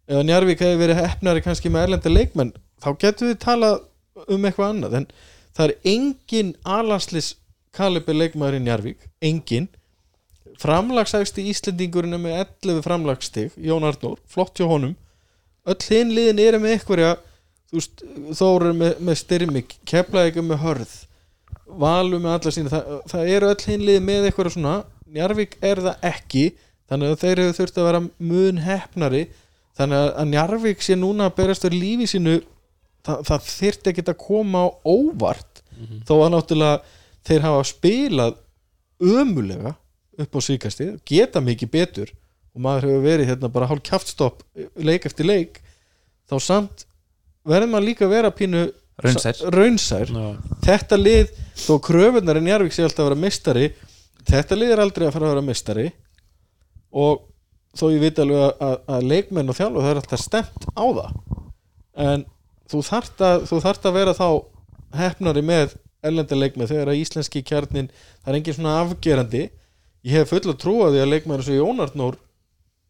[0.09, 2.53] Ef Njarvík hefði verið hefnari kannski með erlenda leikmenn
[2.83, 3.81] þá getum við talað
[4.29, 5.07] um eitthvað annað en
[5.57, 7.35] það er engin alanslis
[7.73, 9.69] kaliber leikmaður í Njarvík engin
[10.59, 14.97] framlagsægsti Íslendingurinn með 11 framlagsstig Jón Arnór, flott hjá honum
[15.73, 17.11] öll hinn liðin eru með einhverja
[17.69, 18.05] þú veist,
[18.39, 20.95] Þór er með, með styrmi Keflavík er með hörð
[21.83, 24.77] Valur með alla sína það, það eru öll hinn liðin með einhverja svona
[25.19, 26.45] Njarvík er það ekki
[26.89, 28.01] þannig að þeir hefur þurft að vera
[28.33, 29.23] mun hefnari
[29.79, 32.35] þannig að- Njarvík sé núna að berast fyrir lífi sínu
[33.05, 35.63] það, það þyrfti ekki að koma á óvart
[36.09, 36.81] þó að náttúrulega
[37.29, 38.39] þeir hafa spilað
[39.01, 39.75] ömulega
[40.19, 42.11] upp á síkasti geta mikið betur
[42.59, 44.43] og maður hefur verið hérna bara hálf kjaftstopp
[44.83, 45.61] leik eftir leik
[46.27, 46.85] þá samt
[47.47, 48.67] verður maður líka að vera pínu
[48.99, 49.39] Raunsær.
[49.55, 50.11] raunsær.
[50.67, 53.69] Þetta lið, þó kröfunar en Jarvík sé alltaf að vera mistari
[54.27, 55.87] þetta lið er aldrei að fara að vera mistari
[56.91, 57.23] og
[57.79, 60.85] þó ég veit alveg að, að, að leikmenn og þjálfu það er alltaf stemt á
[60.99, 61.13] það.
[62.09, 62.25] En
[62.69, 64.29] þú þarft að, þú þarft að vera þá
[64.99, 65.77] hefnari með
[66.09, 69.45] erlendi leikmenn þegar að íslenski kjarnin það er engin svona afgerandi.
[70.07, 72.19] Ég hef full að trúa því að leikmenn eins og Jónarnór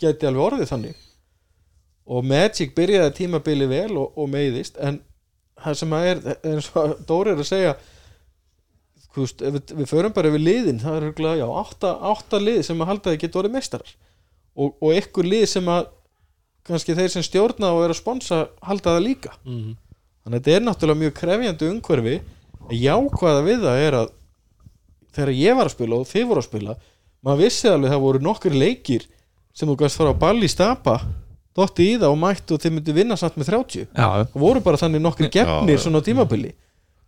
[0.01, 1.05] geti alveg orðið þannig.
[2.09, 5.01] Og Magic byrjaði tímabili vel og, og meiðist en
[5.59, 7.75] það sem að er eins og Dóri er að segja
[9.19, 12.83] veist, við, við förum bara yfir liðin það er örugglega, já, átta, átta lið sem
[12.83, 13.95] að halda að geta orðið meistarar.
[14.59, 15.91] Og, og ykkur lið sem að
[16.69, 19.35] kannski þeir sem stjórna og er að sponsa halda það líka.
[19.45, 19.77] Mhm.
[20.25, 22.17] þannig að þetta er náttúrulega mjög krefjandi umhverfi.
[22.69, 24.09] En jákvæða við það er að
[25.17, 26.75] þegar ég var að spila og þið voru að spila
[27.25, 29.07] maður vissi alveg að það voru nokkur leikir
[29.59, 31.01] sem þú gæst fara á ball í stapa
[31.59, 34.63] dotti í það og mætt og þið myndu vinna samt með 30 Já, það voru
[34.63, 36.53] bara þannig nokkri gefnir svona tímabili.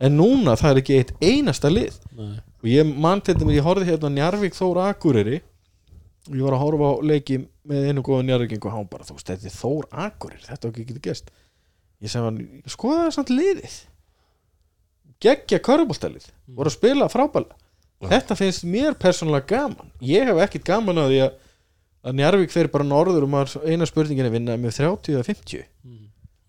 [0.00, 2.00] En núna það er ekki eitt einasta lið.
[2.16, 2.40] Nei.
[2.40, 5.42] og ég mann til dæmis, ég horfði hérna Njarvík Þór Akureyri.
[6.30, 9.18] Og ég var að horfa á leiki með einu góða Njarvíking og hann bara, þú
[9.18, 11.30] veist, þetta er Þór Akureyri þetta er ekki getið gest.
[12.00, 13.78] Ég segi hann, skoða það samt liðið.
[15.20, 17.60] Geggja köruboltalið voru að spila frábæla
[18.08, 19.90] þetta finnst mér persónulega gaman.
[20.00, 21.34] Ég hef ekkit gaman að því að
[22.04, 25.66] að Njarvík fer bara norður og maður eina spurningin er vinna með 30 eða 50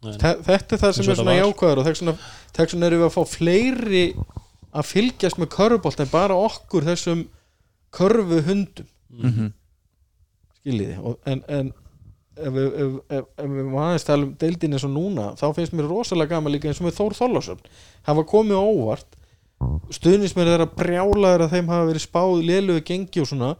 [0.02, 0.16] Nei.
[0.18, 2.14] Þe- þetta er það sem er svona jákvæður og þess vegna,
[2.88, 4.06] erum við að fá fleiri
[4.72, 7.26] að fylgjast með körfubolt en bara okkur þessum
[7.94, 8.88] körfu hundum.
[9.12, 9.52] Mhm.
[10.62, 10.96] skiljiði?
[11.04, 11.70] Og, en, en
[12.38, 15.46] ef við, ef, ef, ef við má aðeins tala um deildin eins og núna þá
[15.58, 17.62] finnst mér rosalega gaman líka eins og með Þór Þorlásson
[18.08, 19.18] hafa komið á óvart.
[19.94, 23.52] Stuðnismenn þeirra brjálaður að þeim hafa verið spáð lélugu gengi og svona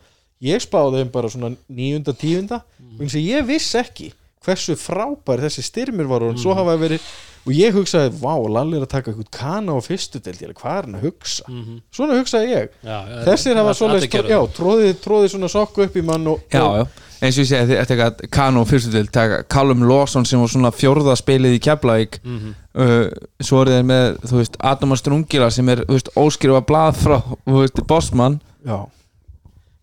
[0.42, 2.62] ég spáði þeim bara svona níunda, tíunda.
[2.96, 4.12] Og eins og ég viss ekki
[4.42, 7.04] hversu frábær þessi styrmir var og svo hafa verið
[7.42, 10.56] og ég hugsaði, vá, Lalli er að taka eitthvað kana á fyrstu deild, ég er,
[10.58, 11.46] hvað er hann að hugsa?
[11.50, 11.78] Mhm.
[11.94, 12.70] svona hugsaði ég.
[12.86, 14.54] Já, þessir hafa það.
[14.58, 16.86] tróðið tróði svona sokku upp í mann og, Já, og já,
[17.22, 20.48] eins og ég segi þetta er eitthvað Kano fyrstu til, taka Callum Lawson sem var
[20.54, 22.20] svona fjórða spilið í Keflavík.
[22.24, 22.56] Mhm.
[22.76, 23.10] uh,
[23.42, 27.22] svo er þeir með, þú veist, Adamar Strungila sem er, þú veist, óskrifa blað frá,
[27.46, 28.86] þú veist, Bosman Já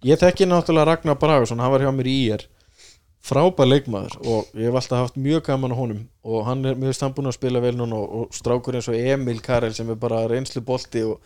[0.07, 2.45] Ég þekki náttúrulega Ragnar Bragason hann var hjá mér í ír
[3.29, 6.95] frábær leikmaður og ég hef alltaf haft mjög gaman á honum og hann er mjög
[6.97, 10.23] stambúin að spila vel núna og, og strákur eins og Emil Karel sem er bara
[10.31, 11.19] reynslu bolti og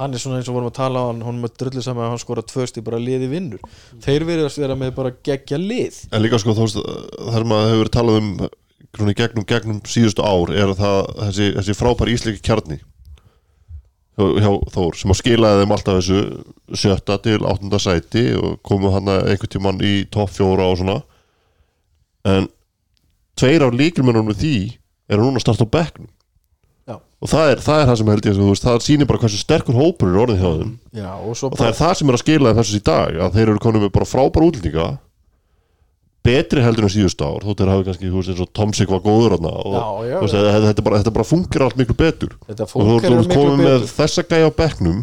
[0.00, 2.12] hann er svona eins og vorum að tala á hann hann er drullu saman að
[2.14, 3.64] hann skora tvösti bara liði vinnur.
[4.04, 6.04] Þeir verið að vera með bara geggja lið.
[6.12, 6.80] En líka sko, veist,
[7.32, 8.30] þar maður hefur talað um
[9.10, 12.80] í gegnum, gegnum síðustu ár er það þessi, þessi frábær ísliki kjarni
[14.40, 16.20] hjá, Þór sem að skilaði þeim alltaf þessu
[16.82, 21.00] sjötta til áttunda sæti og komu hann einhvern tímann í topp fjóra og svona.
[22.28, 22.48] En
[23.40, 24.56] tveir af líkilmennunum því
[25.10, 26.10] eru núna að starta á bekknum.
[26.90, 26.96] Já.
[26.98, 29.38] og það er, það er það sem held ég þú veist, það sýnir bara hversu
[29.38, 30.72] sterkur hópur er orðið hjá þeim.
[30.96, 33.46] Já, og og það er það sem er að skila þessu í dag að þeir
[33.46, 34.86] eru konum með bara frábæra útlendinga
[36.26, 39.02] betri heldur en síðust ár þó þeir hafi kannski, þú veist, eins og Tomsik var
[39.04, 42.34] góður og Já, já, veist, þetta, þetta, bara, þetta bara funkar allt miklu betur.
[42.50, 45.02] Og þú miklu komið með þessa gæja á bekknum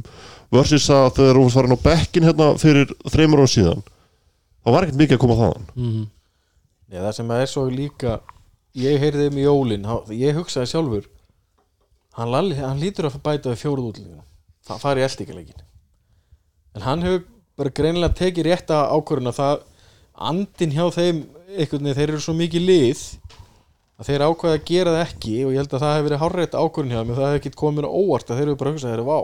[0.54, 3.82] versus að þegar þú farin á bekkin hérna fyrir þreymur ára síðan
[4.64, 5.68] þá var ekkert mikið að koma þaðan.
[5.76, 6.06] Mhm.
[6.88, 8.20] Já, það sem er svo líka
[8.78, 11.08] ég heyrði um í jólin ég hugsaði sjálfur
[12.18, 14.24] hann, Lalli, hann lítur að bæta við fjóruð útlendinguna
[14.68, 15.66] það fari í eldíkalekin
[16.78, 17.26] en hann hefur
[17.58, 19.66] bara greinilega tekið rétta ákvörðun að það
[20.18, 23.02] andin hjá þeim veginn, þeir eru svo mikið lið
[23.98, 26.58] að þeir ákveða að gera það ekki og ég held að það hefur verið hárrétt
[26.58, 28.74] ákvörðun hjá þeim og það hefur ekki komið mér á óvart að þeir eru bara
[28.74, 29.20] hugsað þeir eru vá,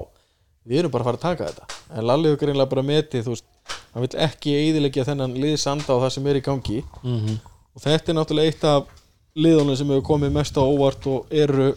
[0.64, 1.80] við erum bara að fara að taka þetta.
[1.94, 3.48] En Lalli hefur greinilega bara metið þú veist,
[3.94, 6.84] hann vil ekki eiðilegja þennan liðsanda á það sem er í gangi.
[7.04, 7.40] Mhm.
[7.74, 8.90] og þetta er náttúrulega eitt af
[9.36, 11.72] liðunum sem hefur komið mest á óvart og eru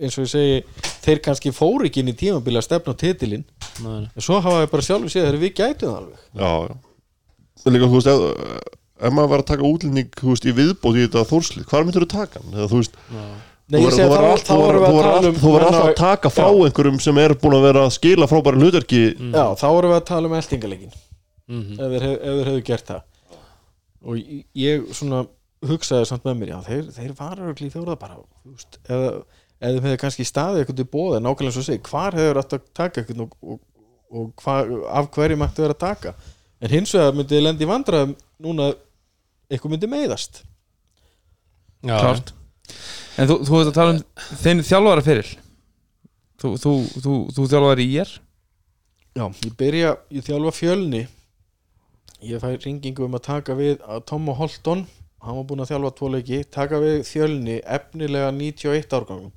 [0.00, 0.62] eins og ég segi
[1.04, 3.44] þeir kannski fóru ekki inn í tímabili að stefna á titilinn.
[3.84, 4.64] Nei, en svo hafa
[7.72, 8.20] líka, þú veist, ef,
[9.04, 12.04] ef maður var að taka útlending þú veist, í viðbót í þetta þórslið hvar myndur
[12.04, 12.52] þú taka hann?
[12.54, 12.98] Eða, þú veist.
[13.72, 16.64] Nei, þú að alltaf- að tala um alltaf- að taka frá Já.
[16.68, 19.00] einhverjum sem er búin að vera að skila frábæra hlutverki
[19.32, 20.92] Já, þá vorum við að tala um eltingaleikin
[21.48, 21.72] Mhm.
[21.72, 23.02] ef þeir, hef, ef þeir hefðu gert það
[24.04, 24.16] og
[24.54, 25.26] ég- svona
[25.64, 29.24] hugsaði samt með mér, já, þeir, þeir var örugglega í fjóraða bara, þú veist, ef,
[29.60, 32.52] ef þeim hefði kannski staðið eitthvað til bóða, nákvæmlega svo að segja hvar hefur átt
[32.52, 33.60] að taka eitthvað og, og,
[34.12, 34.56] og hva,
[35.00, 36.14] af hverju mættu vera að taka
[36.64, 38.70] en hins vegar myndi þið lendi vandraðum núna
[39.50, 40.42] eitthvað myndi meiðast.
[41.84, 42.32] Já, klárt.
[43.20, 44.04] En þú, þú veist að tala um
[44.40, 45.32] þinn þjálfara fyrir
[46.40, 46.72] Þú, þú,
[47.04, 48.14] þú, þú þjálfar í ér
[49.14, 51.04] Já, ég byrja, ég þjálfa fjölni.
[52.24, 54.82] Ég fæ ringingu um að taka við að Tom Holton
[55.24, 59.30] hann var búinn að þjálfa tvo leiki taka við fjölni efnilega 91 árgangum.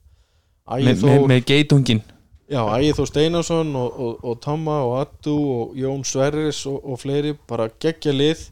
[0.68, 2.02] Ægir með, með, Þór, með geitungin
[2.48, 6.99] já, Ægir Þór Steinarsson og, og, og Tomma og Addu og Jón Sverris og, og
[7.02, 8.48] fleiri bara geggja lið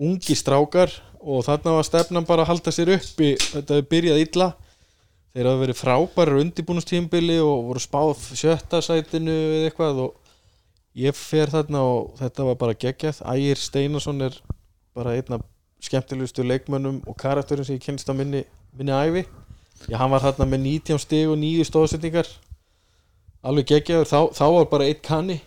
[0.00, 0.92] ungi strákar
[1.24, 4.50] og þarna var stefnan bara að halda sér uppi þetta hefur byrjað illa.
[5.34, 10.34] Þeir hafa verið frábærar undirbúnustímbili og voru spáð sjötta sætinu eða eitthvað og
[10.94, 13.22] ég fer þarna og þetta var bara geggjað.
[13.32, 14.36] Ægir Steinarsson er
[14.94, 15.46] bara einn af
[15.82, 18.44] skemmtilegustu leikmönnum og karakterin sem ég kynst á minni,
[18.76, 19.24] minni ævi.
[19.88, 22.30] Já, hann var þarna með 19 stig og 9 stóðsetningar
[23.44, 25.38] alveg geggjaður, þá, þá var bara eitt kanni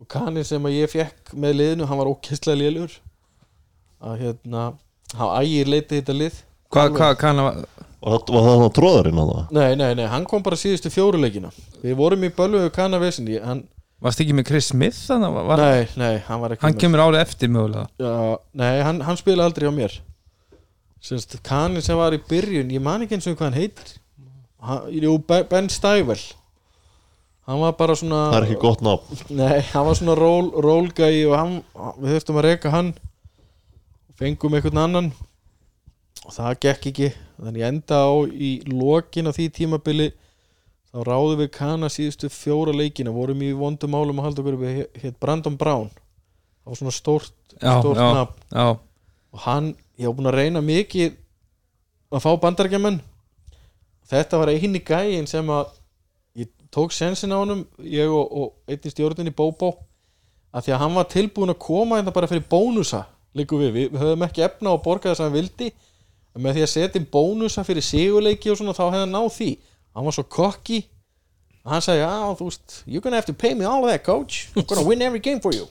[0.00, 2.96] og kanni sem að ég fekk með liðinu, hann var ókesslega lélur.
[4.04, 4.64] Að hérna
[5.16, 6.42] hann ægir leiti þetta lið.
[6.74, 7.62] Hvað hva, kann að
[8.06, 9.46] og það var það hann tróðarinn að það?
[9.56, 11.48] Nei, nei, nei, hann kom bara síðustu fjóruleikina
[11.82, 13.64] við vorum í bölvu kannavesinni hann,
[14.04, 16.82] Varst ekki með Chris Smith þannig að var, nei, nei, hann var ekki Hann með-
[16.82, 17.86] kemur árið eftir mögulega.
[17.98, 18.12] Já,
[18.60, 19.94] nei, hann, hann spila aldrei á mér.
[21.00, 23.94] Sennst, Kanin sem var í byrjun ég man ekki eins og hvað hann heitir.
[24.68, 26.20] Hann, Jú, Be- Ben Stivell
[27.46, 29.20] Hann var bara svona það er ekki gott nafn.
[29.38, 31.56] Nei, hann var svona ról, rólgæi og hann,
[32.02, 32.92] við þurftum að reka hann.
[34.18, 35.10] Fengum einhvern annan.
[36.26, 37.10] Og það gekk ekki.
[37.38, 40.08] Þannig enda á í lokin af því tímabili.
[40.90, 43.14] Þá ráðum við Kana síðustu fjóra leikina.
[43.14, 45.92] Vorum í vondum málum að halda okkur við hétt Brandon Brown.
[46.64, 48.42] Það var svona stórt já, nafn.
[48.50, 48.66] já.
[49.36, 51.14] Og hann, ég var búin að reyna mikið
[52.10, 53.00] að fá bandarækjaman
[54.10, 55.72] þetta var eini gæin sem að
[56.76, 59.72] tók sensin á honum ég og, og einnig stjórninni Bóbó
[60.52, 63.96] að því að hann var tilbúin að koma þetta bara fyrir bónusa líku við, við,
[64.00, 65.70] höfum ekki efna á að borga þess að hann vildi
[66.36, 69.30] en með því að setja inn bónusa fyrir sigurleiki og svona þá hefði hann náð
[69.36, 69.48] því.
[69.96, 70.82] Hann var svo kokki
[71.64, 74.48] að hann sagði, já þú veist you're gonna have to pay me all that coach.
[74.54, 75.68] I'm gonna win every game for you.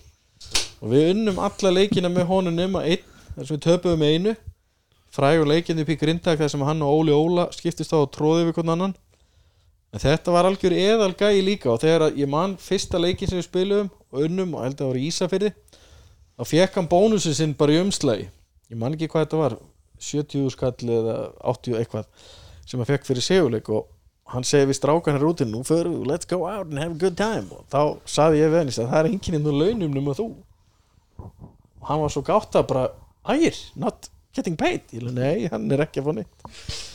[0.82, 3.06] Og við unnum alla leikina með honum nema einn
[3.36, 4.36] þar sem við töpuðum einu.
[5.16, 8.66] Frægur leikinn upp í grindag þar sem hann og Óli Óla skiptist á tróði við
[8.66, 8.98] annan
[9.96, 13.48] en þetta var algjör eðal gæi líka og þegar ég man fyrsta leikin sem við
[13.48, 15.52] spilum og unnum og held að það var í Ísafirði
[16.36, 18.26] þá fekk hann bónusin sinn bara í umslagi.
[18.68, 19.58] Ég man ekki hvað þetta var
[20.04, 21.16] 70 skall eða
[21.54, 22.10] 80 eitthvað
[22.66, 23.86] sem hann fekk fyrir seguleik og
[24.34, 27.00] hann segi við strákan hér úti nú förum við, let's go out and have a
[27.00, 27.48] good time.
[27.54, 30.26] Og þá saði ég við henni að það er enginn inn á launum nema þú.
[31.22, 32.84] Og hann var svo gátt að bara
[33.32, 34.84] ægir, not getting paid.
[34.92, 36.92] Ég leið, nei, hann er ekki að fá neitt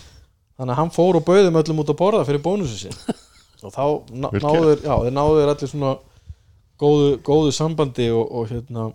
[0.61, 2.97] þannig að hann fór og bauðum öllum út að borða fyrir bónusu sin
[3.65, 5.95] og þá náður, þeir náður allir svona
[6.81, 8.91] góðu, góðu sambandi og, og hérna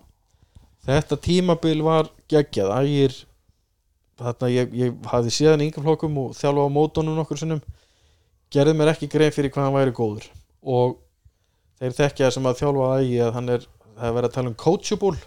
[0.86, 2.72] þetta tímabil var geggjað.
[2.82, 3.16] Ægir
[4.20, 7.62] þarna ég, ég hafði séðan yngjaflokkum og þjálfa á mótonum nokkur sinnum.
[8.54, 10.28] Gerði mér ekki grein fyrir hvað hann væri góður.
[10.62, 10.98] Og
[11.80, 13.66] þeir þekkja sem að þjálfa ægi að hann er
[13.96, 15.18] það er verið að tala um coachable.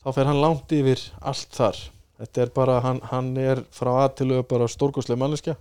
[0.00, 1.80] Þá fer hann langt yfir allt þar
[2.20, 5.56] þetta er bara, hann, hann er frá að til að bara stórkostlega manneskja.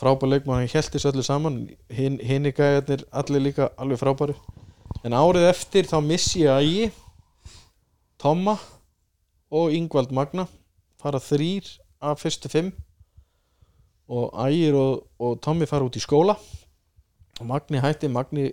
[0.00, 1.60] Frábær leikmann, hann heldi svo öllu saman.
[1.92, 2.18] Hin
[2.48, 4.36] í gæðarnir allir líka alveg frábæri
[5.04, 6.88] en árið eftir þá missi ég ægi
[8.20, 8.56] Tomma
[9.50, 10.46] og Ingvald Magna
[11.00, 11.68] fara þrýr
[12.04, 12.72] af fyrstu fimm.
[14.10, 16.34] Og ægir og, og Tommi fara út í skóla.
[17.38, 18.50] Og Magni hætti Magni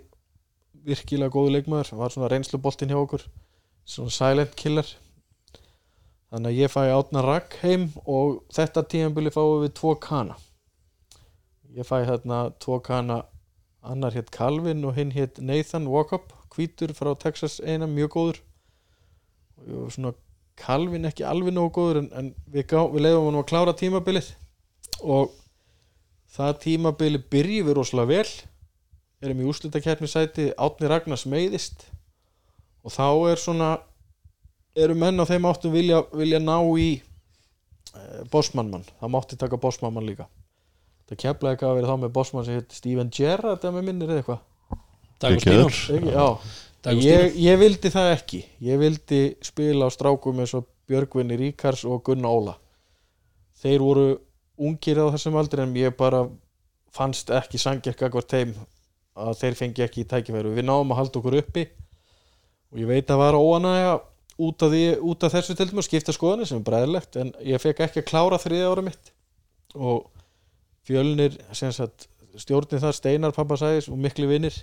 [0.87, 3.23] virkilega góðu leikmaður var svona reynsluboltinn hjá okkur.
[3.87, 4.87] Svona silent killer
[6.37, 10.35] þannig að ég fæ átna rakk heim og þetta tíðanbili fáum við tvo kana.
[11.73, 13.23] Ég fæ þarna tvo kana.
[13.87, 18.39] Annar hétt Calvin og hinn hétt Nathan Walkup hvítur frá Texas eina mjög góður.
[19.65, 20.13] Og svona
[20.59, 24.29] Calvin ekki alveg nógu góður en, en við, gá, við leiðum hann að klára tímabilið.
[25.01, 25.33] Og
[26.37, 28.31] það tímabili byrjum við rosalega vel.
[29.25, 31.87] Erum í úrslitakeppni sæti Átni Ragnars meiðist.
[32.85, 33.71] Og þá er svona
[34.83, 36.89] eru menn á þeim áttum vilja, vilja ná í
[38.31, 40.27] Bossmann mann, það mátti taka Bossmann mann líka.
[41.07, 44.11] Það keflaði ekki að vera þá með Bossmann sem heit Steven Gerrard eða með minnir
[44.11, 44.41] eða eitthvað.
[45.23, 45.77] Dagostínur
[47.01, 48.41] ég, ég vildi það ekki.
[48.63, 52.57] Ég vildi spila á strákum eins og Björgvinni Ríkars og Gunna Óla.
[53.57, 54.07] Þeir voru
[54.57, 56.25] ungir á þessum aldri en ég bara
[56.95, 58.53] fannst ekki sangirk akkur teim
[59.17, 61.65] að þeir fengi ekki í tækifæru við náum að halda okkur uppi
[62.71, 63.97] og ég veit að var óanægja
[64.37, 67.33] út af, því, út af þessu til dæmis að skipta skoðanir sem er bræðilegt en
[67.45, 69.11] ég fekk ekki að klára þriðja ára mitt.
[69.75, 70.07] Og
[70.87, 72.07] fjölnir sagt,
[72.37, 74.55] stjórnir þar Steinar pappa sæðis og miklu vinnir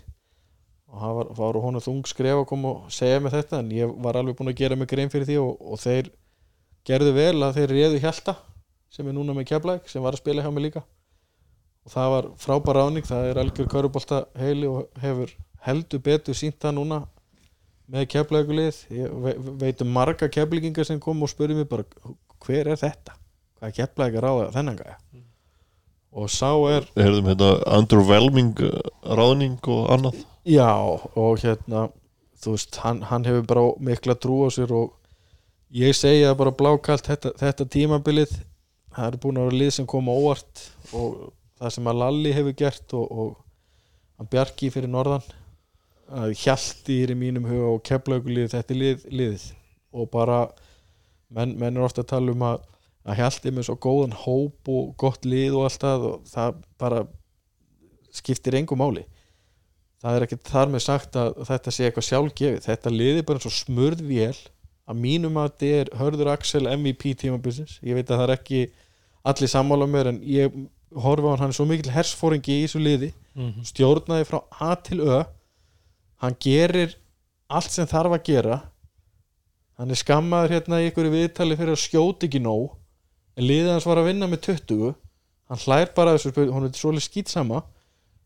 [0.95, 3.95] og það var, var honum þung skref að koma og segja mig þetta en ég
[4.05, 6.11] var alveg búinn að gera mig grein fyrir því og, og þeir
[6.87, 8.37] gerðu vel að þeir réðu Hjalta
[8.95, 10.85] sem er núna með Keflæk sem var að spila hjá mig líka.
[11.85, 15.35] Og það var frábær ráning, það er algjör körubólta heili og hefur
[15.67, 17.01] heldur betur sínt það núna
[17.91, 21.85] með Keflækulið ég ve veit um marga keflingingar sem kom og spurði mig bara
[22.45, 23.17] hver er þetta?
[23.59, 24.99] Hvað er Keflæk að ráða þennan gæja?
[26.15, 28.79] og sá er Heyrðum hérna underwhelming uh,
[29.19, 30.71] ráðning og annað Já,
[31.17, 31.89] og hérna
[32.45, 34.93] þú veist, hann, hann hefur bara mikla trú á sér og
[35.75, 38.35] ég segja bara blákalt þetta, þetta tímabilið
[38.95, 42.59] það er búin að vera lið sem koma óvart og það sem að Lalli hefur
[42.61, 43.33] gert og, og
[44.21, 45.25] hann Bjarki fyrir norðan
[46.11, 49.45] að hjalti í mínum huga og keflaugulið þetta er lið, liðið.
[49.95, 50.49] Og bara
[51.31, 52.63] menn, menn er ofta að tala um að
[53.05, 57.03] að hjalti með svo góðan hóp og gott lið og allt það og það bara
[58.17, 59.03] skiptir engu máli.
[60.05, 62.63] Það er ekkert þar með sagt að þetta sé eitthvað sjálfgefið.
[62.65, 64.37] Þetta liði bara svo smurð vél
[64.89, 68.63] að mínum að þetta er Hörður Axel MVP tímabilsins, ég veit að það er ekki
[69.25, 70.57] allir sammála mér en ég
[70.95, 73.65] horfa á hann, hann er svo mikil hersfóringi í þessu liði, Mhm.
[73.67, 75.25] stjórnaði frá A til Ö
[76.27, 76.97] hann gerir
[77.49, 78.61] allt sem þarf að gera.
[79.79, 82.75] Hann er skammaður hérna í ykkur viðtali fyrir að skjóta ekki nóg
[83.35, 84.95] en liðið hans var að vinna með 20
[85.51, 87.65] hann hlær bara að þessu hún er svolítið skýtsama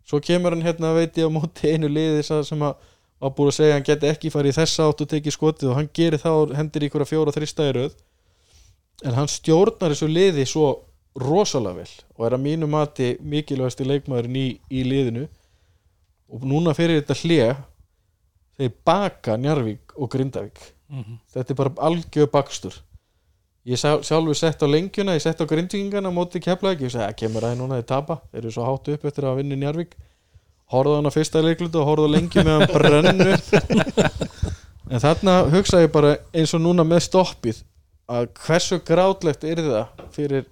[0.08, 2.76] svo kemur hann hérna veit ég á móti einu liði sem að
[3.18, 5.70] var búið að segja að hann geti ekki farið í þessa átt og tekið skotið
[5.72, 7.96] og hann gerir það og hendir í að fjóra röð.
[9.06, 10.68] En hann stjórnar þessu liði svo
[11.18, 15.26] rosalega vel og er að mínu mati mikilvægasti leikmaðurinn í, í liðinu.
[16.30, 17.48] Og núna fyrir þetta hlje
[18.58, 20.58] þeir baka Njarvík og Grindavík.
[20.88, 21.18] Mhm.
[21.34, 22.74] þetta er bara algjör bakstur.
[23.68, 27.16] Ég sá, sjálfur sett á lengjuna ég sett á grindvíkingana móti keflaði ég segi að
[27.20, 28.20] kemur aðeins núna þeir tapa.
[28.32, 29.92] Þeir eru svo hátt upp eftir að vinna Njarvík
[30.72, 33.28] horfðu á hann á fyrsta leiklutu og horfðu á lengju með hann brennu
[34.92, 37.62] en þarna hugsa ég bara eins og núna með stoppið
[38.08, 40.48] að hversu grátlegt er það fyrir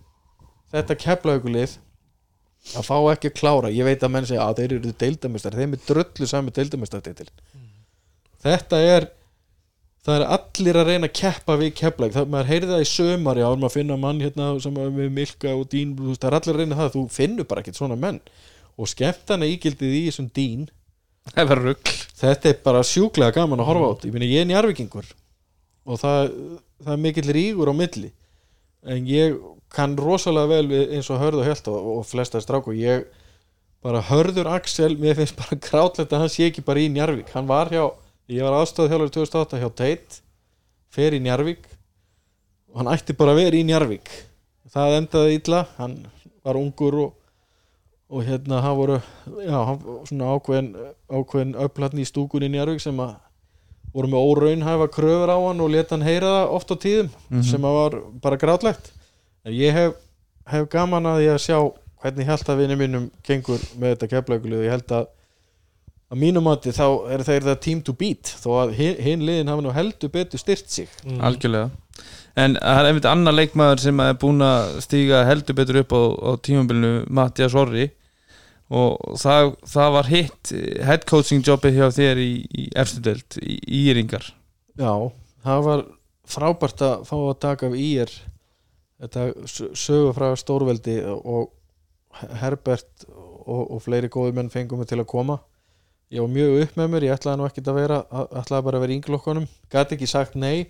[0.73, 1.77] þetta keflaugulið
[2.77, 3.71] að fá ekki að klára?
[3.73, 7.05] Ég veit að menn segja að þeir eru deildamistar þeim er dröllu sami deildamistar
[8.53, 9.11] þetta er
[10.07, 13.41] það er allir að reyna að keppa við keppleik, það maður heyrði það í sömar
[13.41, 16.37] já, maður finna mann hérna sem er með Milka og Dín, þú veist, það er
[16.39, 16.93] allir að reyna það.
[16.95, 18.21] Þú finnur bara ekkert svona menn.
[18.77, 20.69] Og skemmtana ígildið í þessum Dín.
[21.35, 24.07] Þetta er bara sjúklega gaman að horfa á þetta.
[24.07, 25.11] Ég meina ég er njarvikingur
[25.87, 26.33] og það,
[26.83, 28.13] það er mikill rígur á milli.
[28.87, 29.37] En ég
[29.75, 33.07] kann rosalega vel eins og hörðu og held og, og flesta strák og ég
[33.83, 37.47] bara hörður Axel, mér finnst bara grátlegt að hann sé ekki bara í Njarvík hann
[37.51, 37.85] var hjá,
[38.33, 40.21] ég var aðstofað þjálfur 2008 hjá Teit,
[40.93, 41.69] fer í Njarvík
[42.73, 44.11] og hann ætti bara að vera í Njarvík
[44.73, 45.95] það endaði illa, hann
[46.47, 47.15] var ungur og,
[48.13, 50.73] og hérna hann voru já, hann, svona ákveðin
[51.11, 53.15] ákveðin öflatni í stúkunni í Njarvík sem að
[53.97, 57.65] voru með óraunhæfa kröfur á hann og leta hann heyra það oft á tíðum sem
[57.65, 58.91] að var bara grátlegt.
[59.47, 59.95] En ég hef,
[60.51, 61.59] hef gaman að ég að sjá
[62.03, 65.07] hvernig held að vinni mínum gengur með þetta keflaugulið ég held að
[66.13, 69.49] að mínum mati þá er þeir það team to beat þó að hin, hin liðin
[69.51, 70.89] hafa nú heldur betur styrt sig.
[71.05, 71.21] Mhm.
[71.27, 71.71] Algjörlega.
[72.37, 76.03] En það er einmitt annar leikmaður sem er búin að stíga heldur betur upp á,
[76.29, 77.89] á tímabilinu Mattias Orri.
[78.71, 80.51] Og það, það var hitt
[80.85, 84.27] head coaching jobbi hjá þér í, í efstudeld, í Íringar.
[84.77, 84.91] Já,
[85.47, 85.85] það var
[86.27, 88.11] frábært að fá að taka af ír
[89.01, 91.53] þetta s- sögu frá stórveldi og
[92.41, 93.07] Herbert
[93.47, 95.39] og, og fleiri góði menn fengum mig til að koma
[96.15, 98.01] ég var mjög upp með mér, ég ætlaði nú ekkert að vera
[98.41, 99.47] ætlaði bara að vera í ynglokkunum.
[99.73, 100.69] Gæti ekki sagt nei.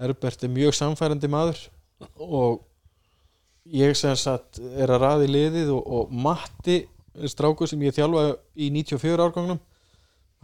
[0.00, 1.62] Herbert er mjög samfærandi maður
[2.20, 2.60] og
[3.72, 6.82] ég sem sagt er að raði liðið og, og Matti
[7.32, 9.62] strákur sem ég þjálfa í 94 árgangnum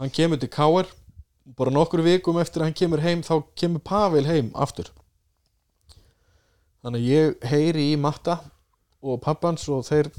[0.01, 0.89] hann kemur til Káar
[1.57, 4.89] bara nokkur vikum eftir að hann kemur heim þá kemur Pavel heim aftur.
[6.83, 8.39] Þannig að ég heyri í Matta
[9.03, 10.09] og pappans og þeir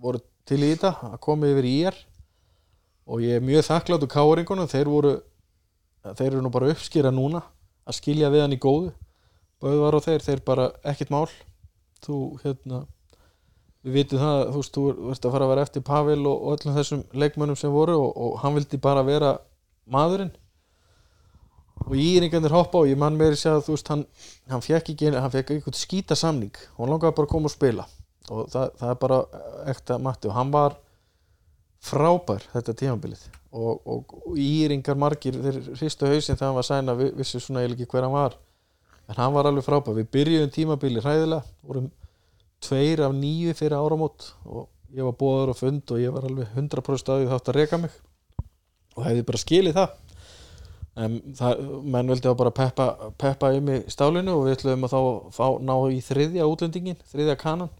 [0.00, 1.98] voru til í þetta að koma yfir í er
[3.06, 4.70] og ég er mjög þakklátt úr káringunum.
[4.70, 5.12] Þeir voru
[6.02, 7.42] þeir eru nú bara að uppskýra núna
[7.86, 8.92] að skilja við hann í góðu.
[9.62, 11.28] Böðvar og þeir, þeir bara ekkert mál.
[12.02, 12.82] Þú hérna
[13.82, 16.54] við vitum það, þú veist, þú ert að fara að vera eftir Pavel og, og
[16.56, 19.32] öllum þessum leikmönnum sem voru og, og hann vildi bara vera
[19.90, 20.32] maðurinn.
[21.82, 24.04] Og íringarnir hoppa og ég mann meiri segja að þú veist, hann,
[24.50, 27.54] hann fekk ekki hann fekk eitthvað skýta samning og hann langaði bara að koma og
[27.54, 27.86] spila.
[28.30, 29.18] Og það, það er bara
[29.72, 30.30] ekta matti.
[30.30, 30.78] Og hann var
[31.82, 33.22] frábær þetta tímabilið.
[33.52, 37.62] Og, og, og íringar margir þeir hristu hausinn þegar hann var sæna vi, vissi svona
[37.62, 38.38] eiginlega ekki hver hann var.
[39.10, 41.90] En hann var alveg frábær, við byrjuðum tímabili hræðilega, vorum
[42.62, 46.54] tveir af nýju fyrir áramót og ég var bóður og fund og ég var alveg
[46.54, 47.98] 100% að þátt að reka mig.
[48.96, 49.98] Og hefði bara skilið það.
[51.02, 52.86] En það, menn vildi að bara peppa,
[53.20, 57.36] peppa um í stálinu og við ætlum að þá fá, ná í þriðja útlendingin, þriðja
[57.40, 57.72] kanan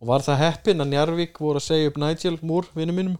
[0.00, 3.16] og var það heppin að Njarvík voru að segja upp Nigel Moore, vinnu mínum?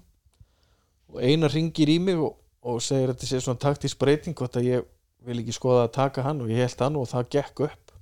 [1.13, 4.59] Og einar ringir í mig og, og segir að þetta sé svona taktísk breyting hvort
[4.59, 4.87] að ég
[5.27, 7.95] vil ekki skoða að taka hann og ég held hann og það gekk upp.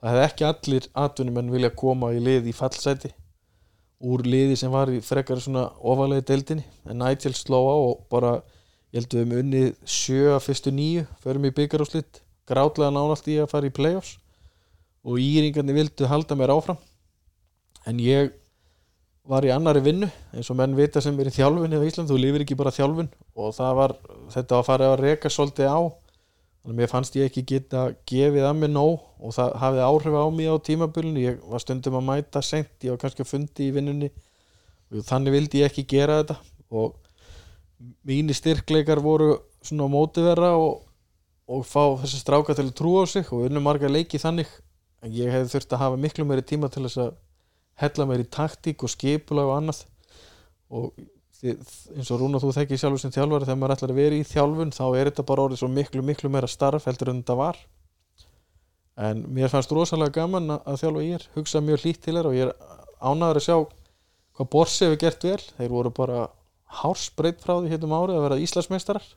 [0.00, 3.12] Það hefði ekki allir atvinnumenn vilja koma í lið í fallseti
[4.00, 6.64] úr liði sem var í frekar svona ofalega deildinni.
[6.88, 8.38] En Nigel sló á og bara
[8.90, 12.90] ég held við um unnið sjö að fyrstu nýju förum í byggar og slitt grátlega
[12.90, 14.16] nánalt í að fara í playoffs.
[15.04, 16.80] Og íringarnir vildu halda mér áfram
[17.90, 18.30] en ég
[19.30, 22.18] var í annari vinnu eins og menn vita sem er í þjálfun í Ísland, þú
[22.18, 23.10] lifir ekki bara þjálfun.
[23.38, 23.94] Og var,
[24.32, 25.80] þetta var að fara að reka svolítið á.
[26.60, 30.16] Þannig að mér fannst ég ekki geta gefið að mér nóg og það hafði áhrif
[30.20, 33.68] á mig á tímabölinu ég var stundum að mæta sent, ég var kannski að fundi
[33.68, 34.10] í vinnunni.
[34.90, 36.36] Og þannig vildi ég ekki gera þetta.
[36.74, 36.98] Og
[38.04, 40.82] mínir styrkleikar voru svona á mótiverra og,
[41.48, 44.50] og fá þessi stráka til að trúa á sig og unnum marga leiki þannig.
[45.00, 47.14] En ég hefði þurft að hafa miklu meiri tíma til þess að
[47.80, 49.82] hella meiri taktík og skipulag og annað.
[50.70, 50.92] Og
[51.40, 54.74] eins og Rúna þú þekkir sjálfur sem þjálfari þegar maður ætlar að vera í þjálfun
[54.76, 57.60] þá er þetta bara orðið svo miklu miklu meira starf heldur en þetta var.
[59.00, 62.36] En mér fannst rosalega gaman að, þjálfa ég er hugsa mjög hlýtt til þér og
[62.36, 63.56] ég er ánæður að sjá
[64.36, 65.40] hvað Borsi hefur gert vel.
[65.56, 66.28] Þeir voru bara
[66.82, 69.10] hársbreytt frá því hérna árið að vera Íslandsmeistarar.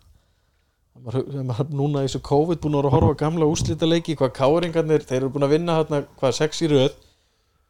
[1.74, 5.48] Núna í þessu COVID búin að horfa gamla úslita leiki hvað káringarnir, þeir eru búin
[5.48, 6.94] að vinna hérna, hvað sex í röð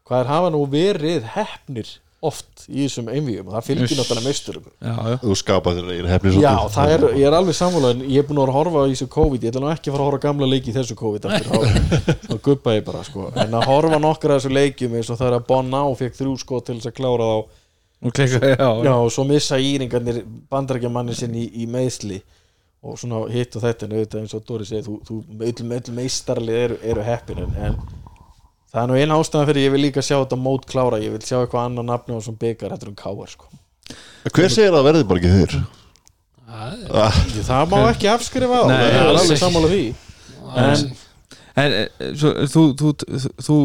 [0.04, 1.92] hvað er hafa nú verið hefnir
[2.24, 5.16] oft í þessum einvíum og það fylgir náttúrulega meistur já, já.
[5.20, 8.28] þú skapað þér eigin hefni Já, það er, ég er alveg sammála en ég er
[8.28, 9.44] búin að horfa í þessu COVID.
[9.44, 11.28] Ég ætla nú ekki að fara að horfa á gamla leiki í þessu COVID
[12.28, 13.26] þá, guppa ég bara sko.
[13.42, 16.38] en að horfa nokkra af þessu leikjum eins og það er að Bonná fekk þrjú
[16.44, 17.60] sko til þess að klára þá.
[18.04, 20.22] Og klika, já, Já, og svo missa íringarnir
[20.52, 22.22] bandarækjamanni sinn í, í meðsli
[22.84, 25.94] og svona hitt og þetta en auðvitað eins og Dóri segir, þú, þú öll, öll
[25.96, 27.78] meistarlið eru, eru heppin en, en
[28.74, 31.22] það er nú eina ástæðan fyrir ég vil líka sjá þetta mót klára, ég vil
[31.22, 33.48] sjá eitthvað annar nafni á svona byggar, þetta er um káar sko.
[34.28, 35.56] hver segir að það verði bara ekki þeir
[36.54, 37.16] Það ah,
[37.48, 39.84] það má ekki afskrifa það, Nei, ég er alveg sammála því.
[40.54, 40.84] En
[41.54, 43.56] En eh, svo, þú, þú, þú, þú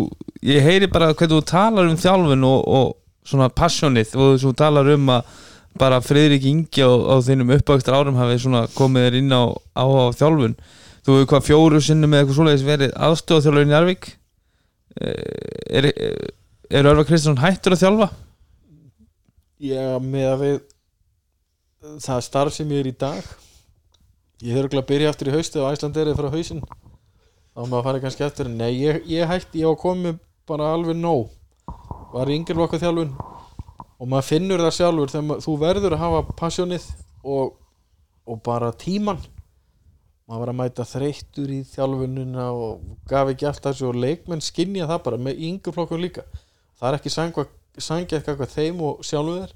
[0.45, 4.91] ég heyri bara hvernig þú talar um þjálfun og, og svona passionið og þú talar
[4.93, 5.31] um að
[5.79, 9.85] bara Friðrik Ingi á, á þínum uppvægstar árum hafi svona komið þér inn á, á,
[9.85, 10.55] á þjálfun.
[11.05, 14.09] Þú hefur hvað fjóru sinnum með eitthvað svoleiðis verið aðstofþjálfurinn í Arvík
[14.99, 16.33] er, er,
[16.69, 18.09] er Örvar Kristjánsson hættur að þjálfa?
[19.59, 20.59] ég með að við
[22.03, 23.23] það starf sem ég er í dag.
[24.39, 26.61] Ég þurfa örugglega að byrja aftur í haustu og Æsland er frá hausinn.
[26.63, 31.27] Þá maður farið kannski eftir nei, ég, ég hætti, ég var komið bara alveg nóg.
[32.13, 33.11] Var í yngirlokku þjálfun.
[33.99, 36.85] Og maður finnur það sjálfur þegar maður, þú verður að hafa passjónið
[37.27, 37.57] og,
[38.23, 39.19] og bara tíman
[40.29, 44.85] maður var að mæta þreyttur í þjálfunina og gaf ekki alltaf þessu og leikmenn skinja
[44.89, 46.23] það bara með yngirflokkun líka.
[46.79, 47.13] Það er ekki
[47.79, 49.53] sangja eitthvað þeim og sjálfu þér.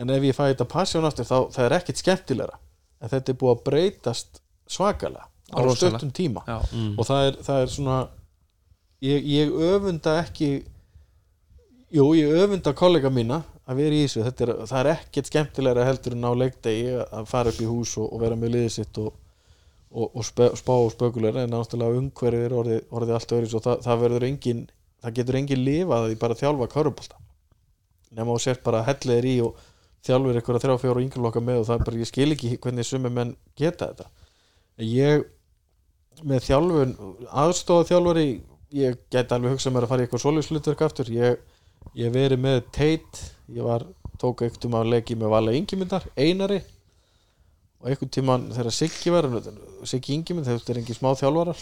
[0.00, 2.56] En ef ég fæ þetta passjón aftur þá það er ekkit skemmtilegra.
[3.02, 4.40] En þetta er búið að breytast
[4.70, 6.42] svakalega á stöttum tíma.
[6.48, 6.94] Já, Mm.
[6.98, 7.98] og það er, það er svona
[9.02, 10.50] ég, ég öfunda ekki
[11.92, 14.22] jú, ég öfunda kollega mína að vera í þessu.
[14.26, 17.96] Þetta er, það er ekkert skemmtilegra heldur en á leikdegi að fara upp í hús
[18.00, 19.12] og, og vera með liðið sitt og,
[19.90, 23.82] og, og spá, og spökulegra en náttúrulega umhverfið er orðið, orðið allt öðru og það,
[23.86, 24.62] það verður engin
[25.00, 27.20] það getur engin lifað að því bara að þjálfa körubólta
[28.16, 29.58] nema og sér bara hellir í og
[30.06, 33.12] þjálfur eitthvað þrjá fjóra yngjurloka með og það er bara, ég skil ekki hvernig sumi
[33.12, 34.06] menn geta þetta.
[34.80, 35.26] Ég
[36.26, 36.94] með þjálfun
[37.42, 38.26] aðstofa þjálfari
[38.76, 41.12] ég get alveg hugsað mér að fara í eitthvað solishlutverk aftur.
[41.12, 41.40] Ég,
[41.98, 43.22] ég verið með teit
[43.52, 43.84] ég var,
[44.20, 46.62] tók eitthvað um að leggja með vala yngimyndar, einari
[47.80, 49.28] og einhvern tímann þegar Siggi var
[49.88, 51.60] Siggi yngimynd, þetta er engin smá þjálfarar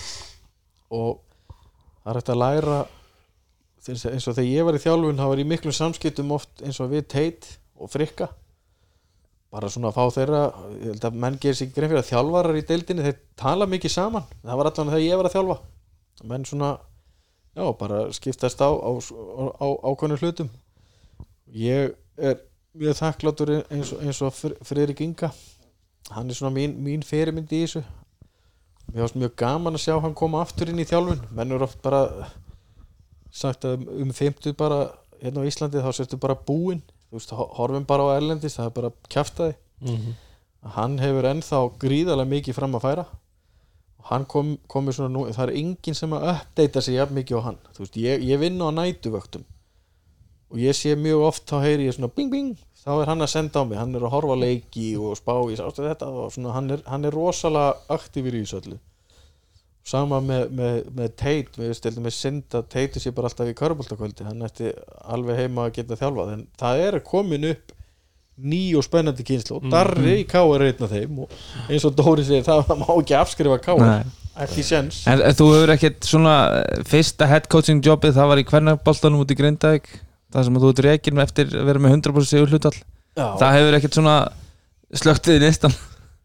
[0.99, 1.21] og
[2.03, 2.79] það er hægt að læra
[3.89, 6.91] eins og þegar ég var í þjálfun það var í miklum samskiptum oft eins og
[6.93, 7.47] við teit
[7.79, 8.29] og frikka.
[9.55, 10.41] Bara svona að fá þeirra
[10.75, 13.95] ég held að menn gerir ekki grein fyrir að þjálfarar í deildinni þeir tala mikið
[13.95, 14.27] saman.
[14.43, 15.57] Það var allan þegar ég var að þjálfa.
[16.29, 16.73] Menn svona
[17.55, 20.51] já, bara skiptast á á, á, á ákveðnum hlutum.
[21.55, 22.43] Ég er
[22.77, 25.31] mjög þakklátur eins og, og Fr- Friðrik Inga
[26.11, 27.83] hann er svona mín, mín fyrirmynd í þessu.
[28.93, 31.21] Mér varst mjög gaman að sjá hann koma aftur inn í þjálfun.
[31.37, 32.03] Menn eru oft bara
[33.31, 34.79] sagt að um 50 bara
[35.23, 36.81] hérna á Íslandi þá sérstu bara búinn.
[37.11, 40.15] Þú veist, ho- horfum bara á erlendis það er bara kjaftaði Mhm.
[40.75, 43.07] hann hefur ennþá gríðarlega mikið fram að færa.
[43.99, 47.39] Og hann kom, komið svona nú það er enginn sem að uppdeita sig jafn mikið
[47.39, 47.59] á hann.
[47.75, 49.45] Þú veist, ég, ég vinn á nætuvöktum
[50.51, 52.57] og ég sé mjög oft þá heyri ég svona bing bing
[52.89, 55.57] þá er hann að senda á mig, hann er að horfa leiki og spá í
[55.59, 58.79] sástu þetta og svona hann er, hann er rosalega aktífur í þessu öllu.
[59.89, 63.57] Sama með, með, með Tate við stildum með synd að Tate sé bara alltaf í
[63.57, 64.73] körbóltakvöldi, hann ætti
[65.05, 67.77] alveg heima að geta þjálfað, en það er komin upp
[68.39, 71.97] ný og spennandi kynslu og Darri í K er einn af þeim og eins og
[71.99, 73.75] Dóri segir, það má ekki afskrifa K
[74.39, 78.47] ekki séns En þú hefur ekkert svona eh, fyrsta head coaching jobið það var í
[78.47, 79.91] hvernaboltanum út í Grindavík
[80.35, 83.77] það sem þú ert reikin eftir að vera með 100% sigur hlutall Já, það hefur
[83.79, 84.17] ekkert svona
[85.03, 85.75] slögtið í nistan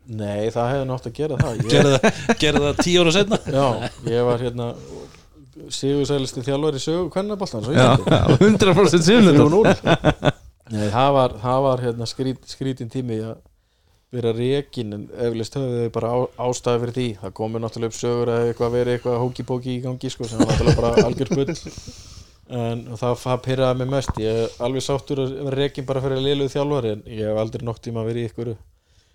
[0.04, 1.56] nei, það hefði nátt að gera það.
[1.58, 3.66] Ég, gerði það, gerði það tíu ára setna Já,
[4.12, 4.68] ég var hérna
[5.74, 7.38] sigursælisti þjálfari í sögu Íslandi
[8.44, 10.34] 100% sigur hlutall 3-0
[10.74, 13.36] Nei, það var, það var hérna skrít, skrítin tími að
[14.14, 17.06] vera rekin en eflust höfðu þau bara á, ástæði fyrir því.
[17.22, 20.52] Það komið náttúrulega upp sögur að eitthvað verið eitthvað hóki-póki í gangi sko sem var
[20.52, 21.50] náttúrulega bara algjör spull
[22.50, 24.20] en það, það pyrraði mig mest.
[24.22, 27.42] Ég er alveg sáttur að vera rekin bara fyrir að liðluð þjálfari en ég hef
[27.44, 28.58] aldrei nokk tíma verið í einhverju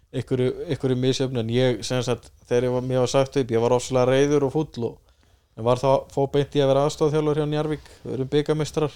[0.09, 3.61] einhverju, einhverju misjöfn en ég sem sagt þegar ég var, mér var sagt upp ég
[3.61, 4.97] var ofslega reyður og fúll og
[5.59, 8.95] en var þá fó beint í að vera aðstofþjálfur hjá Njarvík við erum byggamistrar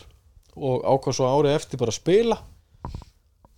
[0.57, 2.39] og ákvað svo árið eftir bara að spila.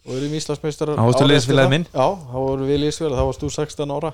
[0.05, 1.87] Og við erum Íslandsmeistarar Þá varstu árið liðsfélagi eftir minn.
[1.91, 4.13] Já, þá vorum við liðsfélag, þá varst þú 16 ára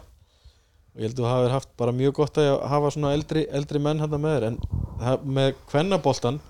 [1.01, 3.81] og ég held að þú hafið haft bara mjög gott að hafa svona eldri, eldri
[3.81, 4.59] menn hérna með þér en
[5.01, 6.41] það, með kvennaboltan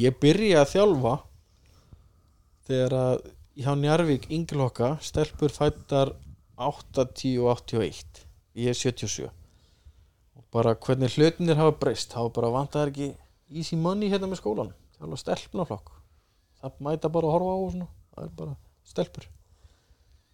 [0.00, 1.14] ég byrja að þjálfa
[2.70, 3.26] þegar að
[3.60, 6.14] hjá Njarvík Ingilokka stelpur fættar
[6.56, 8.24] 80 og 81
[8.56, 13.12] ég er 77 og bara hvernig hlutinir hafa breyst þá bara vantar ekki
[13.52, 15.94] easy money hérna með skólan þjálfa stelpnaflokk.
[16.62, 18.56] Það mæta bara að horfa á og svona það er bara
[18.86, 19.30] stelpur.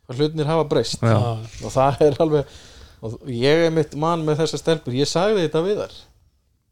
[0.09, 1.05] Hlutinir hafa breyst.
[1.05, 2.59] Og það er alveg
[3.03, 4.97] og ég er mitt mann með þessar stelpur.
[4.97, 5.99] Ég sagði þetta við þar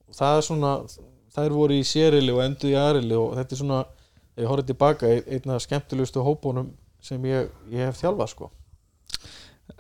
[0.06, 0.72] og það er svona
[1.36, 3.80] þær voru í sérili og endur í aðrili og þetta er svona
[4.36, 6.70] ef ég horfði tilbaka ein- einn af skemmtilegustu hópunum
[7.02, 8.50] sem ég, ég hef þjálfað sko.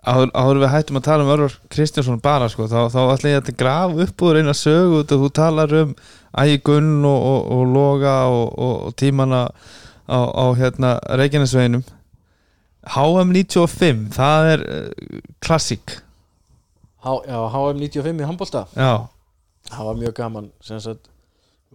[0.06, 3.40] Áður, áður við hættum að tala um Örvar Kristjánsson bara sko, þá, þá ætla ég
[3.42, 5.92] að graf upp úr eina sögu út að þú talar um
[6.36, 9.46] Ægi Gunn og, og, og Loga og, og, og tímana
[10.06, 11.84] á, á hérna Reykjanesveginum.
[12.86, 15.96] HM 95 það er uh, klassík
[17.06, 18.92] H, já, HM 95 í handbólta já,
[19.70, 20.50] það var mjög gaman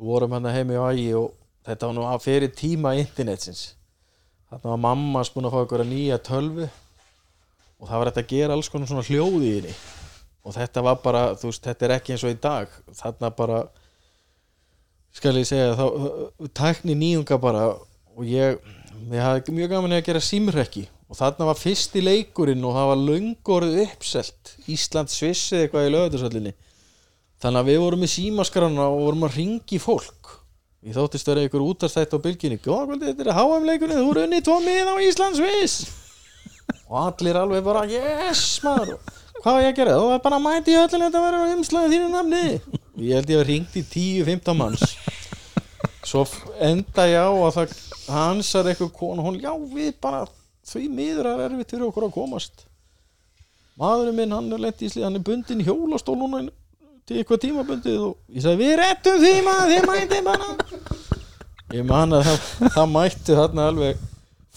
[0.02, 1.32] við vorum hann heimi á ægi og
[1.68, 3.76] þetta var nú að fyrir tíma internetsins.
[4.50, 8.58] Þarna var mamma spún að fá að nýja tölvu og það var þetta að gera
[8.58, 9.76] alls konar svona hljóð í henni.
[10.42, 12.74] Og þetta var bara, þú veist, þetta er ekki eins og í dag.
[12.98, 13.60] Þarna bara
[15.14, 18.58] skal ég segja, þá tækni nýjunga bara og ég,
[19.12, 23.02] ég hafði mjög gaman að gera símrekki og þarna var fyrsti leikurinn og það var
[23.10, 24.54] löngorð uppselt.
[24.72, 26.54] Ísland svissið eitthvað í lögðarsöllinni
[27.42, 30.36] þannig að við vorum með símaskrána og vorum að ringi fólk.
[30.82, 34.60] Ég þóttist að vera einhver útastætt á bylginni þetta er HM-leikunni, þú eru unni tvo
[34.64, 35.76] mið á Íslands viss
[36.92, 38.98] og allir alveg bara, yes maður.
[39.42, 41.54] Hvað var ég að gera, þú er bara að mæti í öllin þetta verður á
[41.56, 42.44] umslæði þínu namni
[43.02, 44.96] ég held ég að ringt í 10-15 manns.
[46.06, 46.26] Svo
[46.62, 47.76] enda ég á að það
[48.12, 50.26] hansar eitthvað konu, hún, já við bara
[50.68, 52.66] því miður er erfitt fyrir okkur að komast.
[53.82, 56.44] Maðurinn minn, hann er lent í slið, hann er bundin hjólastól núna
[57.08, 60.50] til eitthvað tímabundið og ég sagði, við rettum því maður, þið mæti bara.
[61.72, 64.02] Ég man að það, það mætti þarna alveg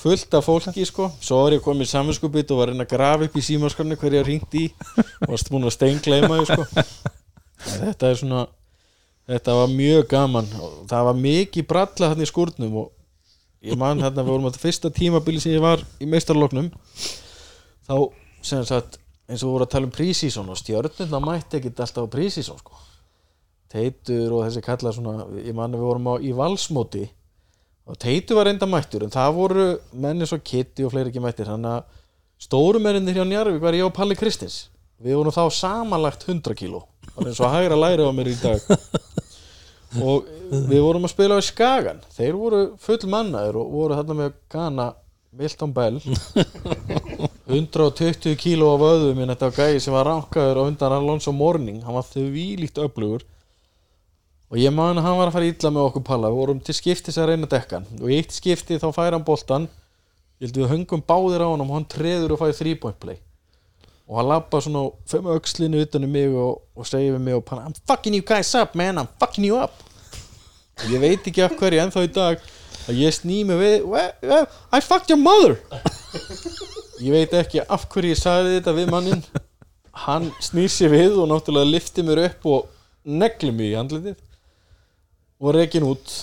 [0.05, 1.09] fullt af fólki sko.
[1.23, 3.99] Svo var ég komið í saminskupið og var að reyna að grafa upp í símaskarni
[4.01, 4.65] hverju ég ringt í.
[5.23, 6.67] Varst búin að steingleima sko.
[7.65, 8.43] Þetta er svona
[9.31, 10.51] þetta var mjög gaman.
[10.91, 12.91] Það var mikið bralla hann í skúrnum og
[13.65, 16.71] ég man hérna við vorum á þetta fyrsta tímabili sem ég var í meistarloknum
[17.89, 17.97] þá
[18.45, 22.09] sem sagt eins og við vorum að tala um prísísón og stjörnuna mætti ekkit alltaf
[22.09, 22.77] á prísísón sko.
[23.73, 27.07] Teitur og þessi kallar svona ég man að við vorum á í valsmóti
[27.89, 31.49] og Teitu var enda mættur en það voru menni svo Kitty og fleiri ekki mættir.
[31.49, 32.01] Þannig að
[32.47, 34.69] stóru menninir hjá Njarvík var ég og Palli Kristins.
[35.05, 36.85] Við vorum þá samanlagt 100 kíló.
[37.15, 38.65] Og að hægra læri á mér í dag
[40.03, 42.03] og við vorum að spila á Skagan.
[42.17, 44.89] Þeir voru full mannaður og voru þarna með Gana
[45.35, 46.01] Milton Bell.
[47.45, 51.83] 120 kíló af öðum minn þetta var gæði sem var rankaður á undan Alonso Morning.
[51.85, 53.27] Hann var þau vílíkt öflugur.
[54.53, 56.31] Og ég man að hann var að fara illa með okkur palla.
[56.33, 59.69] Við vorum til skiptis að reyna dekkan og í eitt skipti þá fær hann boltan
[60.41, 63.21] ég held við höngum báðir á hann og hann treður og fær þrýpoint play.
[64.09, 67.45] Og hann labba svona fimm öxlinu utan um mig og, og segir við mig og
[67.49, 69.73] panna I'm fucking you guys up man, I'm fucking you up.
[69.73, 69.84] og
[70.91, 72.45] ég veit ekki af hverju ennþá í dag
[72.85, 75.57] að ég sný mig við "Well, well, I fucked your mother.
[77.01, 79.25] Ég veit ekki af hverju ég sagði þetta við mannin
[80.05, 82.67] hann snýr sér við og náttúrulega lifti mér upp og
[83.05, 84.17] negli mig í andlitið
[85.41, 86.15] og rekin út.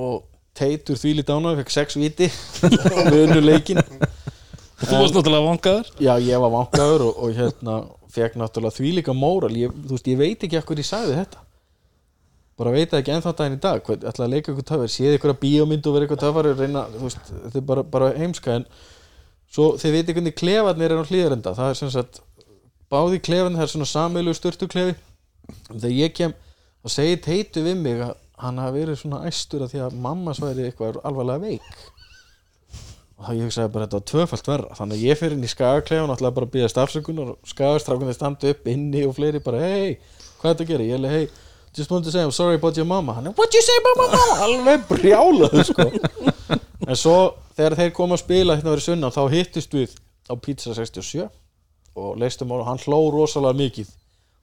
[0.00, 0.22] Og
[0.56, 2.28] teitur því lítið ána fekk sex viti
[2.64, 3.80] og við unnu leikin
[4.80, 7.74] Þú varst náttúrulega vangaður já ég var vankaður og, og hérna
[8.10, 9.52] fekk náttúrulega því líka móral.
[9.52, 11.42] Ég, veist ég veit ekki af hverju ég sagði þetta
[12.60, 15.34] bara veit ekki ennþá daginn í dag hvað, ætla að leika ykkur töfari, séð ykkur
[15.34, 18.56] að bíómynd og vera ykkur töfari og reyna, þú veist, þetta er bara, bara heimska
[18.58, 18.66] en
[19.50, 22.20] svo þið veit hvernig klefarnir er á hlýðarenda, það er sem sagt
[22.90, 24.94] báði klefarnir, það er svona sameilu styrtu klefi.
[25.70, 26.32] Þegar ég kem
[26.84, 30.34] og segi teitu við mig að hann hafi verið svona æstur að því að mamma
[30.36, 31.70] sværi eitthvað alvarlega veik.
[33.20, 35.52] Og þá ég hugsaði bara þetta var tvöfalt verra þannig að ég fyrir inn í
[35.52, 36.52] skagaklefan og ætlaði bara
[41.74, 43.12] just wanted to say I'm sorry about your mama.
[43.14, 44.46] Hann er, what you say about my mama?
[44.46, 45.86] alveg brjálaðu sko.
[46.86, 47.16] En svo
[47.54, 49.94] þegar þeir koma að spila hérna verið sunna þá hittist við
[50.30, 51.28] á Pizza 67
[52.00, 53.90] og leistum og hann hló rosalega mikið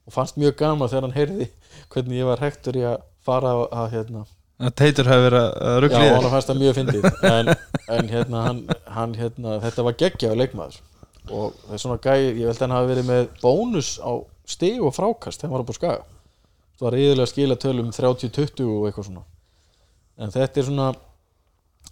[0.07, 1.47] og fannst mjög gaman þegar hann heyrði
[1.93, 4.25] hvernig ég var hektur í að fara að, hérna.
[4.57, 7.07] Að Teitur hafi verið að Já, ruggla hann fannst það mjög fyndið.
[7.27, 7.51] En,
[7.97, 8.61] en hérna, hann,
[8.95, 10.77] hann, hérna, þetta var geggjaður leikmaður.
[11.27, 14.11] Og það er svona gæ, ég held að hann hafi verið með bónus á
[14.47, 16.05] stig og frákast þegar hann var upp á skaga
[16.77, 19.23] það var yðurlega skila tölum 30-20 og eitthvað svona.
[20.17, 20.87] En þetta er svona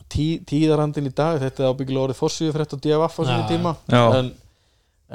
[0.10, 3.76] tí, tíðarandin í dag, þetta er ábyggilega orðið fórsíðu frétt á DFF á Já, tíma.
[4.20, 4.32] En,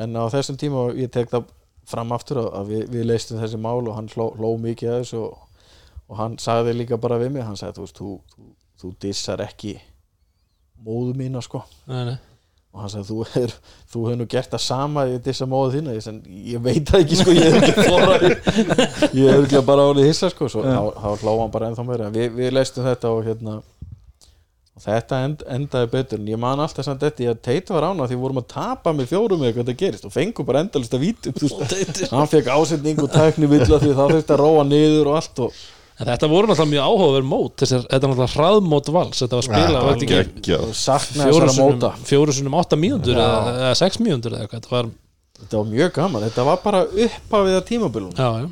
[0.05, 1.49] en á þessum tíma ég tek það
[1.91, 5.01] fram aftur að- að við, við leistum þessi mál og hann hló, hló mikið að
[5.03, 5.39] þessu og,
[6.09, 8.45] og hann sagði líka bara við mig hann sagði, þú þú, þú,
[8.83, 9.77] þú dissar ekki
[10.87, 11.65] móðu mína sko.
[11.91, 12.19] Nei, nei.
[12.71, 13.55] Og hann sagði, þú hefur
[13.91, 15.97] þú hefur nú gert það sama í dissa móðu þína.
[15.97, 16.21] Ég, sen,
[16.53, 18.27] ég veit það ekki sko, ég hef ekki þórað
[19.19, 20.77] ég hef ekki bara álið hissa sko, svo Já.
[20.77, 22.11] þá, þá hló hann bara ennþá meira.
[22.15, 23.57] Við, við leistum þetta og hérna
[24.81, 27.89] og þetta end, endaði betur en ég man alltaf samt þetta, ég að teita var
[27.91, 30.63] ána því við vorum að tapa með fjórum eða hvað þetta gerist og fengum bara
[30.65, 31.35] endalist að vítum
[32.15, 35.61] hann fekk ásetning og tækni vill því það þurfti að róa niður og allt og
[36.09, 39.75] þetta voru náttúrulega mjög áhugaverð mót Þessar, Þetta var náttúrulega hraðmót vals Þetta var spilað
[39.75, 40.65] Ja, var þetta ekki geggjað.
[40.71, 43.25] og sakna fjóru þessara sinnum, móta fjóru sinnum átta mínútur Já.
[43.27, 44.91] eða, eða sex mínútur eða eitthvað Þetta var,
[45.41, 48.49] þetta var mjög gaman, þetta var bara upphafið að tímabilun já, já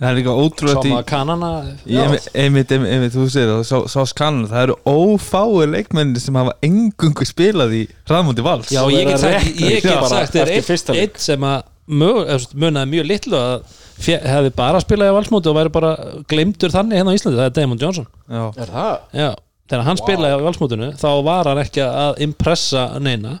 [0.00, 1.50] það er líka ótrúlega Sáma kannana
[1.84, 6.54] Ég- einmitt, einmitt, þú segir það, sá, sá skannan það eru ófáir leikmenni sem hafa
[6.64, 8.72] engungu spilað í hraðmóti vals.
[8.72, 10.96] Já, ég get sagt, ég get bara sagt þér leik.
[10.96, 15.92] ein sem að munaði mjög litlu að hefði bara spilað í valsmóti og væri bara
[16.30, 18.06] glemdur þannig hérna á Íslandi, það er Damon Johnson.
[18.30, 18.42] Já.
[18.56, 18.98] er það?
[19.20, 19.30] Já,
[19.68, 23.38] þegar hann spilaði á valsmótinu þá var hann ekki að impressa neina.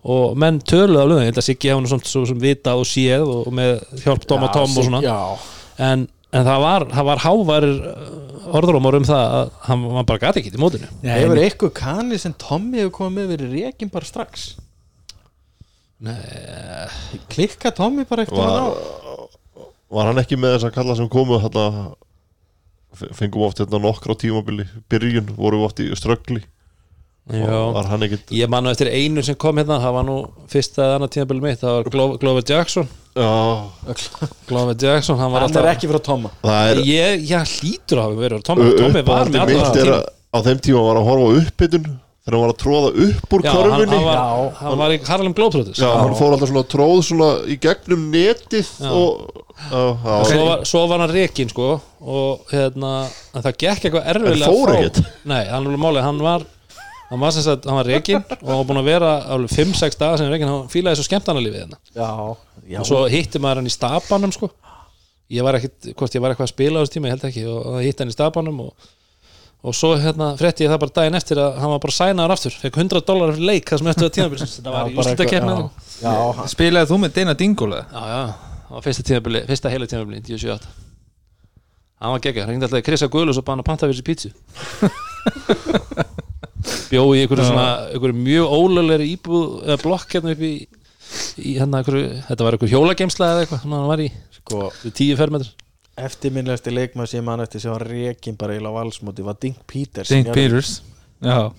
[0.00, 2.86] Og menn töluðu af lögum, ég held að Siggi nú svona svo sem vitað og
[2.88, 5.02] séð og með hjálp og Tom og svona.
[5.04, 5.18] já,
[5.80, 7.78] en, en það var, það var hávarir
[8.50, 10.90] orðrómar um það að hann, hann bara gati ekki í mótinu.
[11.04, 14.52] Hefur eitthvað kanni sem Tommy hefur komið með verið rekin bara strax?
[16.00, 16.16] Nei,
[17.32, 19.26] klikka Tommy bara eitthvað var,
[19.92, 21.90] var hann ekki með þess að kalla sem komu þarna?
[23.14, 26.40] Fengum oft hérna nokkra tímabili byrjun, vorum við oft í ströggli.
[26.42, 26.59] var
[27.28, 30.16] ekkit Ég man nú eftir einu sem kom hérna það var nú
[30.50, 32.88] fyrsta eða annað tímabili mitt það var Glo Glover Jackson.
[33.14, 33.30] Já,
[34.48, 36.30] Glover Jackson, hann var hann er ekki frá Tomma.
[36.42, 39.92] Það er Ég, ég hlýtur að hafa verið Tommy, Tommy var uppáhaldi með alltaf er
[39.96, 41.88] að á þeim tíma var að horfa á uppbytun
[42.20, 43.96] þegar hann var að tróða upp úr Já, hann, körfunni.
[43.96, 44.50] hann, var, Já.
[44.60, 45.80] hann var í Harlem Globetrotters.
[45.80, 50.64] Já, hann fór alltaf svona tróð svona í gegnum netið og já, já, svo, var,
[50.70, 51.70] svo var hann rekin sko
[52.00, 52.92] og hérna,
[53.34, 55.02] en það gekk eitthvað En erfilega fór frá- ekkert?
[55.32, 55.70] Nei, hann
[56.06, 56.46] hann var
[57.10, 59.98] hann var sem sagt, hann var rekin og hann var búin að vera alveg 5-6
[60.00, 61.78] daga sem rekin, hann fílaði svo skemmtanalífið hérna.
[61.94, 62.10] Já,
[62.70, 64.50] já, og svo hitti maður hann í stabanum sko.
[65.30, 67.44] Ég var ekkit, hvort ég var eitthvað að spila á þessu tíma, ég held ekki
[67.50, 68.88] og það hitti hann í stabanum og,
[69.60, 72.56] og svo hérna frétti ég það bara daginn eftir að hann var bara sænaður aftur,
[72.64, 74.96] fekk 100 dólar fyrir leik það sem eftir að tímabili, þetta var í
[76.00, 77.82] já, hann- Spilaði þú með Dina Dingola?
[77.92, 78.22] Já, já,
[78.70, 78.86] það var
[79.50, 80.70] fyrsta heila 98
[82.00, 84.00] Hann var geggjað, hann ringdi alltaf í Krista Guðlus og bara hann að panta fyrir
[84.00, 84.30] sér pítsu
[86.90, 90.52] Bjó í einhverju svona einhverju mjög ólöglegri íbúð eða blokk hérna upp í,
[91.40, 94.94] í hérna einhverju, þetta var einhverju hjólageimsla eða eitthvað sem hann var í, sko, við
[95.00, 95.54] tíu fermetrar.
[96.00, 100.30] eftirminnilegasti leikmaður sem hann eftir sem var rekin bara í valsmóti var Dink Peters Dink
[100.34, 100.76] Peters
[101.20, 101.50] Já,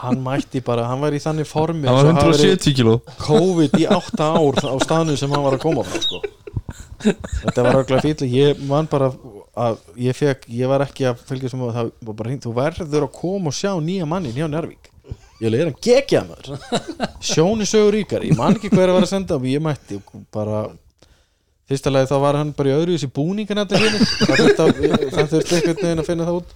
[0.00, 2.94] hann mætti bara, hann var í þannig formi eins var og hafi verið 170 kíló.
[3.26, 6.22] COVID í átta ár á staðnum sem hann var að koma frá sko.
[7.04, 9.10] þetta var auðvitað fýll ég man bara
[9.54, 12.56] að ég fekk, ég var ekki að fylgja sem að það var bara hringt, þú
[12.56, 14.90] verður að koma og sjá nýja mannin hjá Njárvík
[15.42, 16.64] ég leir hann gegjað maður.
[17.32, 19.98] Sjóni sögur ríkar, ég man ekki hver að var að senda og ég mætti
[20.34, 20.64] bara
[21.68, 25.80] fyrsta lagi þá var hann bara í öðru í búningan þetta hérna, það þurfti einhvern
[25.80, 26.54] veginn að finna það út.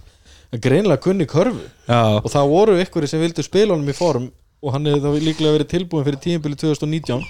[0.49, 1.65] En greinlega kunni körfu.
[1.89, 5.27] Já, og það voru einhverju sem vildu spila honum í form og hann hefði þá
[5.29, 7.23] líklega verið tilbúin fyrir tíðinbili 2019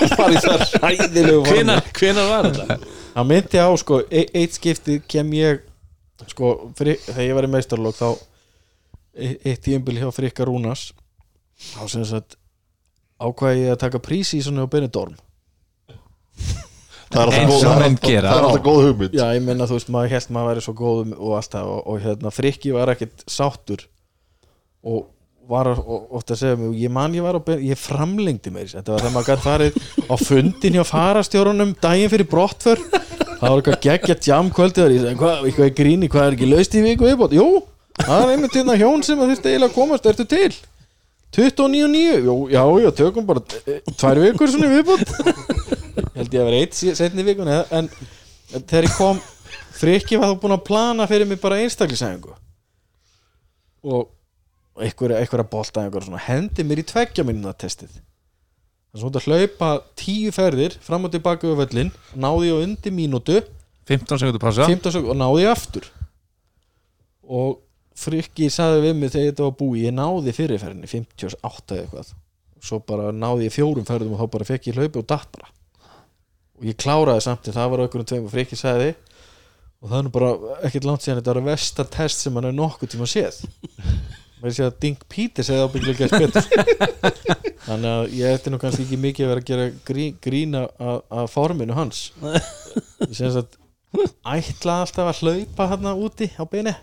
[0.00, 2.78] hann var í það ræðilegu hvenar, hvenar var þetta?
[3.14, 5.62] hann myndi á sko, e eitt skipti kem ég
[6.30, 8.08] sko, fyrir, þegar ég var í meistarlók þá
[9.20, 10.90] eitt tíðinbili hjá Frikka Rúnas
[11.74, 12.38] þá sem sagt
[13.20, 15.16] ákvæði ég að taka prísi í svona á Benidorm.
[17.10, 19.16] Það er alltaf góð hugmynd.
[19.18, 21.70] Já, ég menna þú veist, maður held maður væri svo góð og allt það.
[21.74, 23.82] Og, og hérna, Frikki var ekkit sáttur.
[24.86, 25.08] Og
[25.48, 28.68] var að- og, oft að segja mig, ég man ég var á ég framlengdi mér,
[28.70, 29.78] þetta var þegar maður gætt farið
[30.10, 32.78] á fundin hjá farastjórunum daginn fyrir brottför.
[33.40, 36.50] Það var eitthvað geggja jam kvöldið og ég sagði, hvað, eitthvað gríni, hvað er ekki
[36.50, 37.46] laust í viku viðbót, jú,
[37.96, 40.52] það er einmitt hérna hjón sem að þurfti eiginlega að komast, ertu til?
[41.30, 45.12] 29.9, jú, já, já, tökum bara eh, tvær vikur svona viðbót.
[46.18, 47.88] Held ég að vera eitt seinni vikun en
[48.66, 49.20] þegar ég kom
[49.80, 52.34] Frikki var þá búin að plana fyrir mig bara einstaklisæðingu
[53.88, 54.08] og
[54.80, 58.00] einhverja, svona, hendi mér í tveggja minna testið.
[58.90, 62.94] Er svona að hlaupa tíu ferðir fram og tilbaka við völlin náði ég á undir
[62.94, 63.36] mínútu.
[63.86, 64.66] 15 sekundur pása.
[64.66, 65.86] 15 sekund og náði ég aftur.
[67.30, 67.60] Og
[68.00, 72.10] Frikki sagði við mig þegar þetta var búið ég náði fyrirferðinni 58 eða eitthvað.
[72.66, 75.52] Svo bara náði ég fjórum ferðum og þá bara fekk ég hlaupi og datt bara.
[76.58, 78.90] Og ég kláraði samt en það var okkur um tveim og Frikki sagði.
[79.80, 80.32] Og það er bara
[80.66, 83.38] ekkert langt síðan þetta var versta test sem hann er nokkuð tíma séð
[84.40, 86.44] með því að Dink Peters hefði ábyggilega gert betur.
[87.68, 91.00] Þannig að ég ætti nú kannski ekki mikið að vera að gera grí, grína að,
[91.20, 92.04] að forminu hans.
[93.04, 93.58] Ég sem að
[94.30, 96.76] ætla alltaf að hlaupa hérna úti á beini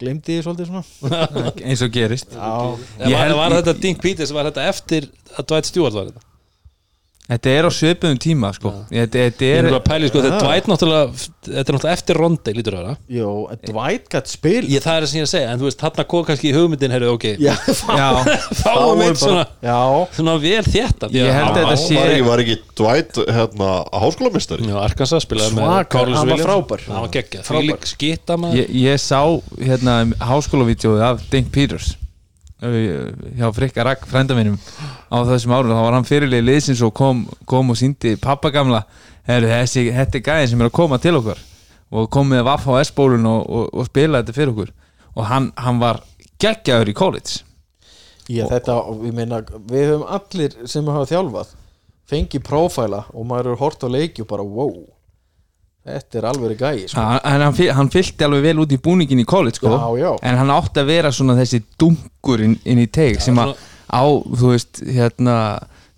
[0.00, 1.50] glemdi ég svolítið svona.
[1.60, 2.32] Eins og gerist.
[2.32, 2.50] Já,
[3.04, 6.29] Ég Ég var, var þetta Dink Peters, var þetta eftir að Dwight Stewart var þetta?
[7.30, 8.70] Þetta er á svipuðum tíma sko.
[8.90, 12.18] Þetta, þetta Ég er að pæli sko, þetta er Dwight náttúrulega þetta er náttúrulega eftir
[12.18, 15.52] Rondi, lítur það en Dwight gætt spil Ég, það er það sem ég að segja,
[15.54, 17.54] en þú veist, þarna kom kannski í hugmyndin, heyrðu, ok, já,
[18.64, 19.78] fáum eitt svona, já,
[20.18, 21.10] svona vel þétta.
[21.14, 23.70] Ég held að þetta sé- var ekki, var ekki Dwight hérna,
[24.02, 26.84] háskólamistari Já, Arkansas spilaði með Svaka, Carlos hann var frábær.
[26.90, 27.62] Hann var geggjað, Frábær.
[27.62, 29.22] frílik skita maður ég, ég sá
[29.62, 29.96] hérna
[30.34, 31.92] háskólavídeóið af Dink Peters
[32.60, 34.58] hjá Frikka Ragg frænda mínum
[35.08, 38.82] á þessum árum, þá var hann fyrirlið liðsins og kom, kom og síndi pappa gamla.
[39.28, 41.40] Heru, þessi, þetta er gæðin sem er að koma til okkur
[41.90, 44.74] og kom með Vaff á S-bólun og, og, og spila þetta fyrir okkur.
[45.16, 46.02] Og hann, hann var
[46.40, 47.40] geggjaður í college.
[48.30, 48.76] Já þetta,
[49.08, 51.56] ég meina við höfum allir sem hafa þjálfað
[52.10, 54.76] fengið prófæla og maður er hort á leiki og bara wow
[55.86, 57.00] þetta er alveg gæi sko.
[57.00, 59.72] hann, hann, fyl- hann fylgdi alveg vel út í búningin í college sko.
[59.72, 60.10] Já, já.
[60.22, 63.54] en hann átti að vera svona þessi dunkur inn, inn í teig sem að
[63.90, 65.36] á, þú veist, hérna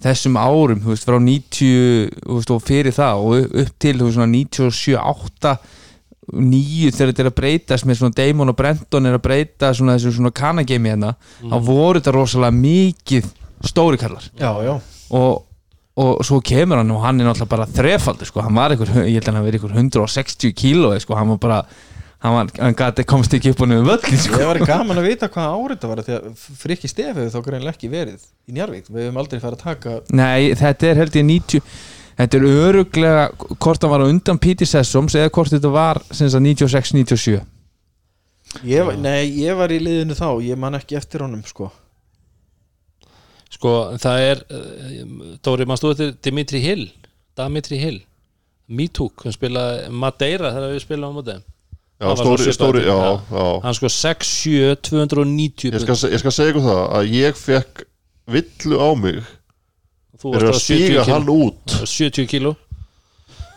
[0.03, 4.09] þessum árum, þú veist, frá 90 þú veist, og fyrir það og upp- til þú
[4.09, 5.57] veist, svona 97, 8
[6.33, 9.97] 9 þegar þetta er að breytast með svona Damon og Brenton er að breyta svona
[9.99, 13.27] þessu svona kanagemi hérna þá voru þetta rosalega mikið
[13.67, 14.75] stóri kallar já, já
[15.19, 15.43] og,
[16.01, 19.19] og svo kemur hann og hann er náttúrulega bara þrefaldur sko, hann var einhver, ég
[19.19, 21.59] held að hann verið einhver 160 kíló sko, hann var bara
[22.23, 24.39] hann, var, hann gati komst ekki upp og niður völlin sko.
[24.41, 27.43] Ég var gaman að vita hvað árið þetta var því að frikki stef hefur þá
[27.49, 31.19] greinlega ekki verið í Njarvík, við hefum aldrei farið að taka Nei, þetta er held
[31.21, 31.67] ég 90
[32.23, 33.27] þetta er öruglega
[33.59, 37.37] hvort hann var undan Píti Sessoms eða hvort þetta var sem sagt 96-97
[38.65, 41.69] ég, var- Nei, ég var í liðinu þá, ég man ekki eftir honum sko
[43.53, 46.87] Sko, það er uh, Dóri, maður stóð þetta Dimitri Hill?
[47.39, 47.99] Dimitri Hill.
[48.73, 51.35] Mítuk, hann spilaði Madeira þegar við spilaðum á móti.
[52.03, 52.97] Já, stóri, stóri, já,
[53.31, 53.45] já.
[53.63, 57.85] Hann sko 6-7, 290 Ég, skal, ég skal segja ykkur það að ég fekk
[58.33, 59.21] villu á mig
[60.19, 61.13] Þú er að varst á 70 stíga kíló.
[61.13, 61.77] hann út.
[61.93, 62.53] 70 kíló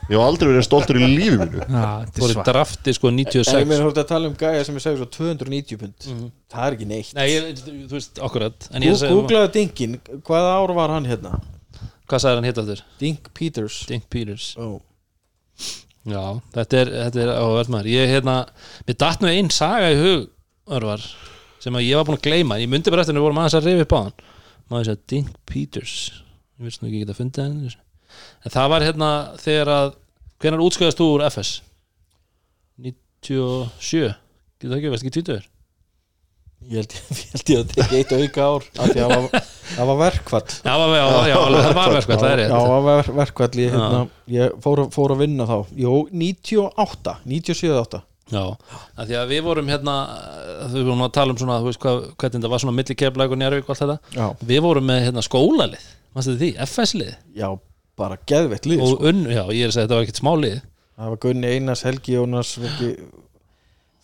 [0.10, 1.64] ég hef aldrei verið stoltur í lífi mínu.
[1.66, 4.78] Já, Þú voru drafti sko En ég 96 meina ert að tala um gæja sem
[4.78, 6.08] ég segi svo 290 pund.
[6.54, 7.12] Það er ekki neitt.
[7.18, 8.70] Nei, ég, þú veist, akkurat.
[8.72, 11.40] Er að Googlaðu Dinkin, hvaða ár var hann hérna?
[12.10, 12.82] hvað sagði hann hitt aftur?
[13.02, 13.80] Dink Peters.
[13.90, 14.50] Dink Peters.
[14.62, 14.78] Oh.
[16.06, 17.92] Já, þetta er, þetta er áverð maður.
[17.96, 18.36] Ég, hérna,
[18.86, 20.28] mér datt nú einn saga í hug
[20.76, 21.02] Örvar,
[21.62, 22.60] sem að ég var búin að gleyma.
[22.62, 24.16] Ég myndi bara eftir en við vorum aðeins að rifja upp á hann.
[24.70, 25.98] Maður segja Dink Peters?
[26.58, 27.85] Ég veist nú ekki geta fundið hann
[28.46, 29.10] En það var hérna
[29.42, 29.94] þegar að
[30.44, 31.52] Hvenær útskæðast þú úr FS?
[32.84, 34.16] 97
[34.60, 35.52] Getur það ekki, veist ekki 20
[36.66, 39.14] Ég held ég, held ég að tekja eitt auka ár af því að
[39.76, 43.76] það var verkvall það var verkvæmt, það er já, rétt það var ver- verkvall ég,
[43.76, 44.00] hérna,
[44.34, 45.56] ég fór, fór að vinna þá.
[45.84, 45.92] Jó,
[46.24, 48.02] 98, 97-8
[48.34, 48.42] Já,
[48.98, 49.96] að því að við vorum hérna
[50.72, 53.36] þau vorum að tala um svona, þú veist hvað, hvernig þetta var svona milli keflæk
[53.36, 53.98] og njárvík og allt þetta.
[54.18, 55.84] Já, Við vorum með hérna skólalið,
[56.18, 57.50] mannstu því, FS-lið já
[58.00, 58.96] bara geðveitt lið sko.
[58.96, 60.58] og unn, já, ég er að segja þetta var ekkert smá lið.
[60.96, 62.90] Það var Gunni Einars, Helgi Jónas Viki,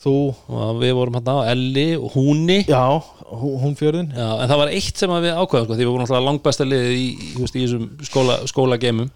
[0.02, 0.16] Þú.
[0.50, 2.64] Og við vorum hérna á Elli og Húni.
[2.66, 2.82] Já,
[3.38, 6.24] hún, fjörðin Já, en það var eitt sem við ákveðum sko, því við vorum alltaf
[6.26, 9.12] langbæsta liðið í, í, í þessum skóla, skólageimum.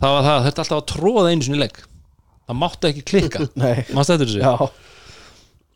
[0.00, 1.82] Það var það að þetta alltaf að tróða einu sinni leik
[2.50, 3.44] það mátti ekki klikka.
[3.62, 4.40] Nei, mannstu þetta þessu?
[4.40, 4.54] Já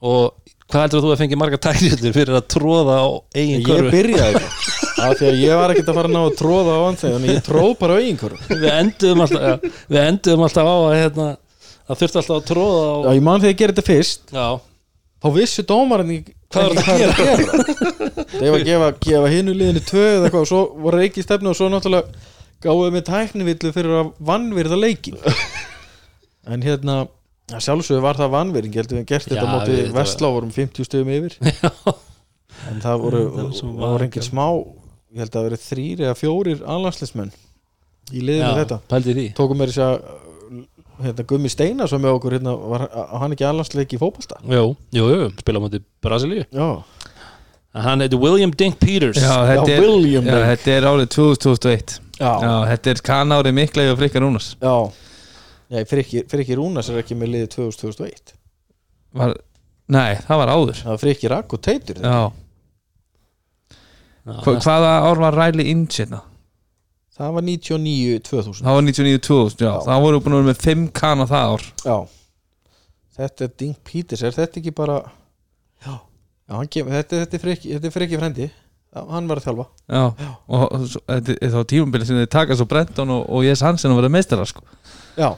[0.05, 0.33] og
[0.71, 3.07] hvað heldur þú að fengi marga tæknildur fyrir að tróða á
[3.37, 3.91] eigin Ég körfu?
[3.95, 4.43] byrjaði.
[4.45, 6.99] Ekki af því að ég var ekkert að fara að ná að tróða á hann
[7.01, 9.55] þannig ég tróð bara á einhverjum við enduðum alltaf já,
[9.95, 11.27] við enduðum alltaf á að hérna,
[11.89, 14.23] það þurfti alltaf að tróða á Já, ég man þegar ég gerði þetta fyrst.
[14.35, 14.47] Já,
[15.25, 17.15] þá vissi dómarinn ekki Hvað ekki þetta að gera?
[18.31, 21.51] Það var að gefa, gefa hinu liðinu tvö eða eitthvað og svo voru reiki stefnu
[21.51, 22.31] og svo náttúrulega
[22.65, 25.19] gáðum við tæknivillu fyrir að vannvirða leikin
[26.55, 26.97] en hérna
[27.53, 30.51] að sjálfsögðu var það vannvirðing ég held að við gert þetta við- var- Vestlá vorum
[30.55, 31.39] 50 stöðum yfir.
[32.71, 33.21] En það voru,
[33.77, 34.45] voru engin smá
[35.15, 37.33] ég held að það verið þrýr eða fjórir alhanslismenn
[38.15, 38.79] í liðinu þetta.
[39.37, 39.97] tókum mér þess að
[41.05, 42.85] hérna, Gummi Steina sem með okkur hérna, var
[43.21, 44.39] hann ekki alhansleik í fótbolta?
[44.47, 44.63] Jú,
[44.95, 46.47] jú, jú, spila móti Brasilíu.
[46.55, 46.69] Já,
[47.85, 49.19] hann heiti William Dink Peters.
[49.19, 50.51] Já, þetta Já, er, William já, Blake.
[50.55, 54.77] þetta er árið 2021 já, Já, þetta er kanári mikla og frikka rúnars já.
[55.91, 58.35] Frikki, Frikki Rúnas er ekki með liðið 2001
[59.15, 59.35] var,
[59.89, 60.79] Nei, það var áður.
[60.81, 62.15] Það var Frikki Rakk og Teitur Já,
[64.25, 66.23] Já, Hva, hvaða ár var Riley Inge hérna?
[67.15, 69.75] það var 99-2000 Það var 99-2000, já, Já.
[69.87, 71.67] það voru búin að vera með 5 kana það ár.
[71.85, 71.97] Já.
[73.15, 74.97] Þetta er Dink Peters, er þetta ekki bara
[75.85, 75.93] já,
[76.49, 79.47] já hann kemur, þetta, þetta er Frikki þetta er Frikki frendi, já, hann var að
[79.47, 79.67] þjálfa.
[79.95, 80.03] Já,
[80.59, 83.95] og svo- þetta er þá tímabili sem þið taka svo Brenton og, og Jess Hansen
[83.95, 84.65] að vera meistara sko.
[85.21, 85.29] já,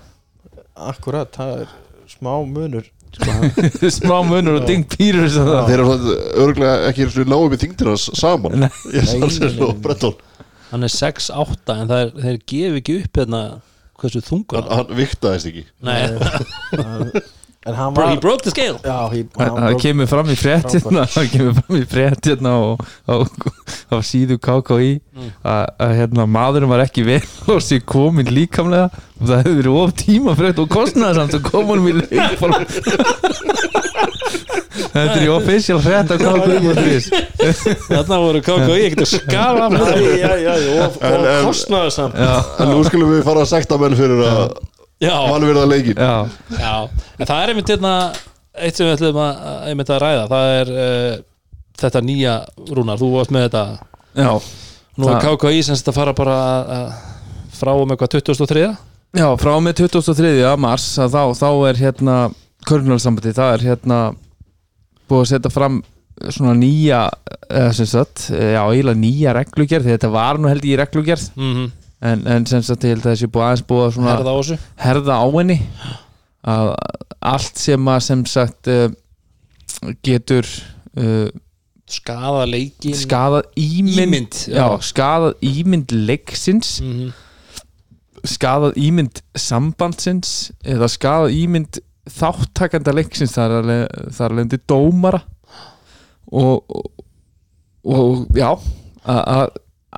[0.76, 1.72] akkurat það er
[2.10, 2.86] smá munur.
[3.16, 4.66] Smá munur og.
[4.68, 4.84] Ding
[5.32, 8.66] það Þeir eru örgulega ekki eins og náum við þingdina saman.
[10.66, 13.42] Hann er 6'8 en það er, þeir gefi ekki upp hérna
[13.96, 15.62] hversu þungur Hann, hann viktaðist ekki.
[15.86, 16.00] Nei,
[17.66, 18.78] var he broke the scale.
[18.84, 22.52] Já, he, Það hann það broke- kemur fram í fréttina Það kemur fram í fréttina
[22.62, 23.14] og á,
[23.90, 24.92] á síðu KKI
[25.42, 27.22] að að, hérna, maðurinn var ekki vel
[27.56, 28.90] og sér komin líkamlega.
[29.16, 32.54] Og það hefur verið of tímafrétt og kostnaði samt að koma honum í leikform.
[34.96, 36.58] Þetta er í official frétt af KKI
[37.88, 41.44] þarna voru KKI ekkert að skala af já, já, já, já, og, En- og en-
[41.48, 42.32] kostnaði samt Já,
[42.64, 44.56] En nú skulum við fara að sekta menn fyrir að
[45.02, 46.12] já, vanverða leikin já,
[46.56, 46.74] já,
[47.18, 47.94] en það er einmitt hérna
[48.56, 50.26] eitt sem við ætlum að, að- einmitt að ræða.
[50.32, 51.16] Það er uh,
[51.82, 52.36] þetta nýja
[52.72, 53.64] Rúnar, þú varst með þetta.
[54.16, 54.30] Já.
[54.96, 56.86] Nú er KKI sem þetta fara bara að- að
[57.56, 58.62] frá og með hvað 2003
[59.16, 60.56] Já, frá með 23.
[60.60, 62.16] mars að þá, þá er hérna
[62.68, 63.98] Körnunarsambandi, það er hérna
[65.08, 65.76] búið að setja fram
[66.32, 66.98] svona nýja
[67.46, 71.26] eða sem sagt, já, eiginlega nýja reglugerð því þetta var nú held ég í reglugerð.
[71.36, 71.66] Mm.
[72.02, 74.36] En, en sem sagt, ég held að þessi búið aðeins búið að svona herða á
[74.40, 74.58] þessu.
[74.76, 75.58] herða á henni.
[76.46, 76.70] Að
[77.32, 78.88] allt sem að sem sagt uh,
[80.06, 80.46] getur
[81.00, 81.28] uh,
[81.86, 84.60] skada leikin skadað ímynd, Ímynd, já.
[84.60, 86.80] já, skadað ímynd leiksins.
[86.82, 87.12] Mm -hmm.
[88.26, 95.22] skadað ímynd sambandsins eða skadað ímynd þáttakanda leiksins þar er alveg- dómara.
[96.26, 96.90] Og, og,
[97.84, 98.50] og já
[99.06, 99.48] að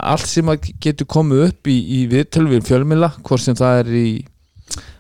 [0.01, 0.47] allt sem
[0.81, 4.09] getur komið upp í, í viðtölvið fjölmila hvort sem það er í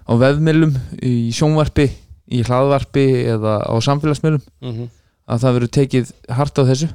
[0.08, 0.72] á veðmilum,
[1.02, 1.90] í sjónvarpi
[2.32, 3.04] í hlaðvarpi
[3.34, 4.88] eða á samfélagsmiðlum Mhm.
[5.28, 6.88] að það verður tekið hart á þessu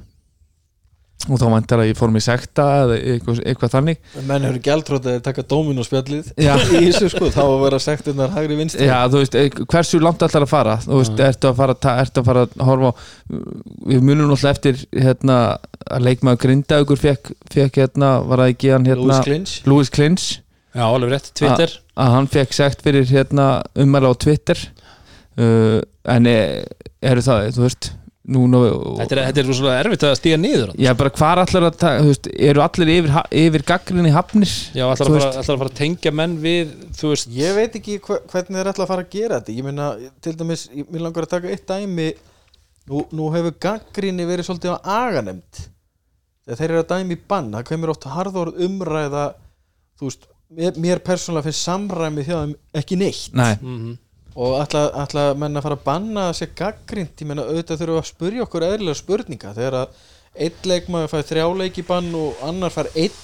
[1.30, 4.00] og þá vantar að ég fór mig sekta eða eitthvað, eitthvað þannig.
[4.28, 6.54] Menn hefur gjaldrótt að taka dóminóspjallið Já.
[6.82, 8.88] í þessu sko, þá að vera sagt innar hægri vinstri.
[8.90, 10.76] Já, þú veist, eh, hversu langt ætlar að fara?
[10.84, 12.94] Þú veist, ertu að fara, ertu að fara að horfa á
[13.88, 15.40] við munum náttúrulega eftir hérna,
[15.88, 19.56] að leikmaður Grindaugur fekk, fekk hérna, var það ekki hann hérna, Louis Clinch.
[19.70, 20.30] Louis Clinch.
[20.74, 21.76] Já, alveg rétt, Twitter.
[22.00, 24.60] Að hann fekk sekt fyrir hérna, umæla á Twitter.
[25.34, 25.80] Uh,
[26.10, 26.38] en e,
[27.02, 27.94] eru það, þú veist
[28.24, 28.60] nú, nú,
[29.02, 31.94] þetta er, þetta er rosalega erfitt að stíga niður Já, bara hvar allar að ta-
[32.00, 34.54] þú veist, eru allir yfir, yfir gaggrinni hafnir?
[34.78, 38.22] Já, Þú að, að fara að tengja menn við þú veist, ég veit ekki hva,
[38.32, 39.58] hvernig þeir ætla að fara að gera þetta.
[39.58, 39.90] Ég meina,
[40.24, 42.10] til dæmis, ég mér langar að taka eitt dæmi.
[42.91, 45.62] Nú, nú hefur gaggrinni verið svolítið á aganemnd
[46.44, 49.22] þegar þeir eru að dæmi í bann það kemur oft harðorð umræða
[50.00, 53.30] þú veist, mér, mér persónulega finnst samræmi hjá þeim ekki neitt.
[53.40, 53.94] Nei, mm
[54.34, 57.95] og ætla, ætla menn að fara að banna að sé gaggrind ég meina auðvitað þurfum
[57.95, 59.53] við að spurja okkur eðlilega spurninga.
[59.57, 60.03] Þegar að
[60.34, 63.18] einn leikmaður fær þrjáleiki bann og annar fær einn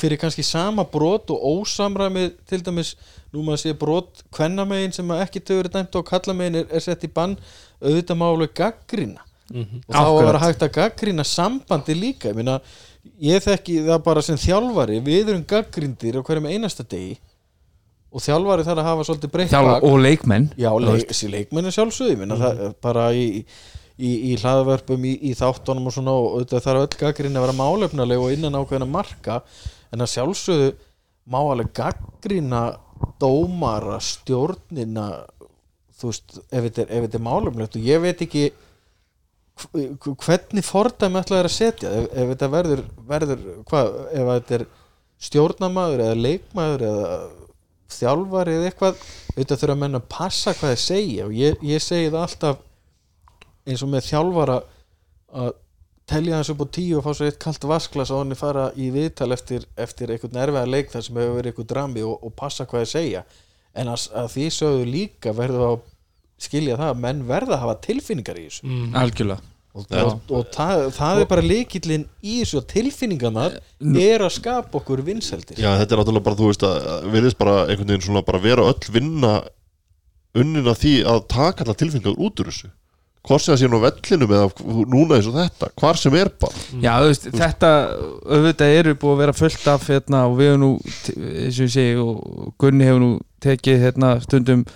[0.00, 2.94] fyrir kannski sama brot og ósamræmi til dæmis,
[3.32, 7.04] nú maður sé brot kvennamegin sem að ekki tögur dæmt og kallamegin er, er sett
[7.04, 7.36] í bann
[7.82, 10.42] auðvitað má alveg gaggrina og þá að vera Akkurat.
[10.46, 12.30] hægt að gaggrina sambandi líka.
[12.32, 12.60] Ég meina,
[13.20, 15.02] ég þekki það bara sem þjálfari.
[15.04, 17.18] Við erum gaggrindir á hverjum einasta degi
[18.14, 19.54] og þjálfari þarf að hafa svolítið breytt
[19.90, 23.24] og leikmenn Já, leik, leikmenn er sjálfsögði minna, það, er bara í,
[23.98, 27.56] í, í hlaðverpum í, í þáttunum og svona og auðvitað þarf öll gaggrinn að vera
[27.58, 29.40] málefnaleg og innan ákveðina marka.
[29.94, 30.70] En að sjálfsögðu
[31.30, 32.62] má alveg gaggrina
[33.20, 35.08] dómara, stjórnina
[35.98, 38.48] þú veist, ef þetta er, er málefnilegt og ég veit ekki
[39.62, 41.90] hv- hvernig fordæmi ætlaði að setja.
[41.98, 44.66] Ef, ef þetta verður, verður hvað, ef þetta er
[45.24, 47.08] stjórnamaður eða leikmaður eða
[47.92, 49.02] þjálfari eða eitthvað
[49.34, 51.26] auðvitað þurfa menn að passa hvað þeir segja.
[51.26, 52.62] Og ég, ég segi það alltaf
[53.64, 54.58] eins og með þjálfara
[55.34, 55.54] að
[56.10, 58.90] telja hans upp á tíu og fá svo eitt kalt vasklas og hann fara í
[58.92, 62.68] viðtal eftir, eftir einhvern erfiða leik þar sem hefur verið einhver drami og, og passa
[62.68, 63.24] hvað þeir segja.
[63.74, 65.80] En að, að því sögðu líka verður að
[66.44, 68.68] skilja það að menn verða að hafa tilfinningar í þessu.
[68.68, 68.94] Mm.
[69.00, 73.56] algjörlega og, og, og það, það er bara líkillinn í þessu og tilfinningarnar
[73.98, 77.56] er að skapa okkur vinseldir Já, þetta er náttúrulega bara, þú veist að viðist bara
[77.66, 79.34] einhvern veginn svona bara vera öll vinna
[80.38, 82.70] unnin að því að taka alltaf tilfinningar út úr þessu.
[83.24, 86.28] Hvort sem það sé nú á vellinum eða núna eins og þetta, hvar sem er
[86.42, 86.64] bara.
[86.76, 87.70] Já, þú veist, þetta
[88.36, 90.68] auðvitað eru búið að vera fullt af hérna, og við hefum nú,
[91.14, 93.12] eins og ég segi og Gunni hefur nú
[93.46, 94.66] tekið hérna, stundum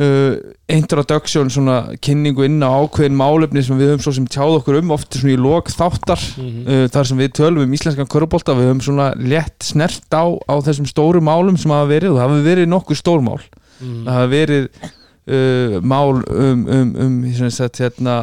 [0.00, 0.36] uh,
[0.70, 4.92] introduction, svona kynningu inn á ákveðin málefni sem við höfum svo sem tjáð okkur um,
[4.96, 8.84] oft svona í lok þáttar uh, þar sem við tölum um íslenskan körubólta við höfum
[8.88, 12.72] svona létt snert á, á þessum stóru málum sem hafa verið og það hafa verið
[12.72, 13.40] nokkuð stór mál.
[13.80, 14.00] Mm.
[14.04, 18.16] það hafa verið uh, mál um, um, um sagt, hérna,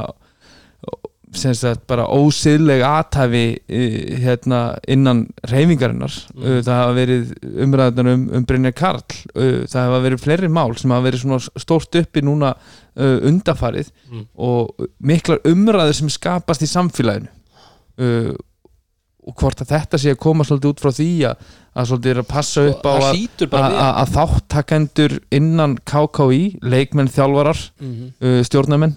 [1.36, 7.34] sagt, bara ósiðleg aðtæfi uh, hérna, innan reyfingarinnar uh, það hafa verið
[7.66, 9.04] umræðunar um, um Brynjar Karl.
[9.36, 12.54] Það hafa verið fleiri mál sem hafa verið svona stórt uppi núna
[12.98, 14.24] undafarið Mm.
[14.40, 17.28] og miklar umræður sem skapast í samfélaginu.
[19.28, 21.42] Og hvort að þetta sé að koma svolítið út frá því að,
[21.76, 23.08] að svolítið er að passa upp á að
[23.60, 28.06] að, að, þáttakendur innan KKÍ, leikmenn, þjálfarar Mhm.
[28.24, 28.96] uh, stjórnamenn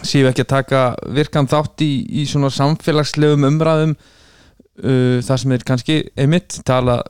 [0.00, 0.82] séu ekki að taka
[1.12, 1.90] virkan þátt í,
[2.22, 7.02] í svona samfélagslegum umræðum uh, þar sem er kannski einmitt tala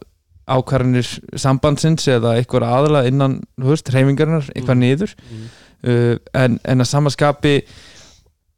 [0.51, 1.07] ákvarðanir
[1.39, 4.83] sambandsins eða eitthvað aðla innan reyfingarinnar, eitthvað Mm.
[4.83, 5.49] niður Mhm.
[5.87, 7.55] uh, en, en að samaskapi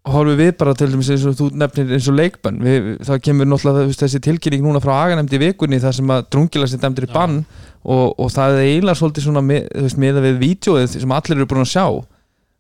[0.05, 3.47] horfum við bara til dæmis eins og þú nefnir eins og leikbann við, það kemur
[3.49, 7.39] náttúrulega þessi tilkynning núna frá aganemdi vikunni þar sem að drungilega sér dæmdur í bann
[7.85, 11.47] og, og það er eiginlega svolítið svona með, veist, með við vídjóið sem allir eru
[11.49, 11.87] búin að sjá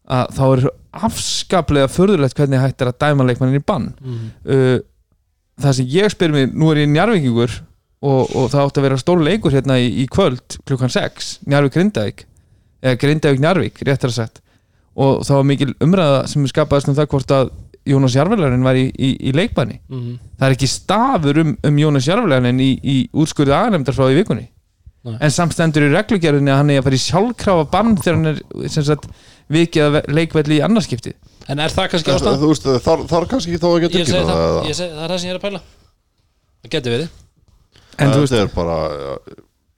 [0.08, 0.64] að þá er
[1.08, 4.26] afskaplega förðulegt hvernig hægt er að dæma leikmannin í bann Mhm.
[4.46, 4.78] uh,
[5.60, 7.50] það sem ég spyr mig nú er ég njarvíkingur
[8.04, 11.72] og, og það átti að vera stór leikur hérna í, í kvöld klukkan 6, Njarvík
[11.76, 12.24] Grindavík
[12.82, 14.40] eða Grindavík Njarvík, réttar að sett
[14.94, 17.52] og það var mikil umræða sem skapaðist um það hvort að
[17.84, 20.18] Jónas Jarvelarinn var í, í, í leikbanni Mhm.
[20.38, 24.48] það er ekki stafur um, um Jónas Jarvelarinn í, í úrskurði aganemdar frá í vikunni
[25.04, 25.18] Nei.
[25.20, 28.68] en samstendur í reglugerðinni að hann er að fara í sjálfkrafa bann þegar hann er
[28.72, 29.04] sem sagt,
[29.52, 31.12] vikið að leikvelli í annarskipti
[31.52, 32.38] en er það kannski Það, ástæð?
[32.40, 34.94] þú veist, þar, þar kannski þá að geta Ég segi tilkynna það, eða- ég segi,
[34.96, 35.60] það er það sem ég er að pæla
[36.64, 37.08] það getur verið
[37.98, 38.78] en þú veist, þetta er bara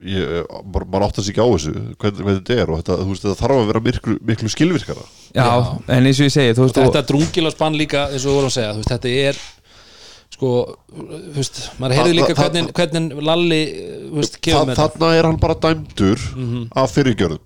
[0.07, 2.97] ég, bara, bara átt að sig ekki á þessu hvernig, hvernig þetta er og þetta,
[3.01, 5.05] þú veist, þetta þarf að vera miklu, miklu skilvirkara
[5.35, 5.53] já, Já.
[5.91, 8.57] en eins og ég segi þú veist, þetta drungilarsbann líka eins og við vorum að
[8.61, 9.39] segja þú veist, þetta er
[10.37, 10.49] sko,
[10.93, 13.61] þú veist, maður heyrði líka þa- hvernig, hvernig Lalli
[14.07, 16.67] þú veist, Þa, kemur með þetta þarna er hann bara dæmdur Mhm.
[16.77, 17.45] af fyrirgjörðum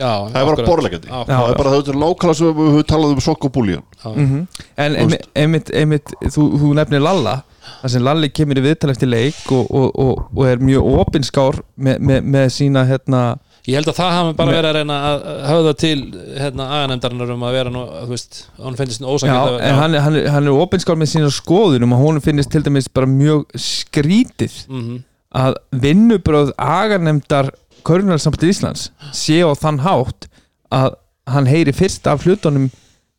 [0.00, 0.64] já, það er bara
[1.10, 4.10] Já, það er bara er nákvæmlega sem við höfum talað um sokk og búlíjan já.
[4.16, 4.46] Mhm.
[4.76, 7.42] en einmitt, einmitt, einmitt þú, þú nefnir Lalla
[7.82, 11.60] þar sem Lalli kemur í viðtal eftir leik og, og, og, og er mjög opinskár
[11.78, 13.38] með, með, með sína hérna
[13.68, 15.98] ég held að það hafi bara verið að reyna að höfða til
[16.38, 20.18] hérna aganemdarinnar um að vera nú, þú veist, hann finnst Já, ósakjönd en hann, hann,
[20.36, 24.98] hann er opinskál með sína skoðunum og hún finnist til dæmis bara mjög skrítið mm
[25.30, 27.52] að vinnubröð aganemdar
[27.86, 30.26] Körnarsamtið Íslands sé á þann hátt
[30.74, 30.96] að
[31.30, 32.68] hann heyri fyrst af hlutunum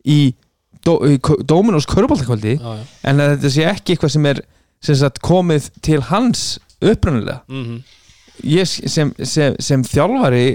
[0.04, 0.34] í,
[0.84, 1.16] dó, í
[2.60, 2.84] já, já.
[3.08, 4.44] en þetta sé ekki eitthvað sem er
[4.82, 7.42] sem sagt, komið til hans upprunalega.
[7.48, 7.82] Mm
[8.44, 10.46] ég sem, sem, sem þjálfari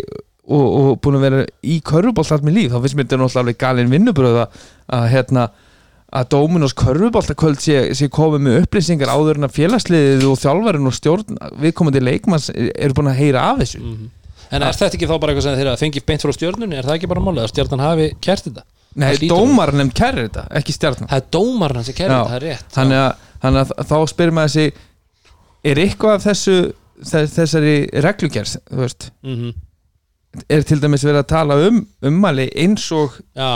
[0.47, 3.43] og, og búin að vera í körfubolt allt með líf, þá finnst mér þetta náttúrulega
[3.45, 4.61] alveg galin vinnubröð að,
[5.13, 5.47] hérna
[6.17, 10.95] að Dóminós körfuboltakvöld sé, sé komið með upplýsingar áður en að félagsliðið og þjálfarin og
[10.97, 13.83] stjórn viðkomandi leikmanns eru búin að heyra af þessu.
[14.47, 17.01] En er þetta ekki þá bara eitthvað sem þeirra fengi beint frá stjörnunni, er það
[17.01, 18.63] ekki bara málið að stjörnan hafi kert þetta?
[18.97, 21.09] Nei, Það hlýtur dómar nefn kærir þetta, ekki stjarnan.
[21.11, 22.21] Það er dómarinn sem kærir Já.
[22.23, 22.69] það er rétt.
[22.77, 24.79] þannig að, þannig að þá spyrir maður sig
[25.67, 27.77] er eitthvað af þessu þess, þessari
[28.71, 29.53] veist, mm
[30.53, 33.47] er til dæmis verið að tala um ummæli eins og já,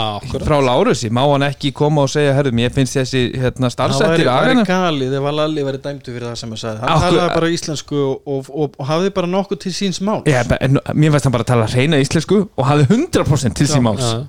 [0.41, 4.31] frá Lárusi, má hann ekki koma og segja herrðum, ég finnst þessi hérna, Það starfsættir
[4.31, 6.81] agana væri galið ef að Lalli væri dæmdu fyrir það sem að sagði.
[6.81, 10.21] Hann Akkur- talaði bara íslensku og, og, og, og hafði bara nokkuð til síns mál
[10.25, 13.85] Já, en, mér finnst hann bara að tala reyna íslensku og hafði 100% til sín
[13.85, 14.05] máls.
[14.05, 14.25] Já,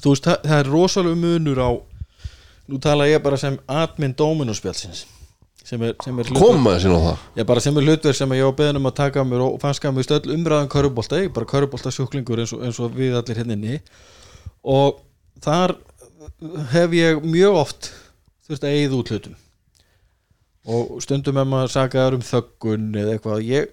[0.00, 1.70] Þú veist, það, það er rosalega munur á
[2.70, 5.04] Nú tala ég bara sem admin Dominóspjálsins
[5.64, 7.18] sem er, sem er hlutverk- koma þessi á það?
[7.36, 9.84] Já, bara sem er hlutverk sem ég var beðin um að taka mér og fannst
[9.84, 13.14] að mér stöll umræðan körubólta ég er bara körubólta sjúklingur eins og, eins og við
[13.18, 13.80] allir hérna inni.
[14.64, 15.00] Og
[15.44, 15.76] þar
[16.72, 17.90] hef ég mjög oft
[18.48, 19.36] þurft að eigða út hlutum.
[20.70, 23.44] Og stundum ef maður sakaður um þöggun eða eitthvað.
[23.48, 23.70] Ég,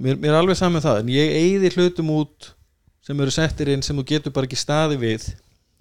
[0.00, 2.52] mér, mér er alveg saman það en ég eigði hlutum út
[3.04, 5.26] sem eru settir inn sem þú getur bara ekki staði við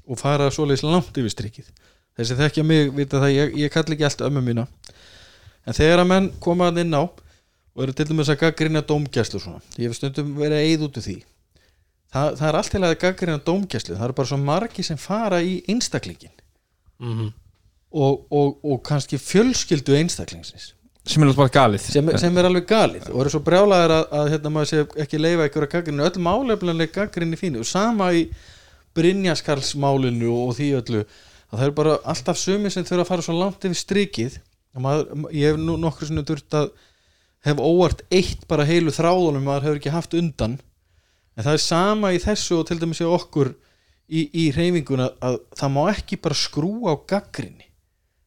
[0.03, 1.69] og fara svoleiðis langt yfir strikið.
[2.19, 4.67] Þessi þekkja mig vita það ég, ég kalli ekki allt ömmu mína
[5.67, 9.39] en þegar að menn koma að inn á og eru til dæmis að gaggrina dómgæslu
[9.41, 11.15] svona, ég hef stundum verið að eigð út úr því.
[12.13, 15.41] Það, það er allt til að gaggrina dómgæslu, það eru bara svo margi sem fara
[15.41, 16.35] í einstaklingin
[17.03, 17.31] Mhm.
[17.93, 20.73] og, og, og kannski fjölskyldu einstaklingsins.
[21.05, 21.81] Sem er alltaf bara galið.
[21.91, 25.19] Sem, sem er alveg galið og eru svo brjálæðir að, að hérna, maður sé ekki
[25.19, 27.59] leifa ykkur að gaggrinni öll málefnileg gaggrinni fínu.
[27.59, 28.21] Og sama í
[28.95, 33.35] Brynjaskarlsmálinu og því öllu að það eru bara alltaf sumi sem þurfa að fara svo
[33.37, 34.37] langt yfir strikið
[34.81, 36.71] maður, ég hef nú nokkur sinni þurft að
[37.45, 40.57] hef óvart eitt bara heilu þráðunum maður hefur ekki haft undan.
[41.37, 43.53] En það er sama í þessu og til dæmis í okkur
[44.07, 47.69] í, í reyfinguna að það má ekki bara skrúa á gaggrinni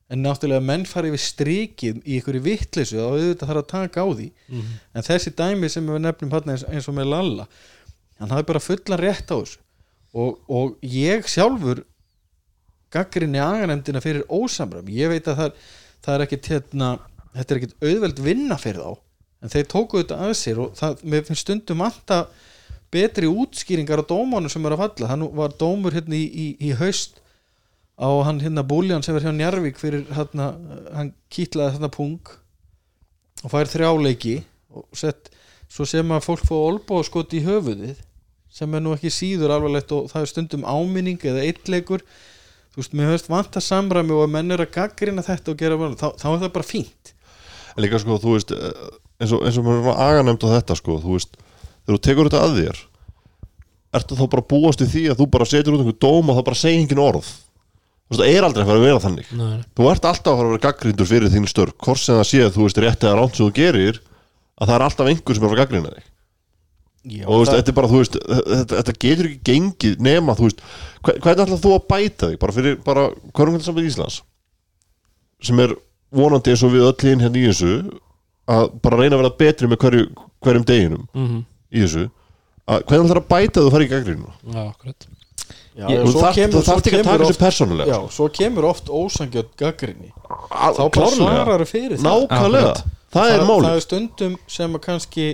[0.07, 4.05] en náttúrulega menn fara yfir strikið í ykkur í vitleysu þá auðvitað þarf að taka
[4.07, 4.27] á því.
[4.95, 7.49] En þessi dæmi sem við nefnum þarna eins, eins og með Lalla
[8.21, 9.59] hann hafði bara fullan rétt á þessu.
[10.17, 11.83] Og, og ég sjálfur
[12.95, 15.59] gaggrinni aganemdina fyrir ósamram ég veit að það,
[16.07, 16.91] það er ekkit hérna,
[17.35, 19.03] þetta er ekkit auðveld vinna fyrir þá
[19.43, 22.21] en þeir tóku þetta að sér og það, mér finnst stundum vanta
[22.95, 25.11] betri útskýringar á dómanu sem er að falla.
[25.11, 27.21] Hann var dómur hérna í, í, í haust
[27.97, 30.53] á hann hérna Búljan sem er hjá Njarvík fyrir hérna,
[30.95, 32.33] hann kýtlaði þarna pung
[33.43, 34.39] og fær þrjáleiki
[34.77, 35.31] og sett,
[35.73, 37.99] svo sem að fólk fá olbó skot í höfuðið
[38.53, 42.05] sem er nú ekki síður alvarlegt og það er stundum áminning eða eitleikur
[42.77, 45.79] þú veist, mér höfst vanta samræmi og að menn er að gaggrina þetta og gera
[45.97, 47.13] þá, þá er það bara fínt.
[47.73, 48.75] En líka sko, þú veist eh,
[49.23, 51.41] eins og, eins og maður er aga nefnd á þetta sko, þú veist,
[51.87, 52.83] þegar þú tekur þetta að þér
[53.97, 56.37] ertu þá bara að búast í því að þú bara setur út einhver dóm og
[56.37, 57.31] það bara segir engin orð?
[58.07, 59.31] Þú veist, það er aldrei að fara að vera þannig.
[59.33, 59.63] Nei, nei.
[59.73, 62.43] þú ert alltaf að fara að vera gaggrindur fyrir þín störk hvort sem það sé
[62.45, 64.03] að þú veist rétt eða ránt sem þú gerir
[64.61, 66.11] að það er alltaf einhver sem er að fara að gaggrina þig
[67.07, 70.01] Já, og þú veist, það, þetta er bara, þú veist þetta, þetta getur ekki gengið
[70.03, 70.63] nema, þú veist
[71.07, 72.39] hver- hvernig ætlar þú að bæta þig?
[72.43, 73.05] Bara fyrir, bara
[73.37, 74.23] hverjum Íslands
[75.47, 75.75] sem er
[76.17, 77.73] vonandi eins og við öll hinn hérna í þessu
[78.49, 80.07] að bara reyna að vera betri með hverju,
[80.43, 81.45] hverjum deginum Mhm.
[81.73, 82.11] í þessu.
[82.67, 85.07] Að hvernig ætlar að bæta þú fara í gaggrinu Já, akkurat.
[85.77, 87.87] Já, þú svo þarft ekki að taka þessu persónulega.
[87.93, 90.11] Já, svo kemur oft ósangjöld gaggrinni
[90.51, 92.07] Al- þá bara svarar fyrir það.
[92.07, 93.77] Nákvæmlega, það er það málið.
[93.77, 95.27] er stundum sem að kannski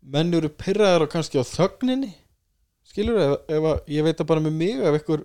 [0.00, 2.14] menn eru pyrraðar og kannski á þögninni
[2.90, 5.24] skilur ef, ef að, ég veit að bara með mig ef ykkur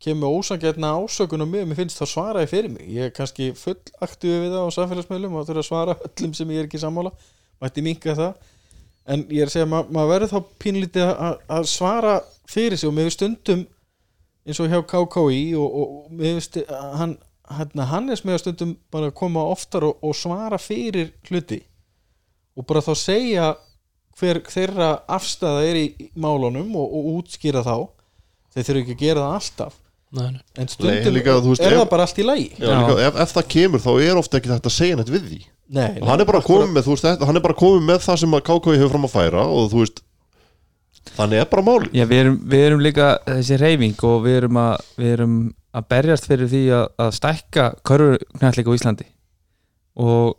[0.00, 2.86] kemur ósangjarna ásökun á mig mér finnst það svara ég fyrir mig.
[2.88, 6.54] Ég er kannski full aktífi við það á samfélagsmiðlum og þurfa að svara öllum sem
[6.54, 7.12] ég er ekki sammála.
[7.60, 8.46] Mætti minka það.
[9.10, 12.14] En ég er að segja að ma maður verður þá pínlítið að, að svara
[12.48, 13.66] fyrir sig og mér finnst stundum
[14.46, 17.16] eins og hjá KKI og, og, og mér finnst að hann
[17.50, 21.60] hann, Hannes með að stundum bara koma oftar og, og svara fyrir hluti.
[22.56, 23.50] Og bara þá segja
[24.18, 25.86] hver þeirra afstæða er í
[26.18, 27.76] málunum og, og útskýra þá.
[28.50, 29.78] Þeir þurfa ekki að gera það alltaf.
[30.10, 30.42] Nei, nei.
[30.58, 32.48] en stundum líka, þú veist, er ef- það bara allt í lagi.
[32.58, 35.26] Já, líka, ef, ef það kemur þá er ofta ekki þetta að segja neitt við
[35.28, 35.40] því.
[35.70, 38.72] Nei, og hann er með, veist, hann er bara komið með það sem að KK
[38.74, 40.00] hefur fram að færa og þú veist
[41.16, 44.58] þannig er bara máli Já, við erum, við erum líka þessi reyfing og við erum
[44.60, 45.36] að, við erum
[45.70, 49.06] að berjast fyrir því að, að stækka körfuknallega á Íslandi.
[50.00, 50.34] Og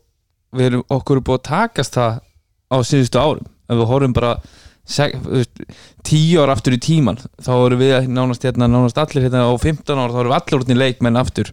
[0.58, 2.20] við erum, okkur er búið að takast það
[2.72, 4.34] á síðustu árum ef við horfum bara
[4.92, 5.62] seg, þú veist,
[6.08, 10.02] tíu ár aftur í tíman þá erum við nánast, hérna, nánast allir hérna, á 15
[10.02, 11.52] ára þá erum við allir útni leikmenn aftur.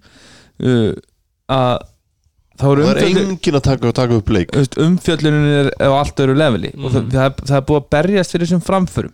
[0.59, 0.95] Uh,
[1.53, 1.77] að
[2.59, 4.57] þá og erum það er engin að taka, taka upp leik.
[4.83, 7.11] Umfjöllunin er á allt öru leveli og það, Mhm.
[7.15, 9.13] það, er- það er búið að berjast fyrir þessum framförum.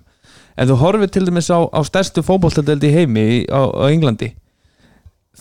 [0.56, 4.32] En þú horfir til dæmis á, á stærstu fótboltadeldi í heimi í- á, á Englandi.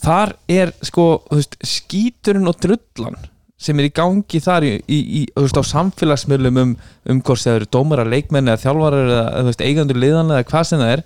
[0.04, 3.14] Þar er sko veist, skíturinn og drullan
[3.64, 6.72] sem er í gangi þar í, í, í veist, á samfélagsmiðlum um,
[7.10, 10.82] um hvort það eru dómara, leikmenn eða þjálfarar eða veist, eigendur liðan eða hvað sem
[10.82, 11.04] það er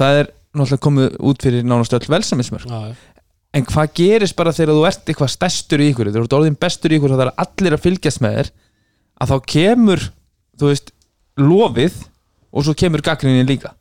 [0.00, 3.26] það er náttúrulega komið út fyrir nánast öll velsamismörk já, já.
[3.58, 6.94] en hvað gerist bara þegar þú ert eitthvað stærstur í ykkur þú ert orðin bestur
[6.94, 8.52] í ykkur það er allir að fylgjast með þér
[9.20, 10.06] að þá kemur
[10.60, 10.94] þú veist,
[11.40, 12.00] lofið
[12.52, 13.72] og svo kemur gaggrinni líka.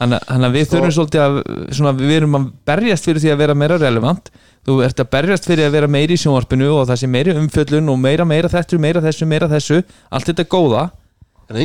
[0.00, 1.36] Þannig að- við þurfum svolítið að
[1.78, 4.30] svona, við erum að berjast fyrir því að vera meira relevant.
[4.66, 7.88] Þú ert að berjast fyrir að vera meiri í sjónvarpinu og það sé meiri umfjöllun
[7.92, 9.82] og meira meira þetta, meira þessu, meira þessu.
[10.10, 10.90] Allt þetta góða.
[11.50, 11.56] En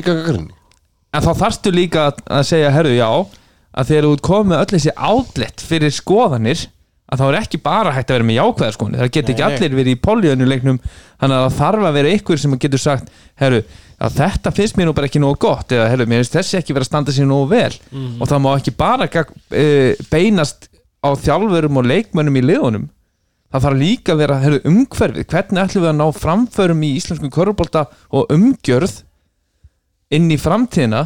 [1.14, 3.10] en þá þarftu líka að, segja herru já,
[3.76, 6.68] að þegar þú komið öll þessi outlet fyrir skoðanir
[7.06, 9.02] að þá er ekki bara hægt að vera með jákvæðar skoðanir.
[9.04, 12.56] Það get ekki allir verið í políunuleiknum þannig að það þarf að vera ykkur sem
[12.64, 13.12] getur sagt
[13.42, 13.60] herru,
[14.16, 16.88] þetta finnst mér nú bara ekki nógu gott eða herru, mér finnst þessi ekki vera
[16.88, 17.72] að standa sér nógu vel.
[18.20, 19.08] Og það má ekki bara
[19.54, 20.70] e, beinast
[21.06, 22.88] á þjálfurum og leikmönnum í liðunum.
[23.54, 27.32] Það þarf líka að vera herru, umhverfið, hvernig ætlum við að ná framförum í íslenskum
[27.32, 29.04] körubólta og umgjörð
[30.18, 31.06] inn í framtíðina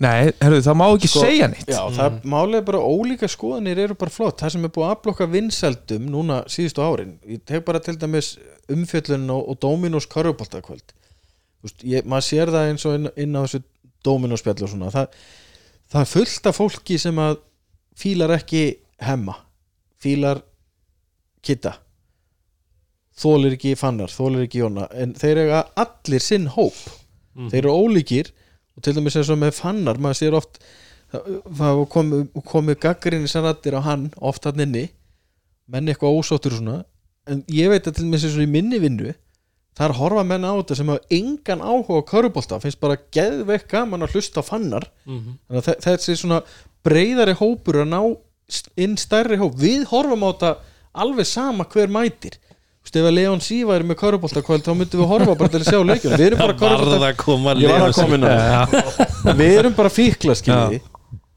[0.00, 1.68] Nei, herru, það má ekki Sko, segja neitt.
[1.68, 5.26] Já, það málega bara ólíka skoðanir eru bara flott, það sem er búið að aflokka
[5.28, 8.30] vinsældum núna síðustu árin ég tek bara til dæmis
[8.72, 10.08] umfjöllun og, og Dominos
[11.84, 13.60] ég, maður sér það eins og inn, inn á þessu
[14.04, 14.90] Dominos spjall og svona.
[14.94, 15.20] Það,
[15.92, 17.36] það er fullt af fólki sem að
[18.00, 18.64] fílar ekki
[19.04, 19.36] hemma.
[20.00, 20.40] Fílar
[21.44, 21.76] kitta.
[23.20, 26.78] Þólir ekki fannar, þólir ekki jóna en þeir eiga allir sinn hóp.
[27.50, 28.32] Þeir eru ólíkir
[28.76, 30.60] og til dæmis eins og með fannar maður sér oft
[31.10, 34.86] það komu, komu gaggrinni sannatir á hann oft hann inni.
[35.70, 36.76] Menn eitthvað ósáttur og svona.
[37.30, 39.12] En ég veit að til dæmis eins og í minni vinnu
[39.80, 44.02] þar horfa menn á þetta sem hafa engan áhuga á körubólta finnst bara geðveik gaman
[44.04, 44.88] að hlusta fannar.
[45.06, 45.38] Mhm.
[45.48, 46.40] þannig að þe- þessi svona
[46.84, 48.00] breyðari hópur að ná
[48.76, 49.54] inn stærri hóp.
[49.56, 50.56] Við horfum á þetta
[50.94, 52.36] alveg sama hver mætir
[52.98, 55.80] ef að Leon Sí væri með körubóltakvöld þá myndum við horfa bara til að sjá
[55.86, 56.62] leikjum við erum bara að
[58.30, 58.40] að
[58.72, 59.36] það.
[59.38, 60.80] Við erum bara fíkla skiljiði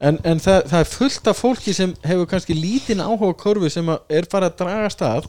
[0.04, 3.70] En, en það, það er fullt af fólki sem hefur kannski lítinn áhuga á körfu
[3.72, 5.28] sem að er farið að draga stað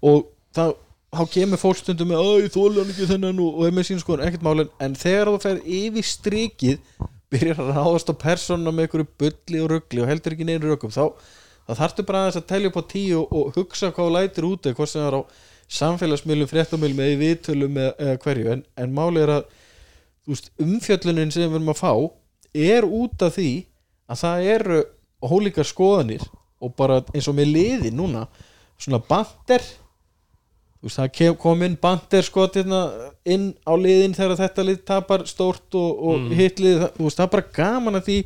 [0.00, 0.24] og
[0.56, 0.72] það,
[1.14, 4.00] þá kemur fólk stundum með að þú er ekki þennan og, og er með sín
[4.02, 4.24] skoðun.
[4.26, 9.08] Ekkert málin en þegar þú fer yfir strikið byrjar að ráðast á persónuna með einhverju
[9.22, 11.04] bulli og ruggli og heldur ekki neinu rökkum þá,
[11.68, 14.48] þá þarftu bara aðeins að telja upp á tíu og, og hugsa hvað þú lætir
[14.48, 15.22] út eða hvort sem það er á
[15.72, 18.50] samfélagsmiðlum, fréttamilum eða viðtölum eða, eða hverju.
[18.54, 19.46] En, en máli er að
[20.26, 21.92] veist, umfjöllunin sem við erum að fá
[22.56, 23.50] er út af því
[24.06, 24.82] að það eru
[25.26, 26.22] hólíkar skoðanir
[26.62, 28.26] og bara eins og með liði núna
[28.80, 29.64] svona bandir
[30.80, 32.82] þú veist, það kom inn bandir sko hérna,
[33.26, 36.36] inn á liðin þegar þetta lið tapar stórt og, og mm.
[36.40, 38.18] hitlið, veist, það er bara gaman að því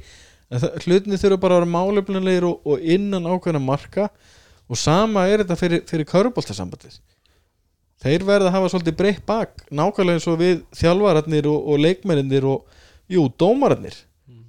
[0.50, 4.08] að það- hlutinni þurfa bara að vera málefnilegir og, og innan ákveðna marka.
[4.70, 7.00] Og sama er þetta fyrir, fyrir köruboltasambandið
[8.00, 12.46] þeir verða að hafa svolítið breytt bak nákvæmlega eins og við þjálfararnir og, og leikmennir
[12.48, 13.96] og jú, dómararnir.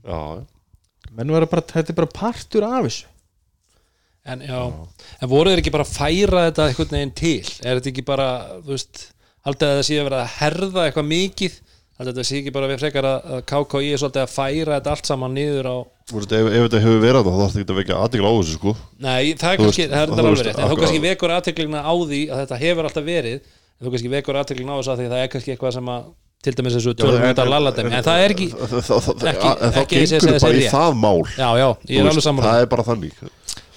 [0.02, 0.19] Já,
[1.11, 3.07] menn verða bara, þetta er bara partur af þessu.
[4.22, 4.60] En, já,
[5.18, 7.53] en voru þeir ekki bara að færa þetta einhvern veginn til?
[7.65, 8.28] Er þetta ekki bara,
[8.61, 9.06] þú veist
[9.48, 11.56] haldið að það sé að vera að herða eitthvað mikið
[12.10, 15.10] þetta sé ekki bara við frekar að, að KKI er svolítið að færa þetta allt
[15.11, 15.76] saman niður á
[16.11, 18.34] veist, ef, ef þetta hefur verið það þá þarf þetta ekki að vekja aðtikla á
[18.38, 18.73] þessu sko.
[19.06, 20.84] Nei, það er kannski, það er þetta alveg rétt en þú akkurat.
[20.86, 24.73] kannski vekur aðteklingna á því að þetta hefur alltaf verið en þú kannski vekur aðteklingna
[24.73, 26.10] á þessu að því það er kannski eitthvað sem að
[26.41, 30.72] til dæmis þessu tölum út af lalladæmi en það er ekki, þá gengur bara í
[30.73, 31.19] það mál.
[31.38, 33.19] Já, já, ég er alveg saman Það er bara þannig.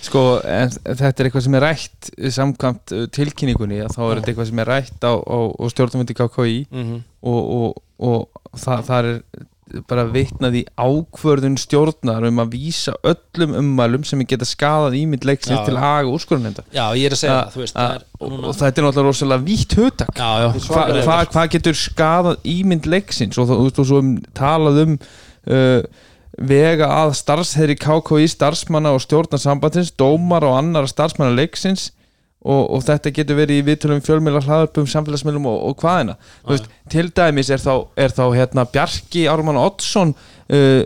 [0.04, 4.32] Sko, en þetta er eitthvað sem er rætt samkvæmt uh, tilkynningunni að þá er þetta
[4.32, 6.94] eitthvað sem er rætt á, á, á stjórnumöndi KKI mm
[7.24, 9.20] og, og, og það, það er
[9.88, 15.64] bara vitnað í ákvörðun stjórnar um að vísa öllum ummælum sem geta skadað ímynd leiksins
[15.66, 18.58] til aga úrskurunenda já, ég er að segja það, þú veist það er og, og
[18.60, 23.40] þetta er náttúrulega rosalega vítt já, já, Hva, hva, hvað getur skadað ímynd leiksins?
[23.40, 25.80] Og, þú veist, og svo um, talað um uh,
[26.54, 31.88] vega að starfsherri KKI starfsmanna og stjórnarsambatins dómar og annara starfsmanna leiksins
[32.44, 36.16] og, og þetta getur verið í viðtölum fjölmjöla hlaðarpum, samfélagsmiðlum og, og hvaðina
[36.48, 40.82] veist, til dæmis er þá, er þá hérna, Bjarki Ármann Oddsson uh,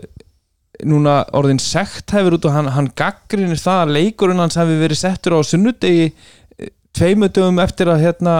[0.87, 5.01] núna orðin sekt hefur út og hann, hann gaggrinir það að leikurinn hans hefur verið
[5.01, 8.37] settur á sunnudegi eh, tveimur dögum eftir að hérna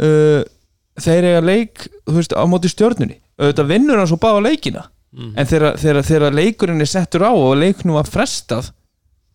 [0.00, 0.40] uh,
[1.02, 3.18] þeir eiga leik veist, á móti stjörnunni.
[3.40, 4.86] Auðvitað vinnur hann svo báða leikina.
[5.12, 8.70] En þegar, þegar, þegar leikurinn er settur á og leiknum var frestað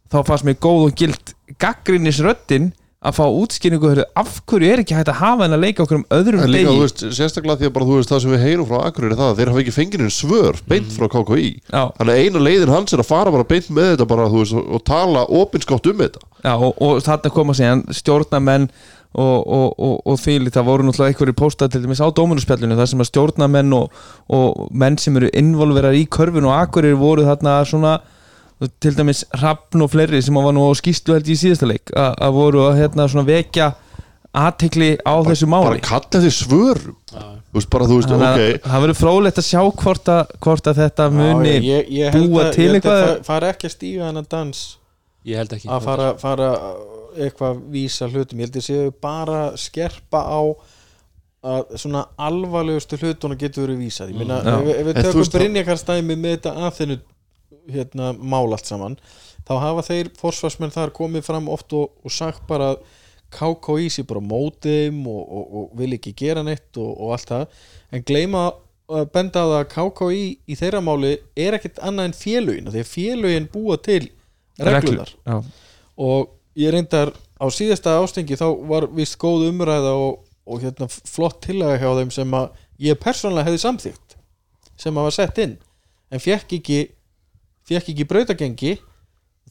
[0.10, 4.96] þá fannst mér góð og gild gaggrinnis röddin að fá heyrðu, af hverju er ekki
[4.98, 6.82] hægt að hafa henn að leika okkur um öðrum En líka, degi?
[6.82, 9.30] veist, sérstaklega því að bara, þú veist, það sem við heyrum frá Akureyri er það
[9.30, 11.84] að þeir hafa ekki fengið einn svör beint frá KKI Já.
[12.00, 14.84] Þannig að eina leiðin hans er að fara bara beint með þetta bara, veist, og,
[14.88, 16.24] tala opinskátt um þetta.
[16.42, 18.68] Já, og, og þarna koma síðan stjórnamenn
[19.18, 22.92] og, og, og, og því það voru náttúrulega einhverju póstað til dæmis á dómunuspjallinu þar
[22.92, 24.04] sem að stjórnamenn og,
[24.34, 27.98] og menn sem eru involverar í körfun og akkurir voru þarna svona
[28.82, 32.16] til dæmis Hrafn og fleiri sem var nú á skýslu held í síðasta leik að
[32.28, 33.68] að voru að hérna svona vekja
[34.38, 36.62] aðtekli á þessu bara máli kalla því þú
[37.56, 38.66] veist bara veist, Þannig að ok.
[38.68, 42.44] það verður frólægt að sjá hvort að, hvort að þetta muni Já, ég, ég búa
[42.44, 44.64] að, til að eitthvað- fa- fara ekki að stíga þennan dans.
[45.26, 45.68] Ég held ekki.
[45.74, 46.50] Að fara, fara
[47.18, 50.40] eitthvað vísa hlutum, ég held að séu bara að skerpa á
[51.48, 54.12] að svona alvarlegustu hlutunum getur verið vísað.
[54.12, 54.58] Ég meina, Já.
[54.60, 57.00] ef, ef við tökum veist það- Brynjakarstæmi með þetta aðþinu
[57.72, 58.98] hérna, mál allt saman
[59.48, 62.86] þá hafa þeir forsvarsmenn þar komið fram oft og, og sagt bara að
[63.34, 67.16] KKÍ sé bara á móti þeim og, og, og vil ekki gera neitt og, og
[67.16, 67.46] allt það
[67.92, 68.44] en gleyma
[68.88, 73.50] að benda að KKÍ í þeirra máli er ekkit annað en félögin því að félögin
[73.52, 74.06] búa til
[74.64, 75.42] reglunar Já.
[76.00, 81.42] og ég reyndar á síðasta ástengi þá var vist góð umræða og, og hérna flott
[81.46, 84.18] tillaga hjá þeim sem að ég persónlega hefði samþýgt
[84.80, 85.58] sem að var sett inn
[86.14, 86.80] en fekk ekki
[87.68, 88.74] fekk ekki brautagengi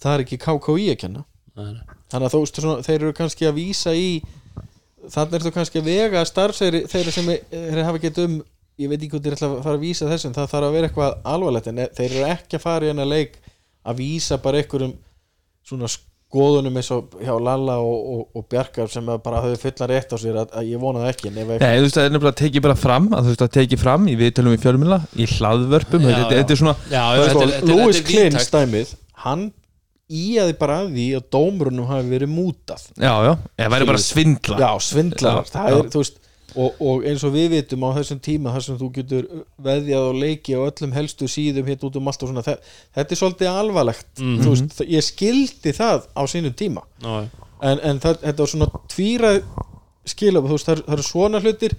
[0.01, 1.25] það er ekki KKÍ að kenna.
[1.57, 1.79] Nei,
[2.13, 4.11] þannig að þú þeir eru kannski að vísa í
[5.13, 8.37] þannig er þú kannski að vega starfsæri þeir sem þeir hafa gett um
[8.77, 10.91] ég veit ekki hvað þeir ætla að fara að vísa þessum það þarf að vera
[10.91, 13.39] eitthvað alvarlegt en þeir eru ekki að fara í hennar leik
[13.87, 14.93] að vísa bara einhverjum
[15.67, 15.89] svona
[16.37, 20.13] skoðunum eins og hjá Lalla og, og, og Bjarkar sem að bara höfðu fullan rétt
[20.13, 22.13] á sér að, að ég vona það ekki en ef Nei, þú veist, það er
[22.15, 24.99] nefnilega að tekið bara fram að þú veist að tekið fram í viðtölum í fjölmjöla
[25.17, 26.41] í hlaðvörpum, Já, þetta, já.
[26.43, 26.77] þetta er svona
[28.07, 28.53] Klins víðtækt.
[28.57, 28.93] dæmið
[29.27, 29.47] hann
[30.07, 32.85] íaði bara að því að dómurunum hafi verið mútað.
[32.95, 35.41] Já, já, það væri bara svindla já, svindlar.
[35.41, 36.21] Já, það er, þú veist
[36.57, 39.27] og, og eins og við vitum á þessum tíma þar sem þú getur
[39.63, 42.59] veðjað og leiki á öllum helstu síðum hér út um allt og svona þe-
[42.97, 44.41] þetta er svolítið alvarlegt Mhm.
[44.45, 47.29] þú veist, ég skildi það á sínum tíma já.
[47.63, 49.33] en, en það, þetta var svona tvíra
[50.07, 51.77] skilab, veist, það, það eru svona hlutir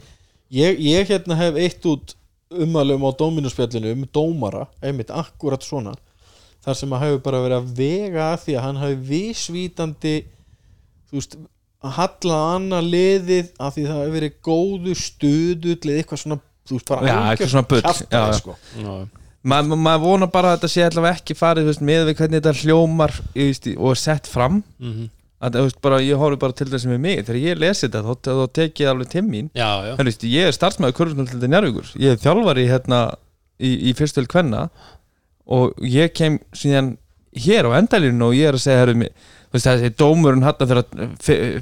[0.51, 2.15] ég, ég hérna hef eitt út
[2.51, 5.95] umalum á dóminuspjallinu um dómara, einmitt akkurat svona
[6.63, 10.15] þar sem að hefur bara verið að vega að því að hann hafi vísvítandi
[11.09, 11.35] þú veist
[11.87, 16.39] að halla á annað liðið að því það hefur verið góðu studull eða eitthvað svona
[16.67, 17.17] þú veist, bara já,
[18.11, 18.33] já.
[18.41, 18.55] sko.
[18.77, 18.95] Já.
[19.47, 22.17] Ma- ma- maður vonar bara að þetta sé allavega ekki farið þú veist, með við
[22.19, 25.05] hvernig þetta hljómar veist, og er sett fram Mhm.
[25.39, 28.01] að, þú veist, bara, ég horfi bara til þess með mig þegar ég lesi þetta
[28.03, 29.95] þá, þá tek ég alveg til mín já, já.
[29.95, 33.01] Þú veist, ég er starfsmæður kursusmjöldið njárvíkur ég er þjálfari hérna
[33.61, 34.69] í, í fyrstöld kvenna
[35.47, 36.97] og ég kem síðan
[37.37, 39.11] hér á endalínu og ég er að segja herru, mig,
[39.47, 40.83] þú veist, þessi dómurinn hann þegar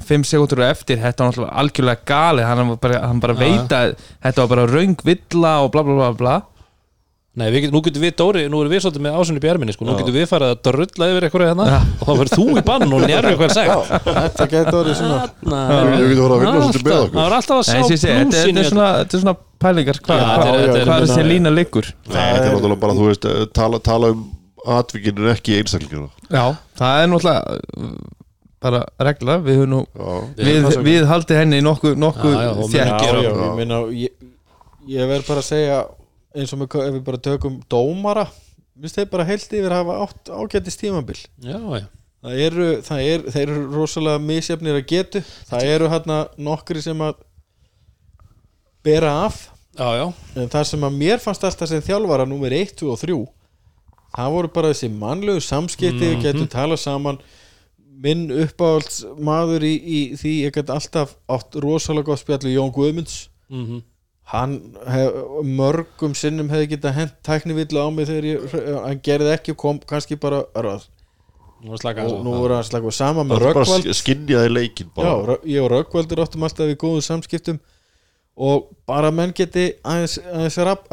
[0.08, 3.72] 5 sekundur eftir þetta var náttúrulega algjörlega gali hann, var bara, hann bara Já, veit
[3.78, 3.94] að
[4.26, 6.36] þetta var bara raung villa og bla bla bla bla.
[7.36, 9.84] Nei, við, nú getum við Dóri, nú erum við svolítið með ásunni björminni sko.
[9.84, 9.98] nú Já.
[10.00, 13.02] getum við farið að drulla yfir eitthvað hérna og þá verður þú í bann og
[13.04, 13.90] njárvi eitthvað sagt.
[14.06, 17.18] Þetta getur orðið svona Ég geti verið að vinna svolítið með okkur.
[17.18, 19.36] Það er alltaf að sjá sé, þetta, er svona, er
[19.66, 21.92] pælingar hvað er- er- er þessi lína liggur.
[22.08, 23.44] Nei, þetta er náttúrulega bara, þú veist, eh,
[23.84, 24.24] tala um
[24.76, 27.92] atvikinu en ekki einstaklingina Já, það er náttúrulega uh,
[28.66, 29.82] bara regla, við höfum nú
[30.38, 34.26] við, við haldið henni nokkuð nokku Já, já, já, já, ég meina ég,
[34.90, 35.84] ég verð bara að segja
[36.36, 38.26] eins og með, ef við bara tökum dómara
[38.76, 41.18] minnst þeir bara heilt yfir að hafa átt ágættis tímabil.
[41.40, 41.86] Já, já,
[42.24, 45.22] það eru, það er, þeir eru rosalega misjafnir að getu.
[45.48, 46.18] Það eru hérna
[46.48, 47.22] nokkri sem að
[48.86, 49.46] bera af.
[49.76, 50.06] Já, já.
[50.40, 53.16] en það sem að mér fannst alltaf sem þjálfara nummer 1, 2 og 3
[54.16, 57.18] það voru bara þessi mannlegu samskipti við getum talað saman.
[58.02, 62.72] Minn uppáhalds maður í, í því ég get alltaf átt rosalega gott spjall við Jón
[62.76, 63.28] Guðmunds.
[63.52, 63.82] Mm
[64.26, 64.56] hann
[64.90, 65.12] hef,
[65.46, 69.76] mörgum sinnum hefði getað hent tæknivillu á mig þegar ég, hann gerði ekki og kom
[69.86, 70.88] kannski bara röð
[71.62, 75.28] er og nú voru hann slaka sama með er Röggvald sk- skynjaði leikin Já, bara
[75.30, 77.60] Rö- ég og Röggvaldur áttum alltaf í góðum samskiptum.
[78.36, 80.18] Og bara menn geti aðeins,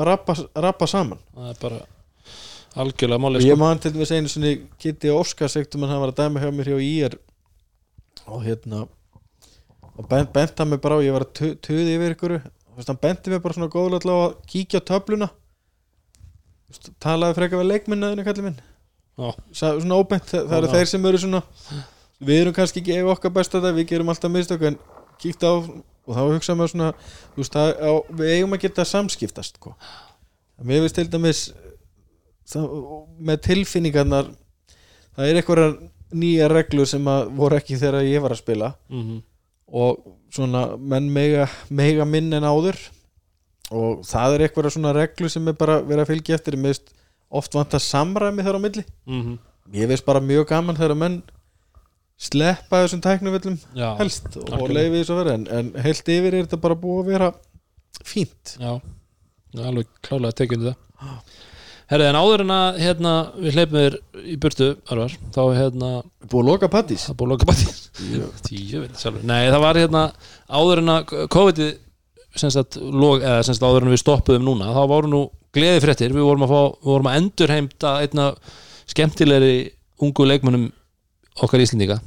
[0.05, 1.17] rappa, rappa saman.
[1.33, 1.81] Það er bara
[2.75, 3.59] algjörlega og máli ég sko.
[3.61, 6.79] man til þess einu sinni Kitty Óskars ektum hann var að dæma hjá mér hjá
[6.81, 7.17] IR
[8.25, 8.87] og hérna
[9.93, 12.35] og bent, bent hann mig bara á, ég var að tuði yfir ykkur.
[12.73, 15.29] Og hann benti mig bara svona góðlega að kíkja á töfluna.
[17.03, 18.61] Talaði frekar við leikminnaðinu kallið minn.
[19.53, 21.43] Svona óbent, það, eru þeir sem eru svona
[22.23, 24.79] við erum kannski ekki ef okkar besta þetta við gerum alltaf mistök en
[25.21, 25.55] kíkta á
[26.03, 26.87] og þá hugsa maður svona
[27.37, 29.75] veist, það, á, við eigum að geta samskiptast sko.
[30.65, 31.43] mér veist til dæmis
[32.51, 34.31] með tilfinningarnar
[35.15, 35.77] það er eitthvað
[36.13, 37.05] nýja reglur sem
[37.37, 38.73] voru ekki þegar ég var að spila.
[38.89, 39.21] Mhm.
[39.73, 42.77] og svona menn mega, mega minn en áður.
[43.71, 46.57] Og það er eitthvað svona reglur sem er bara verið að fylgja eftir.
[46.57, 46.91] Mér veist
[47.31, 48.83] oft vant að samræmi þar á milli.
[49.07, 49.39] Mhm.
[49.73, 51.21] ég veist bara mjög gaman þegar menn
[52.19, 53.57] sleppa þessum tæknuvillum
[53.97, 54.73] helst og algjörlega.
[54.75, 57.29] leiði þess að vera en, en heilt yfir er þetta bara búið að vera
[58.03, 58.57] fínt.
[58.59, 58.73] Já,
[59.57, 60.75] alveg klálega tekið undir
[61.93, 63.95] Herðu, en áður en að hérna, við hleypum þér
[64.25, 65.89] í burtu Arvar, þá hérna
[66.23, 67.67] Búið að loka pattís búið að loka bæti
[68.47, 69.25] tíu, veit sjálfur.
[69.29, 70.03] Nei, það var hérna
[70.49, 71.61] áður en að COVID
[72.41, 75.19] sem sagt, log, eða sem sagt áður en við stoppuðum núna þá voru nú
[75.53, 76.15] gleði fréttir.
[76.15, 78.29] Við vorum að, fá, við vorum að endurheimta einna
[78.89, 79.57] skemmtilegri
[80.01, 80.71] ungu leikmönnum
[81.45, 81.99] okkar Íslendinga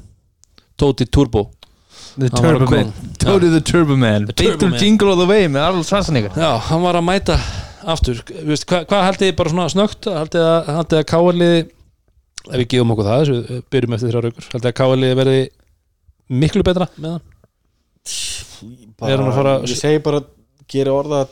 [0.76, 1.46] Tóti Turbo.
[2.16, 2.90] The að Turbo Man.
[3.20, 4.26] Tóti the Turbo Man.
[4.26, 4.80] The Turbo Beittur.
[4.82, 6.34] Jingle all the way með Arnold Schwarzenegger.
[6.36, 7.38] Já, hann var að mæta
[7.94, 11.60] aftur veist, hvað, hvað haldið þið bara svona snögt haldið að, haldið að káarliði
[12.46, 15.40] ef við gefum okkur það, við byrjum eftir þrjá raukur haldið að káarliði verði
[16.42, 17.32] miklu betra með hann?
[18.06, 20.20] Er hann að fara- Ég segi bara
[20.70, 21.24] gera orða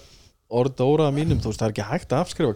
[0.55, 2.55] orða óraða mínum, þú veist, það er ekki hægt að afskrifa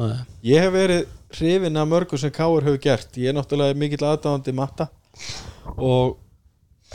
[0.00, 0.14] Nei.
[0.48, 1.02] Ég hef verið
[1.36, 3.12] hrifin af mörgum sem káir hefur gert.
[3.20, 4.88] Ég er náttúrulega mikill aðdáðandi matta
[5.76, 6.16] og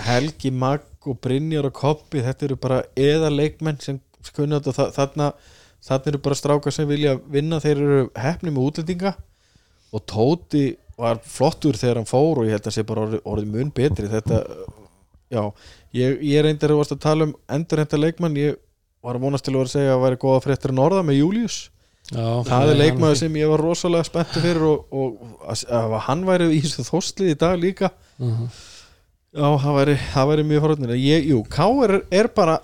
[0.01, 5.29] Helgi Magg og Brynjar og Koppi þetta eru bara eða leikmenn sem þa- þarna
[5.87, 9.15] þarna eru bara strákar sem vilja vinna þeir eru hefni með útlendinga.
[9.91, 10.65] Og Tóti
[11.01, 14.07] var flottur þegar hann fór og ég held að sé bara orðið, orðið mun betri.
[14.11, 14.41] Þetta,
[15.33, 15.43] já,
[15.97, 18.39] ég, ég reyndar að tala um endurhenta leikmann.
[18.39, 18.59] Ég
[19.01, 21.23] var að vonast til að vera að segja að væri góða fréttir að norða með
[21.23, 21.61] Július
[22.11, 26.25] Já, það er leikmaður sem ég var rosalega spenntu fyrir og, og að, að hann
[26.27, 27.91] væri í þessu þóstlið í dag líka.
[28.19, 28.49] Mhm.
[29.31, 30.93] já, það væri, það væri mjög horfnir.
[30.99, 32.01] Ég, jú, K.R.
[32.11, 32.57] er bara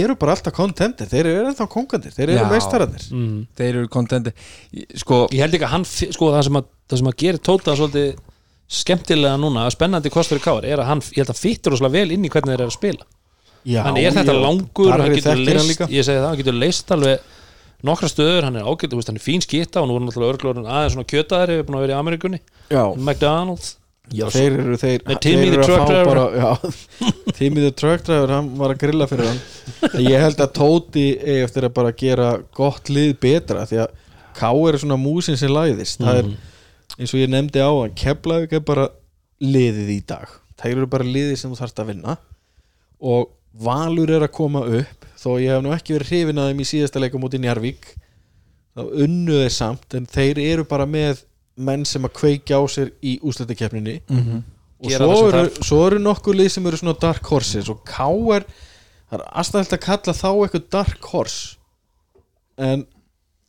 [0.00, 2.50] eru bara alltaf kontentir þeir eru ennþá kongandir, þeir eru Já.
[2.50, 3.40] meistararnir mm.
[3.58, 4.32] Þeir eru kontenti
[5.00, 7.76] Sko, ég held ekki að hann sko það sem að, það sem að gerir Tóta
[7.78, 8.14] svolítið
[8.74, 12.16] skemmtilega núna spennandi kostur í káar er að hann, ég held að fittur rosalega vel
[12.16, 13.06] inn í hvernig þeir eru að spila
[13.64, 14.40] já, hann er þetta já.
[14.40, 15.88] langur, hann getur hann leist líka.
[15.92, 17.32] ég segi það, hann getur leist alveg
[17.84, 20.96] nokkra stöður, hann er ágætt, hann er fín skita og nú er náttúrulega örglóðurinn aðeins
[20.96, 22.40] svona kjötaðar hefur búin að vera í Amerikunni,
[22.96, 23.74] McDonald's
[24.12, 26.74] já, þeir eru þeir, Með Timmy the truck driver.
[27.38, 29.40] Timmy the truck driver hann var að grilla fyrir hann.
[30.04, 31.06] Ég held að Tóti
[31.38, 33.94] eftir að bara gera gott lið betra því að
[34.34, 34.74] K.R.
[34.74, 36.02] er svona músin sem læðist.
[36.02, 36.32] Það er
[36.98, 38.88] eins og ég nefndi á að Keflavík er bara
[39.42, 40.28] liðið í dag.
[40.58, 42.16] Það eru bara liðið sem þú þarfst að vinna.
[43.04, 43.30] Og
[43.64, 46.66] Valur er að koma upp þó ég hef nú ekki verið hrifin að þeim í
[46.68, 47.86] síðasta leika múti Njarvík
[48.74, 51.22] þá unnu þeir samt en þeir eru bara með
[51.56, 54.42] menn sem að kveikja á sér í úsletakefninni Mhm.
[54.84, 58.08] og Gera svo eru, svo eru nokkur lið sem eru svona dark horses og K
[58.36, 58.44] er
[59.10, 61.56] það er aðstæðilt að kalla þá eitthvað dark horse.
[62.58, 62.86] En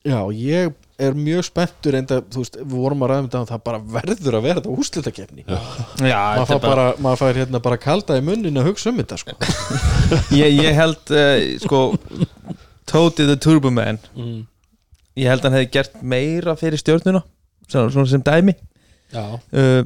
[0.06, 3.64] já, ég er mjög spenntur enda, þú veist, við vorum að ræðum þetta og það
[3.66, 7.62] bara verður að vera þetta úslitakefni já, maður þetta fær bara bara, maður fær hérna
[7.66, 9.36] bara kalda í munnin að hugsa um þetta sko.
[10.40, 11.82] ég, ég held, uh, sko
[12.86, 13.98] Tóti the Turbo Man.
[14.16, 14.46] Mm.
[15.18, 17.24] Ég held að hann hefði gert meira fyrir stjórnuna
[17.68, 18.56] Svona, svona sem dæmi.
[19.16, 19.84] Uh,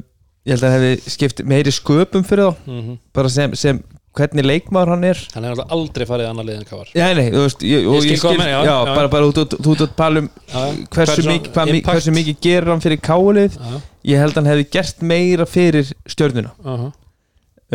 [0.48, 2.68] Ég held að hann hefði skipt meiri sköpum fyrir þá.
[2.70, 3.80] Mm Bara sem, sem
[4.16, 5.20] hvernig leikmaður hann er.
[5.34, 8.16] Hann alltaf aldrei farið annar lið en káar Já, nei, þú veist ég, Ég skil
[8.16, 9.40] hvað þú meinar, já, já, bara, bara út,
[9.84, 13.60] að tala um hversu, Hversu hvað, hversu mikið gerir hann fyrir kálið
[14.08, 16.54] ég held að hann hefði gert meira fyrir stjörnuna.
[16.64, 16.90] Uh -huh.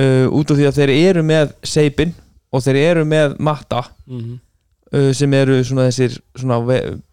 [0.01, 2.15] uh, út af því að þeir eru með Seipin
[2.51, 3.85] og þeir eru með Matta.
[4.09, 4.35] Uh,
[5.13, 6.19] sem eru svona þessir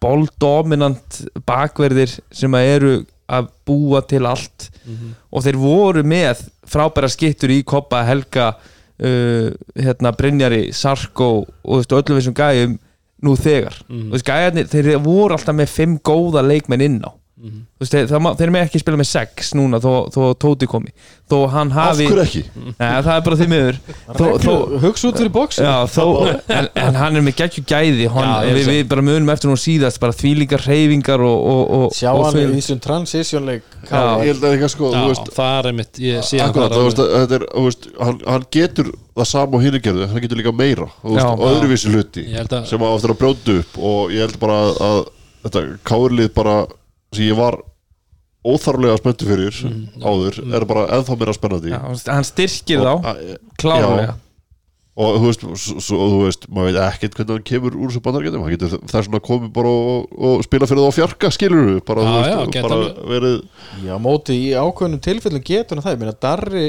[0.03, 5.15] bóldominant bakverðir sem eru að búa til allt Mhm.
[5.33, 8.57] og þeir voru með frábæra skittur í Koppa, Helga
[9.03, 12.79] uh, hérna Brynjari, Sarko og öllum þessum gæjum
[13.23, 14.11] nú þegar Mhm.
[14.13, 17.11] og þessi gæjarnir, þeir voru alltaf með fimm góða leikmenn inn á
[17.43, 17.63] Mhm.
[17.75, 20.67] Þú veist, þeir, það þeir eru með ekki spila með sex núna þó, þó Tóti
[20.71, 20.93] komi
[21.27, 22.43] þó hann Af hafi hverju ekki?
[22.55, 23.79] Nei, það er bara því miður
[24.15, 24.53] þó, þó,
[24.85, 25.33] hugsa út fyrir
[25.91, 26.05] þó,
[26.55, 29.57] en, en hann er með geggju gæði hann, Já, við, við bara munum eftir nú
[29.59, 34.03] síðast bara þvílíkar reyfingar og, og, og, sjá og hann í þessum transitionleik Já.
[34.23, 37.01] Ég held að eitthvað sko, já veist það er mitt, ég sé Akkurat, þú veist,
[37.03, 40.55] að þetta er, veist, hann, hann getur það sama og hinn gerðu, hann getur líka
[40.55, 41.27] meira Já.
[41.33, 44.79] og öðruvísi hluti að- sem á eftir að brjóta upp og ég held bara að,
[44.93, 45.03] að
[45.43, 46.57] þetta kárlið bara
[47.13, 47.61] sem ég var
[48.43, 49.55] óþarflega spenntu fyrir
[50.03, 51.71] áður, er bara ennþá meira spennandi.
[51.71, 51.81] Já,
[52.11, 54.07] hann styrkir Og- þá að- klárlega.
[54.09, 54.15] Já.
[55.03, 55.45] og þú veist,
[55.81, 59.07] svo, þú veist maður veit ekkert hvernig hann kemur úr þessu bandargetum hann getur þess
[59.09, 62.19] vegna komið bara og, og spila fyrir það á fjarka, skilur við bara, Já, þú
[62.19, 63.39] veist, já, bara verið
[63.87, 66.67] Já, móti í ákveðnum tilfellum getur hann það, ég meina Darri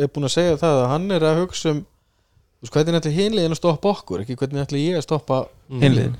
[0.00, 1.82] er búin að segja það að hann er að hugsa um
[2.60, 5.38] þú veist, hvernig ætli hinliðin að stoppa okkur ekki hvernig ætli ég að stoppa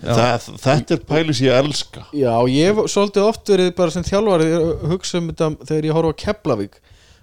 [0.01, 0.15] já.
[0.17, 2.07] það, þetta er pæli sem ég elska.
[2.17, 4.49] Já, ég svolítið oft verið bara sem þjálfari
[4.89, 6.81] hugsa um þetta þegar ég horfa á Keflavík.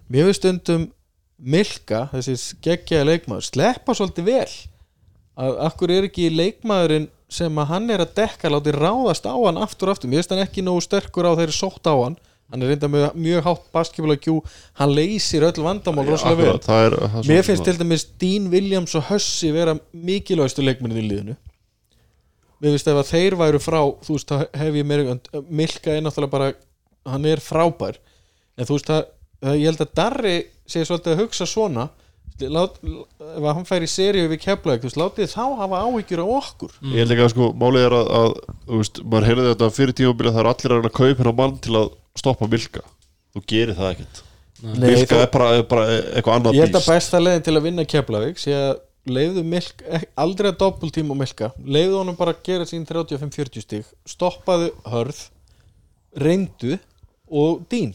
[0.07, 0.88] Mér finnst stundum
[1.38, 4.53] Milka, þessi geggjaði leikmaður sleppa svolítið vel.
[5.38, 9.60] Að akkur er ekki leikmaðurinn sem að hann er að dekka láti ráðast á hann
[9.61, 12.15] aftur aftur, mér finnst hann ekki nógu sterkur á þeirri sótt á hann
[12.52, 14.38] hann er reynda með mjög hátt basketball Q.
[14.80, 16.61] Hann leysir öll vandamál rosalega vel.
[16.64, 21.06] það er, það mér finnst til dæmis Dean Williams og Hössi vera mikilvægstu leikmennið í
[21.10, 21.38] liðinu.
[22.57, 25.19] Mér finnst ef að þeir væru frá þú veist, þá hef ég meira
[25.49, 26.49] Milka er náttúrulega bara,
[27.11, 27.99] hann er frábær.
[28.57, 29.06] En þú veist, það,
[29.44, 30.36] það, ég held að Darri
[30.68, 31.90] sé svolítið að hugsa svona.
[32.38, 36.28] Lát, ef hann fær í seríu við keflaug, þú veist, látið þá hafa áhyggjur á
[36.38, 36.74] okkur.
[36.94, 38.28] Ég held ekki að sko, málið er að, að
[38.68, 41.56] þú veist, maður heyrði þetta fyrir tímabili að það er allir að kaupa hérna mann
[41.65, 41.88] til að
[42.19, 42.81] stoppa Milka
[43.35, 44.22] Þú gerir það ekkert.
[44.64, 45.85] Nei, Milka þú- er bara, er bara
[46.18, 49.84] eitthvað annað Ég held að besta leiðin til að vinna Keflavík sé að leiðu milk,
[49.88, 54.72] ek- aldrei að doppeltíma og milka, leiðu honum bara að gera sín 35-40 stík, stoppaðu
[54.89, 55.22] hörð,
[56.18, 56.80] reyndu
[57.30, 57.94] og dýn.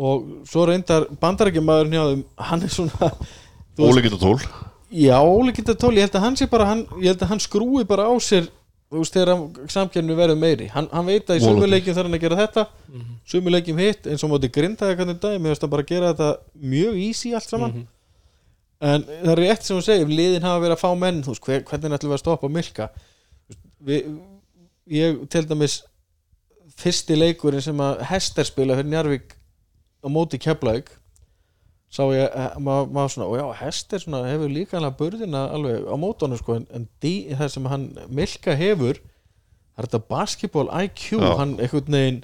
[0.00, 3.10] Og svo reyndar bandarækjumæðurinn hjá þeim, hann er svona
[3.80, 4.38] Óleikita tól.
[4.90, 7.84] Já, óleikinda tól, ég held að hann sé bara hann, ég held að hann skrúi
[7.86, 8.48] bara á sér
[8.90, 10.66] þú veist, þegar samkjörnu verður meiri.
[10.74, 12.64] Hann, hann veit að í sömuleikjum þarf hann að gera þetta.
[13.30, 16.30] Sömuleikjum hitt, eins og móti grindaði hvernig dag, mér finnst að bara gera þetta
[16.74, 17.76] mjög easy allt saman.
[18.80, 21.46] En það er rétt sem þú segir, liðin hafa verið að fá menn þú veist,
[21.46, 22.88] hver, hvernig ætlum við að stoppa Milka?
[23.90, 24.06] Við,
[24.90, 25.76] ég til dæmis
[26.80, 29.36] fyrsti leikurinn sem að Hester spila fyrir Njarvík
[30.00, 30.90] á móti Keflavík
[31.90, 35.86] sá ég, eh, maður ma svona og já, Hester svona, hefur líka alveg burðina alveg
[35.90, 40.68] á mótónu sko, en, en dí, það sem hann Milka hefur það er þetta basketball
[40.84, 41.30] IQ Já.
[41.40, 42.20] hann einhvern veginn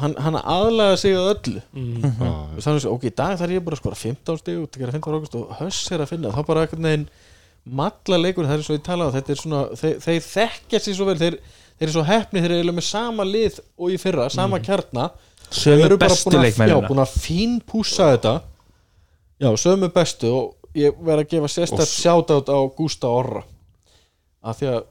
[0.00, 1.62] hann, hann aðlaga sig að öllu.
[1.74, 2.04] Mm.
[2.20, 4.94] og þannig að ok, í dag þarf ég bara að skora 15 stig og gera
[4.94, 6.32] 15 águst og höss er að finna.
[6.34, 7.08] Þá bara einhvern veginn
[7.80, 11.08] matla leikur það er svo ég talaði, þetta er svona þeir, þeir þekkja sér svo
[11.10, 11.36] vel, þeir,
[11.76, 15.29] þeir eru svo hefni þeir eru með sama lið og í fyrra sama kjarna, þeir
[15.50, 18.34] Sömu eru bestu að, já, leikmennina búin að fínpússa þetta.
[19.40, 23.42] Já, sömu bestu og ég verð að gefa sérstætt Og s- sjátátt á Gústa Orra.
[24.42, 24.84] Af því að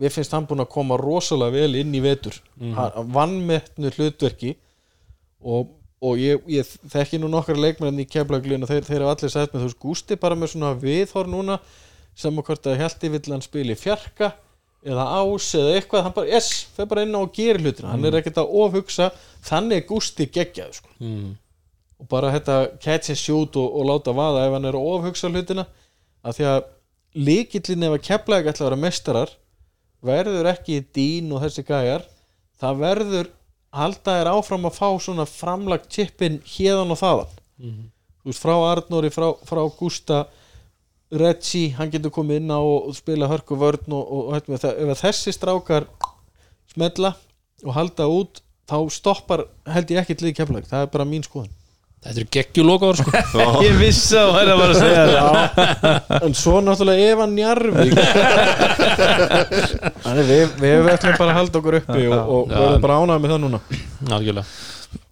[0.00, 2.38] mér finnst hann búin að koma rosalega vel inn í vetur.
[2.60, 2.74] Mm.
[3.12, 4.54] vannmettnu hlutverki.
[5.42, 5.68] Og,
[6.02, 9.52] og ég, ég þekki nú nokkar leikmenn í keflaglíðin og þeir, þeir hafa allir sagt
[9.54, 11.58] með þú veist Gústi bara með svona viðhor núna
[12.16, 14.32] sem að hvort að Hjalti vill hann spili fjarka
[14.86, 17.92] eða ás eða eitthvað hann bara, yes, fer bara inn á og gerir hlutina.
[17.92, 19.10] Hann er ekkert að ofhugsa
[19.44, 20.92] þannig er Gústi geggjað sko.
[21.00, 21.30] Mm.
[22.00, 25.28] og bara þetta catch and shoot og, og láta vaða ef hann er að ofhugsa
[25.28, 25.66] hlutina
[26.24, 26.62] af því að
[27.28, 29.34] líkillin ef að keflaði ætla að vera mestarar
[30.00, 32.06] verður ekki dín og þessi gæjar.
[32.60, 33.30] Það verður
[33.76, 37.34] halda þér áfram að fá svona framlagt chippin hérðan og þaðan.
[38.20, 40.22] Þú veist frá Arnóri, frá, frá Gústa
[41.10, 44.92] Reggie, hann getur komið inn á og, spila hörku vörn og, og, og það, ef
[44.94, 45.88] að þessi strákar
[46.70, 47.16] smella
[47.66, 51.50] og halda út þá stoppar held ég ekkert lið keflag, það er bara mín skoðun.
[52.00, 53.12] Þetta eru geggjulókaður sko.
[53.66, 56.14] Ég vissi að það var að segja það.
[56.16, 57.98] En svo náttúrulega Eva Njarvík
[60.06, 62.56] Þannig við, við ætlum bara að halda okkur uppi og, og Já.
[62.56, 63.60] verðum bara ánægð með það núna.
[64.16, 64.46] Algjörlega.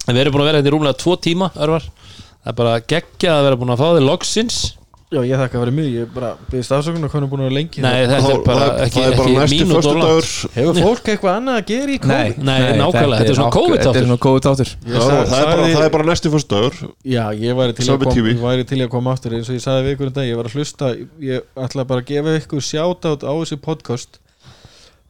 [0.09, 1.91] En við erum búin að vera hérna í rúmlega tvo tíma örvar.
[2.39, 4.60] Það er bara geggja að vera búin að fá þig loksins
[5.09, 7.81] Já, ég þakka fyrir mig, ég bara byrðist afsökunar hvernig búin að vera lengi.
[7.81, 9.70] Nei, þetta er bara ekki, það er bara of langt.
[9.73, 10.27] föstudagur.
[10.53, 12.43] Hefur fólk eitthvað annað að gera í COVID?
[12.45, 13.87] Nei, nákvæmlega, þetta er svona COVID-þáttur.
[13.89, 14.73] Þetta er svona COVID-þáttur.
[14.85, 16.77] Já, það, er bara, það er bara næsti föstudagur.
[17.15, 19.65] Já, ég væri til, að kom, ég væri til að koma aftur eins og ég
[19.65, 20.93] sagði við ykkur um dag, ég var að hlusta
[21.25, 24.20] ég ætla bara að gefa ykkur sjátátt á þessi podcast.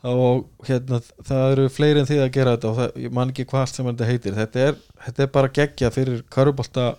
[0.06, 3.50] Og hérna, það eru fleiri en þið að gera þetta og það, ég man ekki
[3.50, 4.38] hvað sem þetta heitir.
[4.38, 6.92] Þetta er, þetta er bara geggja fyrir körubólta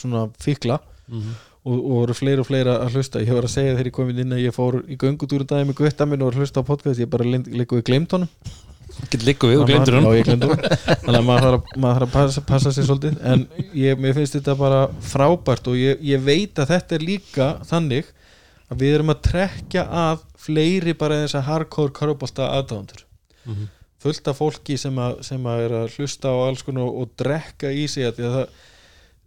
[0.00, 0.80] svona fíkla
[1.64, 3.22] og, og eru fleiri og fleiri að hlusta.
[3.24, 5.78] Ég var að segja þegar ég kom inn að ég fór í göngutúru dagi með
[5.80, 7.00] gutta minn og var að hlusta á podcast.
[7.02, 8.28] Ég bara líka við glemt honum.
[9.10, 9.70] Við
[10.06, 10.66] og gleymdi honum.
[11.04, 13.16] þannig að maður þarf að, passa, passa sér svolítið.
[13.26, 17.48] En ég, mér finnst þetta bara frábært og ég, ég veit að þetta er líka
[17.66, 18.12] þannig
[18.70, 23.02] að við erum að trekja að fleiri bara þess að hardcore körubólta aðdáðundur
[23.44, 23.66] Mhm.
[24.00, 27.10] fullt af fólki sem að, sem að er að hlusta á alls konar og, og
[27.20, 28.54] drekka í sig að því að það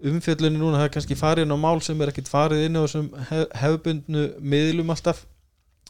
[0.03, 2.81] umfjöllunni núna það er kannski farið inn á mál sem er ekkit farið inn á
[2.85, 5.23] þessum hef, hefbundnu miðlum alltaf.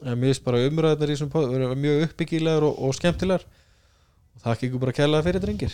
[0.05, 3.43] En mér finnst bara umræðnar í þessum pod- vera mjög uppbyggilegar og, og skemmtilegar.
[4.37, 5.73] Og þakka ykkur bara kærlega fyrir drengir.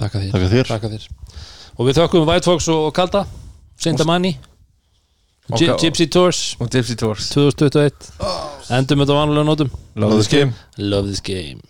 [0.00, 0.68] Takka þér, Þakka þér.
[0.74, 1.08] Takka þér.
[1.80, 3.24] Og við þökkum White Fox og Kalda.
[3.80, 4.34] Saint Amani
[5.50, 6.54] Og- Gypsy Tours.
[7.00, 7.30] Tours.
[7.32, 8.12] 2021
[8.70, 9.70] Endum þetta á vanulega nótum.
[9.96, 10.52] Love this game.
[10.78, 11.60] Love this game